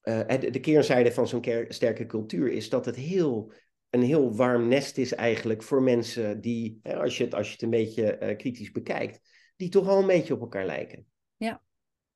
uh, 0.03 0.39
de, 0.39 0.49
de 0.49 0.59
keerzijde 0.59 1.11
van 1.11 1.27
zo'n 1.27 1.65
sterke 1.67 2.05
cultuur 2.05 2.51
is 2.51 2.69
dat 2.69 2.85
het 2.85 2.95
heel, 2.95 3.53
een 3.89 4.01
heel 4.01 4.35
warm 4.35 4.67
nest 4.67 4.97
is 4.97 5.13
eigenlijk 5.13 5.63
voor 5.63 5.81
mensen 5.81 6.41
die, 6.41 6.79
hè, 6.83 6.95
als, 6.95 7.17
je 7.17 7.23
het, 7.23 7.33
als 7.33 7.47
je 7.47 7.53
het 7.53 7.61
een 7.61 7.69
beetje 7.69 8.19
uh, 8.21 8.37
kritisch 8.37 8.71
bekijkt, 8.71 9.19
die 9.55 9.69
toch 9.69 9.87
al 9.87 9.99
een 9.99 10.07
beetje 10.07 10.33
op 10.33 10.41
elkaar 10.41 10.65
lijken. 10.65 11.05
Ja. 11.37 11.61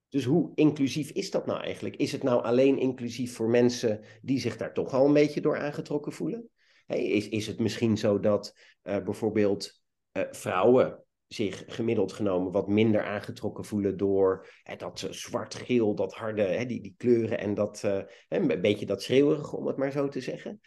Dus 0.10 0.26
hoe 0.26 0.52
inclusief 0.56 1.10
is 1.10 1.32
dat 1.32 1.46
nou 1.46 1.62
eigenlijk? 1.62 1.96
Is 1.96 2.12
het 2.12 2.24
nou 2.24 2.44
alleen 2.44 2.80
inclusief 2.80 3.36
voor 3.36 3.50
mensen 3.50 4.02
die 4.22 4.40
zich 4.40 4.58
daar 4.58 4.74
toch 4.74 4.94
al 4.94 5.06
een 5.06 5.14
beetje 5.14 5.42
door 5.42 5.58
aangetrokken 5.58 6.12
voelen? 6.12 6.50
Is, 6.88 7.30
is 7.30 7.48
het 7.48 7.60
misschien 7.60 7.98
zo 7.98 8.20
dat 8.20 8.58
uh, 8.84 9.04
bijvoorbeeld 9.04 9.82
uh, 10.14 10.24
vrouwen 10.32 11.04
zich 11.28 11.64
gemiddeld 11.68 12.14
genomen 12.14 12.52
wat 12.52 12.68
minder 12.68 13.04
aangetrokken 13.04 13.66
voelen 13.66 13.98
door 13.98 14.48
dat 14.78 15.08
zwart-geel, 15.10 15.96
dat 15.96 16.14
harde, 16.14 16.66
die, 16.66 16.82
die 16.82 16.96
kleuren 16.98 17.38
en 17.38 17.54
dat, 17.54 17.84
een 18.30 18.62
beetje 18.62 18.86
dat 18.86 19.04
schreeuwerige, 19.04 19.58
om 19.58 19.68
het 19.68 19.78
maar 19.78 19.92
zo 19.92 20.08
te 20.08 20.22
zeggen. 20.22 20.62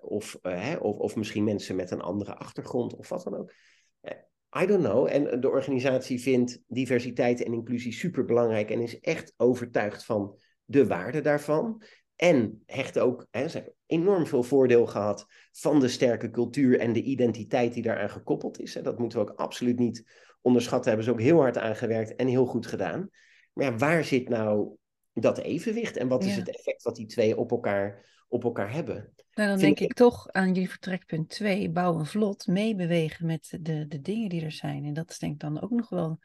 Of, 0.00 0.38
of, 0.80 0.98
of 0.98 1.16
misschien 1.16 1.44
mensen 1.44 1.76
met 1.76 1.90
een 1.90 2.00
andere 2.00 2.34
achtergrond 2.34 2.94
of 2.94 3.08
wat 3.08 3.22
dan 3.24 3.36
ook. 3.36 3.52
I 4.62 4.66
don't 4.66 4.84
know. 4.84 5.06
En 5.06 5.40
de 5.40 5.48
organisatie 5.48 6.20
vindt 6.20 6.62
diversiteit 6.66 7.42
en 7.42 7.52
inclusie 7.52 7.92
super 7.92 8.24
belangrijk 8.24 8.70
en 8.70 8.80
is 8.80 9.00
echt 9.00 9.34
overtuigd 9.36 10.04
van 10.04 10.38
de 10.64 10.86
waarde 10.86 11.20
daarvan. 11.20 11.82
En 12.16 12.62
hecht 12.66 12.98
ook, 12.98 13.26
hè, 13.30 13.48
ze 13.48 13.56
hebben 13.56 13.74
enorm 13.86 14.26
veel 14.26 14.42
voordeel 14.42 14.86
gehad 14.86 15.26
van 15.52 15.80
de 15.80 15.88
sterke 15.88 16.30
cultuur 16.30 16.78
en 16.78 16.92
de 16.92 17.02
identiteit 17.02 17.74
die 17.74 17.82
daaraan 17.82 18.10
gekoppeld 18.10 18.60
is. 18.60 18.74
Hè. 18.74 18.82
Dat 18.82 18.98
moeten 18.98 19.18
we 19.18 19.30
ook 19.30 19.38
absoluut 19.38 19.78
niet 19.78 20.04
onderschatten. 20.42 20.88
Hebben 20.88 21.06
ze 21.06 21.12
ook 21.12 21.20
heel 21.20 21.40
hard 21.40 21.58
aangewerkt 21.58 22.16
en 22.16 22.26
heel 22.26 22.46
goed 22.46 22.66
gedaan. 22.66 23.08
Maar 23.52 23.64
ja, 23.64 23.76
waar 23.76 24.04
zit 24.04 24.28
nou 24.28 24.76
dat 25.12 25.38
evenwicht 25.38 25.96
en 25.96 26.08
wat 26.08 26.24
is 26.24 26.36
het 26.36 26.48
effect 26.48 26.82
wat 26.82 26.96
die 26.96 27.06
twee 27.06 27.36
op 27.36 27.50
elkaar, 27.50 28.04
op 28.28 28.44
elkaar 28.44 28.72
hebben? 28.72 29.12
Nou, 29.34 29.48
dan 29.48 29.58
denk 29.58 29.80
ik, 29.80 29.94
toch 29.94 30.28
aan 30.32 30.52
jullie 30.52 30.70
vertrekpunt 30.70 31.28
2, 31.28 31.70
bouwen 31.70 32.06
vlot, 32.06 32.46
meebewegen 32.46 33.26
met 33.26 33.58
de, 33.60 33.86
de 33.88 34.00
dingen 34.00 34.28
die 34.28 34.44
er 34.44 34.52
zijn. 34.52 34.84
En 34.84 34.92
dat 34.92 35.10
is 35.10 35.18
denk 35.18 35.32
ik 35.32 35.40
dan 35.40 35.60
ook 35.60 35.70
nog 35.70 35.88
wel 35.88 36.18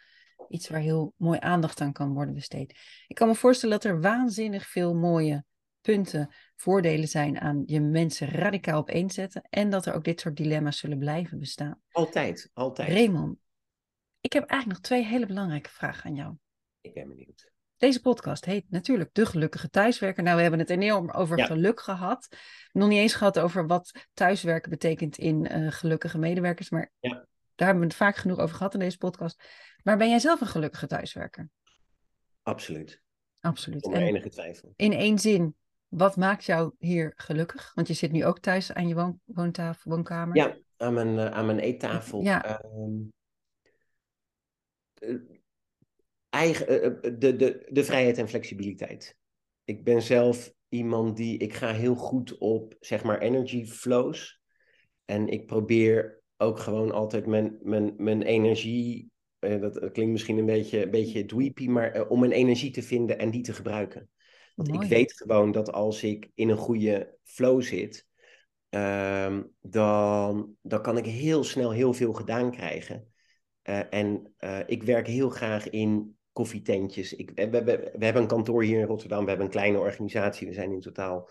iets 0.49 0.69
waar 0.69 0.79
heel 0.79 1.13
mooi 1.17 1.39
aandacht 1.41 1.81
aan 1.81 1.93
kan 1.93 2.13
worden 2.13 2.33
besteed. 2.33 2.75
Ik 3.07 3.15
kan 3.15 3.27
me 3.27 3.35
voorstellen 3.35 3.79
dat 3.79 3.91
er 3.91 4.01
waanzinnig 4.01 4.67
veel 4.67 4.95
mooie 4.95 5.45
punten, 5.93 6.29
voordelen 6.55 7.07
zijn 7.07 7.39
aan 7.39 7.63
je 7.65 7.81
mensen 7.81 8.27
radicaal 8.27 8.79
opeenzetten. 8.79 9.41
En 9.49 9.69
dat 9.69 9.85
er 9.85 9.93
ook 9.93 10.03
dit 10.03 10.19
soort 10.19 10.37
dilemma's 10.37 10.77
zullen 10.77 10.97
blijven 10.97 11.39
bestaan. 11.39 11.81
Altijd, 11.91 12.49
altijd. 12.53 12.89
Raymond, 12.89 13.37
ik 14.21 14.33
heb 14.33 14.43
eigenlijk 14.43 14.79
nog 14.79 14.89
twee 14.89 15.05
hele 15.05 15.25
belangrijke 15.25 15.69
vragen 15.69 16.09
aan 16.09 16.15
jou. 16.15 16.35
Ik 16.81 16.93
ben 16.93 17.07
benieuwd. 17.07 17.51
Deze 17.77 18.01
podcast 18.01 18.45
heet 18.45 18.65
natuurlijk 18.69 19.09
De 19.13 19.25
Gelukkige 19.25 19.69
Thuiswerker. 19.69 20.23
Nou, 20.23 20.35
we 20.35 20.41
hebben 20.41 20.59
het 20.59 20.69
enorm 20.69 21.09
over 21.09 21.43
geluk 21.43 21.79
gehad. 21.79 22.27
Nog 22.71 22.87
niet 22.87 22.99
eens 22.99 23.13
gehad 23.13 23.39
over 23.39 23.67
wat 23.67 24.07
thuiswerken 24.13 24.69
betekent 24.69 25.17
in 25.17 25.57
uh, 25.57 25.71
gelukkige 25.71 26.17
medewerkers. 26.17 26.69
Maar 26.69 26.91
ja. 26.99 27.09
daar 27.55 27.67
hebben 27.67 27.79
we 27.79 27.85
het 27.85 27.95
vaak 27.95 28.15
genoeg 28.15 28.37
over 28.37 28.55
gehad 28.55 28.73
in 28.73 28.79
deze 28.79 28.97
podcast. 28.97 29.43
Maar 29.83 29.97
ben 29.97 30.09
jij 30.09 30.19
zelf 30.19 30.41
een 30.41 30.47
gelukkige 30.47 30.87
thuiswerker? 30.87 31.49
Absoluut. 32.41 33.01
Absoluut. 33.39 33.83
Zonder 33.83 34.01
enige 34.01 34.29
twijfel. 34.29 34.73
In 34.75 34.93
één 34.93 35.19
zin, 35.19 35.55
wat 35.89 36.15
maakt 36.15 36.43
jou 36.43 36.73
hier 36.77 37.13
gelukkig? 37.15 37.71
Want 37.73 37.87
je 37.87 37.93
zit 37.93 38.11
nu 38.11 38.25
ook 38.25 38.39
thuis 38.39 38.73
aan 38.73 38.87
je 38.87 38.95
woon, 38.95 39.19
woontafel, 39.25 39.91
woonkamer. 39.91 40.35
Ja, 40.35 40.57
aan 40.77 40.93
mijn, 40.93 41.15
uh, 41.15 41.25
aan 41.25 41.45
mijn 41.45 41.59
eettafel. 41.59 42.21
Ja. 42.21 42.63
Um, 42.63 43.11
eigen, 46.29 46.73
uh, 46.73 47.17
de, 47.19 47.35
de, 47.35 47.67
de 47.69 47.83
vrijheid 47.83 48.17
en 48.17 48.29
flexibiliteit. 48.29 49.17
Ik 49.63 49.83
ben 49.83 50.01
zelf 50.01 50.53
iemand 50.69 51.17
die, 51.17 51.37
ik 51.37 51.53
ga 51.53 51.73
heel 51.73 51.95
goed 51.95 52.37
op, 52.37 52.75
zeg 52.79 53.03
maar, 53.03 53.19
energy 53.19 53.65
flows. 53.65 54.41
en 55.05 55.27
ik 55.27 55.45
probeer 55.45 56.21
ook 56.37 56.59
gewoon 56.59 56.91
altijd 56.91 57.25
mijn, 57.25 57.57
mijn, 57.61 57.93
mijn 57.97 58.21
energie, 58.21 59.11
dat, 59.39 59.91
klinkt 59.91 60.11
misschien 60.11 60.37
een 60.37 60.45
beetje, 60.45 60.83
een 60.83 60.91
beetje 60.91 61.25
dweepy, 61.25 61.67
maar 61.67 62.07
om 62.07 62.19
mijn 62.19 62.31
energie 62.31 62.71
te 62.71 62.83
vinden 62.83 63.19
en 63.19 63.31
die 63.31 63.41
te 63.41 63.53
gebruiken. 63.53 64.09
Want 64.59 64.71
Mooi. 64.71 64.85
ik 64.85 64.91
weet 64.91 65.13
gewoon 65.13 65.51
dat 65.51 65.71
als 65.71 66.03
ik 66.03 66.29
in 66.33 66.49
een 66.49 66.57
goede 66.57 67.17
flow 67.23 67.61
zit, 67.61 68.07
uh, 68.69 69.37
dan, 69.61 70.55
dan 70.61 70.81
kan 70.81 70.97
ik 70.97 71.05
heel 71.05 71.43
snel 71.43 71.71
heel 71.71 71.93
veel 71.93 72.13
gedaan 72.13 72.51
krijgen. 72.51 73.07
Uh, 73.63 73.93
en 73.93 74.33
ik 74.65 74.83
werk 74.83 75.07
heel 75.07 75.29
graag 75.29 75.69
in 75.69 76.17
koffietentjes. 76.31 77.13
Ik, 77.13 77.31
we, 77.35 77.49
we, 77.49 77.91
we, 77.97 78.05
hebben 78.05 78.21
een 78.21 78.27
kantoor 78.27 78.63
hier 78.63 78.79
in 78.79 78.85
Rotterdam, 78.85 79.21
we 79.23 79.27
hebben 79.27 79.45
een 79.45 79.51
kleine 79.51 79.79
organisatie. 79.79 80.47
We 80.47 80.53
zijn 80.53 80.71
in 80.71 80.79
totaal 80.79 81.29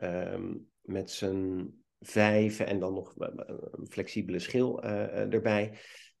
um, 0.00 0.68
met 0.80 1.10
z'n 1.10 1.74
vijven 2.00 2.66
en 2.66 2.78
dan 2.78 2.94
nog 2.94 3.14
een 3.16 3.86
flexibele 3.90 4.38
schil 4.38 4.82
erbij. 4.82 5.78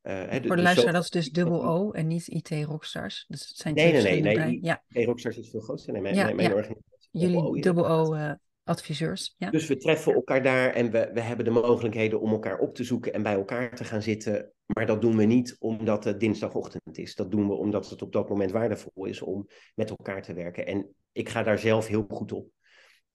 Uh, 0.08 0.20
Voor 0.20 0.40
de, 0.40 0.56
de 0.56 0.62
luisteraar, 0.62 0.92
dat 0.92 1.02
is 1.02 1.10
dus 1.10 1.30
dubbel 1.38 1.64
O 1.64 1.90
en 1.90 2.06
niet 2.06 2.28
IT 2.28 2.50
Rockstars. 2.64 3.24
Dus 3.28 3.48
het 3.48 3.56
zijn 3.56 3.74
nee, 3.74 3.92
nee, 3.92 4.20
nee, 4.20 4.36
nee. 4.36 4.58
Ja. 4.62 4.82
IT 4.88 5.06
Rockstars 5.06 5.38
is 5.38 5.50
veel 5.50 5.60
groter. 5.60 5.92
Nee, 5.92 6.02
mijn, 6.02 6.14
ja, 6.14 6.24
mijn, 6.24 6.48
ja. 6.50 6.54
organisatie. 6.54 6.86
Jullie 7.10 7.62
dubbel 7.62 7.88
O 7.88 8.14
uh, 8.14 8.32
adviseurs. 8.64 9.34
Ja. 9.38 9.50
Dus 9.50 9.66
we 9.66 9.76
treffen 9.76 10.14
elkaar 10.14 10.42
daar 10.42 10.72
en 10.72 10.90
we, 10.90 11.10
we 11.12 11.20
hebben 11.20 11.44
de 11.44 11.50
mogelijkheden 11.50 12.20
om 12.20 12.30
elkaar 12.30 12.58
op 12.58 12.74
te 12.74 12.84
zoeken 12.84 13.12
en 13.12 13.22
bij 13.22 13.34
elkaar 13.34 13.74
te 13.74 13.84
gaan 13.84 14.02
zitten. 14.02 14.52
Maar 14.66 14.86
dat 14.86 15.00
doen 15.00 15.16
we 15.16 15.24
niet 15.24 15.56
omdat 15.58 16.04
het 16.04 16.20
dinsdagochtend 16.20 16.98
is. 16.98 17.14
Dat 17.14 17.30
doen 17.30 17.48
we 17.48 17.54
omdat 17.54 17.90
het 17.90 18.02
op 18.02 18.12
dat 18.12 18.28
moment 18.28 18.50
waardevol 18.50 19.04
is 19.04 19.22
om 19.22 19.48
met 19.74 19.90
elkaar 19.90 20.22
te 20.22 20.34
werken. 20.34 20.66
En 20.66 20.94
ik 21.12 21.28
ga 21.28 21.42
daar 21.42 21.58
zelf 21.58 21.86
heel 21.86 22.06
goed 22.08 22.32
op. 22.32 22.48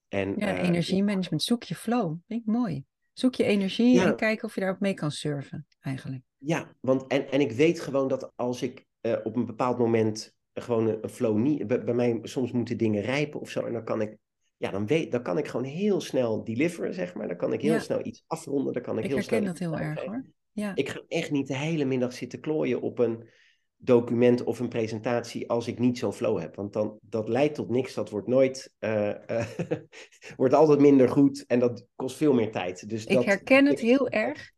En, 0.08 0.34
ja, 0.38 0.54
uh, 0.54 0.68
energiemanagement. 0.68 1.44
Zoek 1.44 1.64
je 1.64 1.76
flow. 1.76 2.18
Vind 2.28 2.42
ik 2.42 2.46
mooi. 2.46 2.84
Zoek 3.14 3.36
je 3.36 3.44
energie 3.44 4.02
en 4.02 4.16
kijk 4.16 4.44
of 4.44 4.54
je 4.54 4.62
daarop 4.62 4.80
mee 4.80 4.94
kan 4.94 5.12
surfen, 5.12 5.66
eigenlijk. 5.80 6.22
Ja, 6.46 6.76
want 6.80 7.08
en, 7.08 7.32
en 7.32 7.42
ik 7.42 7.52
weet 7.52 7.80
gewoon 7.80 8.08
dat 8.08 8.32
als 8.36 8.62
ik 8.62 8.86
uh, 9.02 9.16
op 9.24 9.36
een 9.36 9.46
bepaald 9.46 9.78
moment 9.78 10.36
gewoon 10.54 10.88
een, 10.88 11.10
flow 11.10 11.38
niet. 11.38 11.68
Bij, 11.68 11.84
bij, 11.84 11.94
mij 11.94 12.20
soms 12.24 12.52
moeten 12.52 12.78
dingen 12.78 13.02
rijpen 13.02 13.40
of 13.40 13.50
zo. 13.50 13.66
En 13.66 13.74
dan 13.74 13.84
kan 13.84 14.02
ik. 14.02 14.18
Ja, 14.58 14.72
dan, 14.72 14.88
weet, 14.88 15.12
dan 15.12 15.24
kan 15.24 15.38
ik 15.38 15.48
gewoon 15.48 15.66
heel 15.66 16.02
snel 16.02 16.44
deliveren, 16.44 16.94
zeg 16.94 17.14
maar. 17.14 17.28
Dan 17.28 17.38
kan 17.38 17.54
ik 17.54 17.62
heel 17.62 17.74
ja. 17.74 17.80
snel 17.80 18.06
iets 18.06 18.24
afronden. 18.28 18.74
Dan 18.74 18.82
kan 18.82 18.98
ik, 18.98 19.04
ik 19.04 19.10
heel 19.10 19.20
herken 19.20 19.38
snel 19.38 19.54
dat 19.54 19.60
heel 19.60 19.78
erg 19.78 20.04
hoor. 20.04 20.26
Ja. 20.52 20.76
Ik 20.76 20.90
ga 20.90 21.02
echt 21.08 21.32
niet 21.32 21.48
de 21.48 21.58
hele 21.58 21.86
middag 21.86 22.14
zitten 22.14 22.40
klooien 22.40 22.82
op 22.82 23.00
een 23.00 23.30
document 23.76 24.44
of 24.44 24.60
een 24.60 24.70
presentatie 24.70 25.50
als 25.50 25.68
ik 25.68 25.80
niet 25.80 25.98
zo'n 25.98 26.14
flow 26.14 26.40
heb. 26.40 26.56
Want 26.56 26.74
dan, 26.74 26.98
dat 27.02 27.30
leidt 27.30 27.56
tot 27.56 27.70
niks. 27.70 27.94
Dat 27.94 28.10
wordt 28.10 28.28
nooit, 28.28 28.74
uh, 28.80 29.08
uh, 29.08 29.46
wordt 30.38 30.54
altijd 30.54 30.80
minder 30.80 31.10
goed 31.10 31.46
en 31.48 31.60
dat 31.60 31.86
kost 31.96 32.18
veel 32.18 32.34
meer 32.34 32.52
tijd. 32.52 32.90
Dus 32.90 33.06
ik 33.06 33.26
herken 33.26 33.66
het 33.66 33.80
heel 33.80 34.10
erg. 34.10 34.52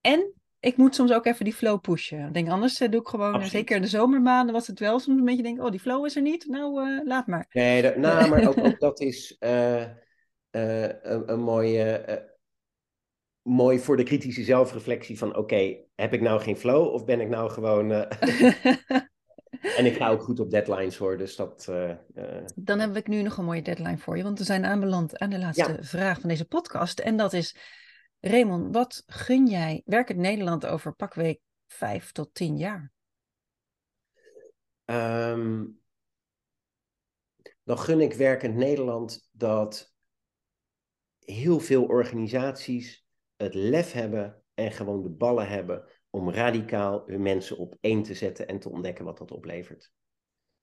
En 0.00 0.32
ik 0.66 0.76
moet 0.76 0.94
soms 0.94 1.12
ook 1.12 1.26
even 1.26 1.44
die 1.44 1.54
flow 1.54 1.80
pushen. 1.80 2.26
Ik 2.26 2.34
denk, 2.34 2.48
anders 2.48 2.80
uh, 2.80 2.90
doe 2.90 3.00
ik 3.00 3.06
gewoon, 3.08 3.46
zeker 3.46 3.76
in 3.76 3.82
de 3.82 3.88
zomermaanden 3.88 4.54
was 4.54 4.66
het 4.66 4.78
wel 4.78 4.98
soms 4.98 5.18
een 5.18 5.24
beetje 5.24 5.42
denk, 5.42 5.62
oh 5.62 5.70
die 5.70 5.80
flow 5.80 6.06
is 6.06 6.16
er 6.16 6.22
niet, 6.22 6.46
nou 6.48 7.04
laat 7.04 7.26
maar. 7.26 7.46
Nee, 7.50 7.82
dat, 7.82 7.96
nou, 7.96 8.28
maar 8.28 8.48
ook, 8.48 8.58
ook, 8.58 8.80
dat 8.88 9.00
is 9.00 9.36
een, 9.38 11.32
een 11.32 11.40
mooie 11.40 12.04
mooi 13.42 13.78
voor 13.78 13.96
de 13.96 14.02
kritische 14.02 14.44
zelfreflectie 14.44 15.18
van 15.18 15.36
oké, 15.36 15.76
heb 15.94 16.12
ik 16.12 16.20
nou 16.20 16.40
geen 16.40 16.56
flow 16.56 16.92
of 16.92 17.04
ben 17.04 17.20
ik 17.20 17.28
nou 17.28 17.50
gewoon... 17.50 17.90
En 19.76 19.86
ik 19.86 19.96
ga 19.96 20.10
ook 20.10 20.22
goed 20.22 20.40
op 20.40 20.50
deadlines 20.50 20.96
hoor, 20.96 21.18
dus 21.18 21.36
dat... 21.36 21.72
Dan 22.54 22.78
heb 22.78 22.96
ik 22.96 23.06
nu 23.06 23.22
nog 23.22 23.36
een 23.36 23.44
mooie 23.44 23.62
deadline 23.62 23.98
voor 23.98 24.16
je, 24.16 24.22
want 24.22 24.38
we 24.38 24.44
zijn 24.44 24.64
aanbeland 24.64 25.18
aan 25.18 25.30
de 25.30 25.38
laatste 25.38 25.72
ja. 25.72 25.82
vraag 25.82 26.20
van 26.20 26.28
deze 26.28 26.44
podcast. 26.44 26.98
En 26.98 27.16
dat 27.16 27.32
is, 27.32 27.56
Raymond, 28.26 28.74
wat 28.74 29.02
gun 29.06 29.46
jij 29.46 29.82
werkend 29.84 30.18
Nederland 30.18 30.66
over 30.66 30.94
pakweek 30.94 31.40
vijf 31.66 32.12
tot 32.12 32.34
tien 32.34 32.56
jaar? 32.56 32.92
Um, 34.84 35.80
dan 37.62 37.78
gun 37.78 38.00
ik 38.00 38.12
werkend 38.12 38.54
Nederland 38.54 39.28
dat 39.32 39.94
heel 41.18 41.60
veel 41.60 41.84
organisaties 41.84 43.06
het 43.36 43.54
lef 43.54 43.92
hebben 43.92 44.42
en 44.54 44.72
gewoon 44.72 45.02
de 45.02 45.10
ballen 45.10 45.48
hebben 45.48 45.84
om 46.10 46.30
radicaal 46.30 47.02
hun 47.06 47.22
mensen 47.22 47.58
op 47.58 47.76
één 47.80 48.02
te 48.02 48.14
zetten 48.14 48.46
en 48.46 48.58
te 48.58 48.70
ontdekken 48.70 49.04
wat 49.04 49.18
dat 49.18 49.30
oplevert. 49.30 49.92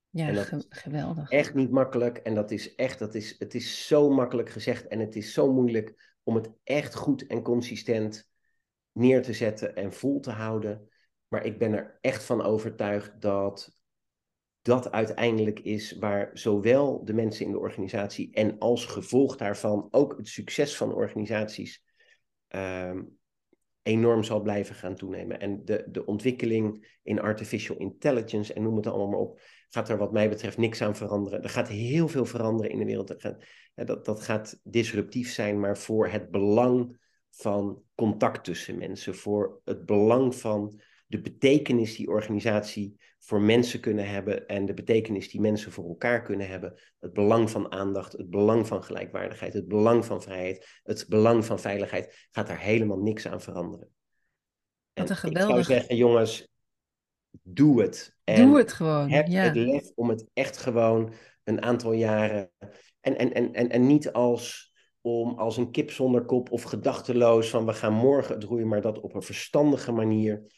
Ja, 0.09 0.45
geweldig. 0.69 1.29
Echt 1.29 1.53
niet 1.53 1.71
makkelijk 1.71 2.17
en 2.17 2.35
dat 2.35 2.51
is 2.51 2.75
echt, 2.75 2.99
dat 2.99 3.15
is, 3.15 3.39
het 3.39 3.55
is 3.55 3.87
zo 3.87 4.09
makkelijk 4.09 4.49
gezegd 4.49 4.87
en 4.87 4.99
het 4.99 5.15
is 5.15 5.33
zo 5.33 5.53
moeilijk 5.53 6.12
om 6.23 6.35
het 6.35 6.51
echt 6.63 6.95
goed 6.95 7.27
en 7.27 7.41
consistent 7.41 8.31
neer 8.91 9.21
te 9.21 9.33
zetten 9.33 9.75
en 9.75 9.93
vol 9.93 10.19
te 10.19 10.31
houden. 10.31 10.89
Maar 11.27 11.45
ik 11.45 11.57
ben 11.57 11.73
er 11.73 11.97
echt 12.01 12.23
van 12.23 12.41
overtuigd 12.41 13.21
dat 13.21 13.77
dat 14.61 14.91
uiteindelijk 14.91 15.59
is 15.59 15.97
waar 15.97 16.29
zowel 16.33 17.05
de 17.05 17.13
mensen 17.13 17.45
in 17.45 17.51
de 17.51 17.59
organisatie 17.59 18.33
en 18.33 18.59
als 18.59 18.85
gevolg 18.85 19.35
daarvan 19.35 19.87
ook 19.91 20.17
het 20.17 20.27
succes 20.27 20.77
van 20.77 20.93
organisaties 20.93 21.83
um, 22.49 23.17
enorm 23.81 24.23
zal 24.23 24.41
blijven 24.41 24.75
gaan 24.75 24.95
toenemen. 24.95 25.39
En 25.39 25.65
de, 25.65 25.85
de 25.87 26.05
ontwikkeling 26.05 26.97
in 27.03 27.19
artificial 27.19 27.77
intelligence 27.77 28.53
en 28.53 28.61
noem 28.61 28.75
het 28.75 28.87
allemaal 28.87 29.07
maar 29.07 29.19
op, 29.19 29.39
gaat 29.73 29.89
er 29.89 29.97
wat 29.97 30.11
mij 30.11 30.29
betreft 30.29 30.57
niks 30.57 30.81
aan 30.81 30.95
veranderen. 30.95 31.43
Er 31.43 31.49
gaat 31.49 31.67
heel 31.67 32.07
veel 32.07 32.25
veranderen 32.25 32.71
in 32.71 32.79
de 32.79 32.85
wereld. 32.85 33.15
Dat, 33.75 34.05
dat 34.05 34.21
gaat 34.21 34.59
disruptief 34.63 35.31
zijn, 35.31 35.59
maar 35.59 35.77
voor 35.77 36.07
het 36.07 36.31
belang 36.31 36.97
van 37.29 37.81
contact 37.95 38.43
tussen 38.43 38.77
mensen, 38.77 39.15
voor 39.15 39.61
het 39.63 39.85
belang 39.85 40.35
van 40.35 40.81
de 41.07 41.21
betekenis 41.21 41.95
die 41.95 42.07
organisatie 42.07 43.01
voor 43.19 43.41
mensen 43.41 43.79
kunnen 43.79 44.07
hebben 44.07 44.47
en 44.47 44.65
de 44.65 44.73
betekenis 44.73 45.29
die 45.29 45.41
mensen 45.41 45.71
voor 45.71 45.87
elkaar 45.87 46.21
kunnen 46.21 46.47
hebben. 46.47 46.81
Het 46.99 47.13
belang 47.13 47.49
van 47.49 47.71
aandacht, 47.71 48.11
het 48.11 48.29
belang 48.29 48.67
van 48.67 48.83
gelijkwaardigheid, 48.83 49.53
het 49.53 49.67
belang 49.67 50.05
van 50.05 50.21
vrijheid, 50.21 50.79
het 50.83 51.05
belang 51.07 51.45
van 51.45 51.59
veiligheid, 51.59 52.27
gaat 52.31 52.47
daar 52.47 52.59
helemaal 52.59 52.99
niks 52.99 53.27
aan 53.27 53.41
veranderen. 53.41 53.89
Wat 54.93 55.09
een 55.09 55.15
geweldig... 55.15 55.57
Ik 55.57 55.63
zou 55.65 55.79
zeggen, 55.79 55.95
jongens, 55.95 56.52
doe 57.41 57.81
het. 57.81 58.17
En 58.23 58.47
doe 58.47 58.57
het 58.57 58.73
gewoon. 58.73 59.09
Heb 59.09 59.27
ja. 59.27 59.43
het 59.43 59.55
lef 59.55 59.91
om 59.95 60.09
het 60.09 60.29
echt 60.33 60.57
gewoon 60.57 61.13
een 61.43 61.61
aantal 61.61 61.91
jaren. 61.91 62.51
En, 63.01 63.17
en, 63.17 63.33
en, 63.33 63.53
en, 63.53 63.69
en 63.69 63.87
niet 63.87 64.11
als 64.11 64.71
om 65.01 65.37
als 65.39 65.57
een 65.57 65.71
kip 65.71 65.91
zonder 65.91 66.25
kop 66.25 66.51
of 66.51 66.63
gedachteloos 66.63 67.49
van 67.49 67.65
we 67.65 67.73
gaan 67.73 67.93
morgen 67.93 68.35
het 68.35 68.43
roeien, 68.43 68.67
maar 68.67 68.81
dat 68.81 68.99
op 68.99 69.13
een 69.13 69.21
verstandige 69.21 69.91
manier 69.91 70.51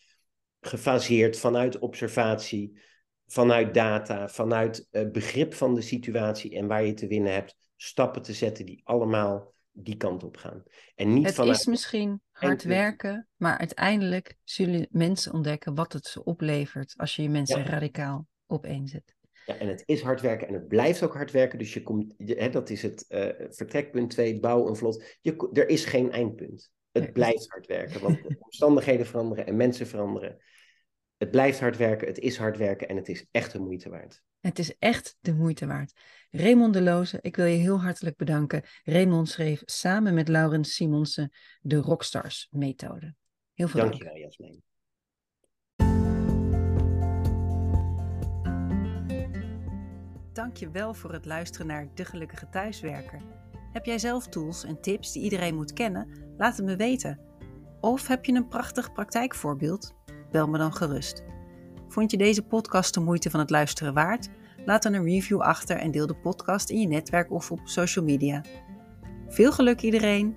gefaseerd 0.59 1.37
vanuit 1.37 1.79
observatie, 1.79 2.79
vanuit 3.27 3.73
data, 3.73 4.27
vanuit 4.27 4.87
uh, 4.91 5.11
begrip 5.11 5.53
van 5.53 5.75
de 5.75 5.81
situatie 5.81 6.55
en 6.55 6.67
waar 6.67 6.85
je 6.85 6.93
te 6.93 7.07
winnen 7.07 7.33
hebt, 7.33 7.55
stappen 7.75 8.21
te 8.21 8.33
zetten 8.33 8.65
die 8.65 8.81
allemaal 8.83 9.53
die 9.71 9.97
kant 9.97 10.23
op 10.23 10.37
gaan. 10.37 10.63
En 10.95 11.13
niet 11.13 11.37
het 11.37 11.47
is 11.47 11.65
misschien 11.65 12.21
hard 12.39 12.63
werken, 12.63 13.27
maar 13.35 13.57
uiteindelijk 13.57 14.35
zullen 14.43 14.87
mensen 14.91 15.33
ontdekken 15.33 15.75
wat 15.75 15.93
het 15.93 16.05
ze 16.05 16.23
oplevert 16.23 16.93
als 16.97 17.15
je 17.15 17.21
je 17.21 17.29
mensen 17.29 17.59
ja. 17.59 17.65
radicaal 17.65 18.27
opeenzet. 18.47 19.15
Ja, 19.45 19.57
en 19.57 19.67
het 19.67 19.83
is 19.85 20.01
hard 20.01 20.21
werken 20.21 20.47
en 20.47 20.53
het 20.53 20.67
blijft 20.67 21.03
ook 21.03 21.13
hard 21.13 21.31
werken. 21.31 21.59
Dus 21.59 21.73
je 21.73 21.83
komt, 21.83 22.13
je, 22.17 22.35
hè, 22.35 22.49
dat 22.49 22.69
is 22.69 22.81
het 22.81 23.05
uh, 23.09 23.29
vertrekpunt 23.49 24.09
2, 24.09 24.39
bouw 24.39 24.67
een 24.67 24.75
vlot. 24.75 25.17
Je, 25.21 25.49
er 25.53 25.69
is 25.69 25.85
geen 25.85 26.11
eindpunt. 26.11 26.71
Het 26.91 27.13
blijft 27.13 27.49
hard 27.49 27.67
werken, 27.67 28.01
want 28.01 28.23
de 28.23 28.35
omstandigheden 28.39 29.05
veranderen 29.05 29.45
en 29.45 29.55
mensen 29.55 29.87
veranderen. 29.87 30.37
Het 31.17 31.31
blijft 31.31 31.59
hard 31.59 31.77
werken, 31.77 32.07
het 32.07 32.19
is 32.19 32.37
hard 32.37 32.57
werken 32.57 32.87
en 32.87 32.95
het 32.95 33.09
is 33.09 33.25
echt 33.31 33.51
de 33.51 33.59
moeite 33.59 33.89
waard. 33.89 34.21
Het 34.39 34.59
is 34.59 34.77
echt 34.77 35.17
de 35.19 35.33
moeite 35.33 35.65
waard. 35.65 35.93
Raymond 36.37 36.73
de 36.73 36.81
Loze, 36.81 37.19
ik 37.21 37.35
wil 37.35 37.45
je 37.45 37.57
heel 37.57 37.81
hartelijk 37.81 38.17
bedanken. 38.17 38.63
Raymond 38.83 39.29
schreef 39.29 39.61
samen 39.65 40.13
met 40.13 40.27
Laurens 40.27 40.73
Simonsen 40.73 41.31
de 41.61 41.75
Rockstars 41.75 42.47
methode. 42.51 43.15
Heel 43.53 43.67
veel 43.67 43.79
dank. 43.79 43.91
Dankjewel, 43.91 44.17
Jasmijn. 44.17 44.63
Dankjewel 50.33 50.93
voor 50.93 51.13
het 51.13 51.25
luisteren 51.25 51.67
naar 51.67 51.87
De 51.93 52.05
Gelukkige 52.05 52.49
Thuiswerker. 52.49 53.21
Heb 53.71 53.85
jij 53.85 53.99
zelf 53.99 54.27
tools 54.27 54.63
en 54.63 54.81
tips 54.81 55.11
die 55.11 55.23
iedereen 55.23 55.55
moet 55.55 55.73
kennen? 55.73 56.09
Laat 56.37 56.57
het 56.57 56.65
me 56.65 56.75
weten. 56.75 57.19
Of 57.79 58.07
heb 58.07 58.25
je 58.25 58.33
een 58.33 58.47
prachtig 58.47 58.91
praktijkvoorbeeld? 58.91 59.93
bel 60.31 60.47
me 60.47 60.57
dan 60.57 60.73
gerust. 60.73 61.23
Vond 61.87 62.11
je 62.11 62.17
deze 62.17 62.41
podcast 62.41 62.93
de 62.93 62.99
moeite 62.99 63.29
van 63.29 63.39
het 63.39 63.49
luisteren 63.49 63.93
waard? 63.93 64.29
Laat 64.65 64.83
dan 64.83 64.93
een 64.93 65.03
review 65.03 65.41
achter 65.41 65.77
en 65.77 65.91
deel 65.91 66.07
de 66.07 66.15
podcast 66.15 66.69
in 66.69 66.79
je 66.79 66.87
netwerk 66.87 67.31
of 67.31 67.51
op 67.51 67.59
social 67.63 68.05
media. 68.05 68.43
Veel 69.27 69.51
geluk 69.51 69.81
iedereen! 69.81 70.35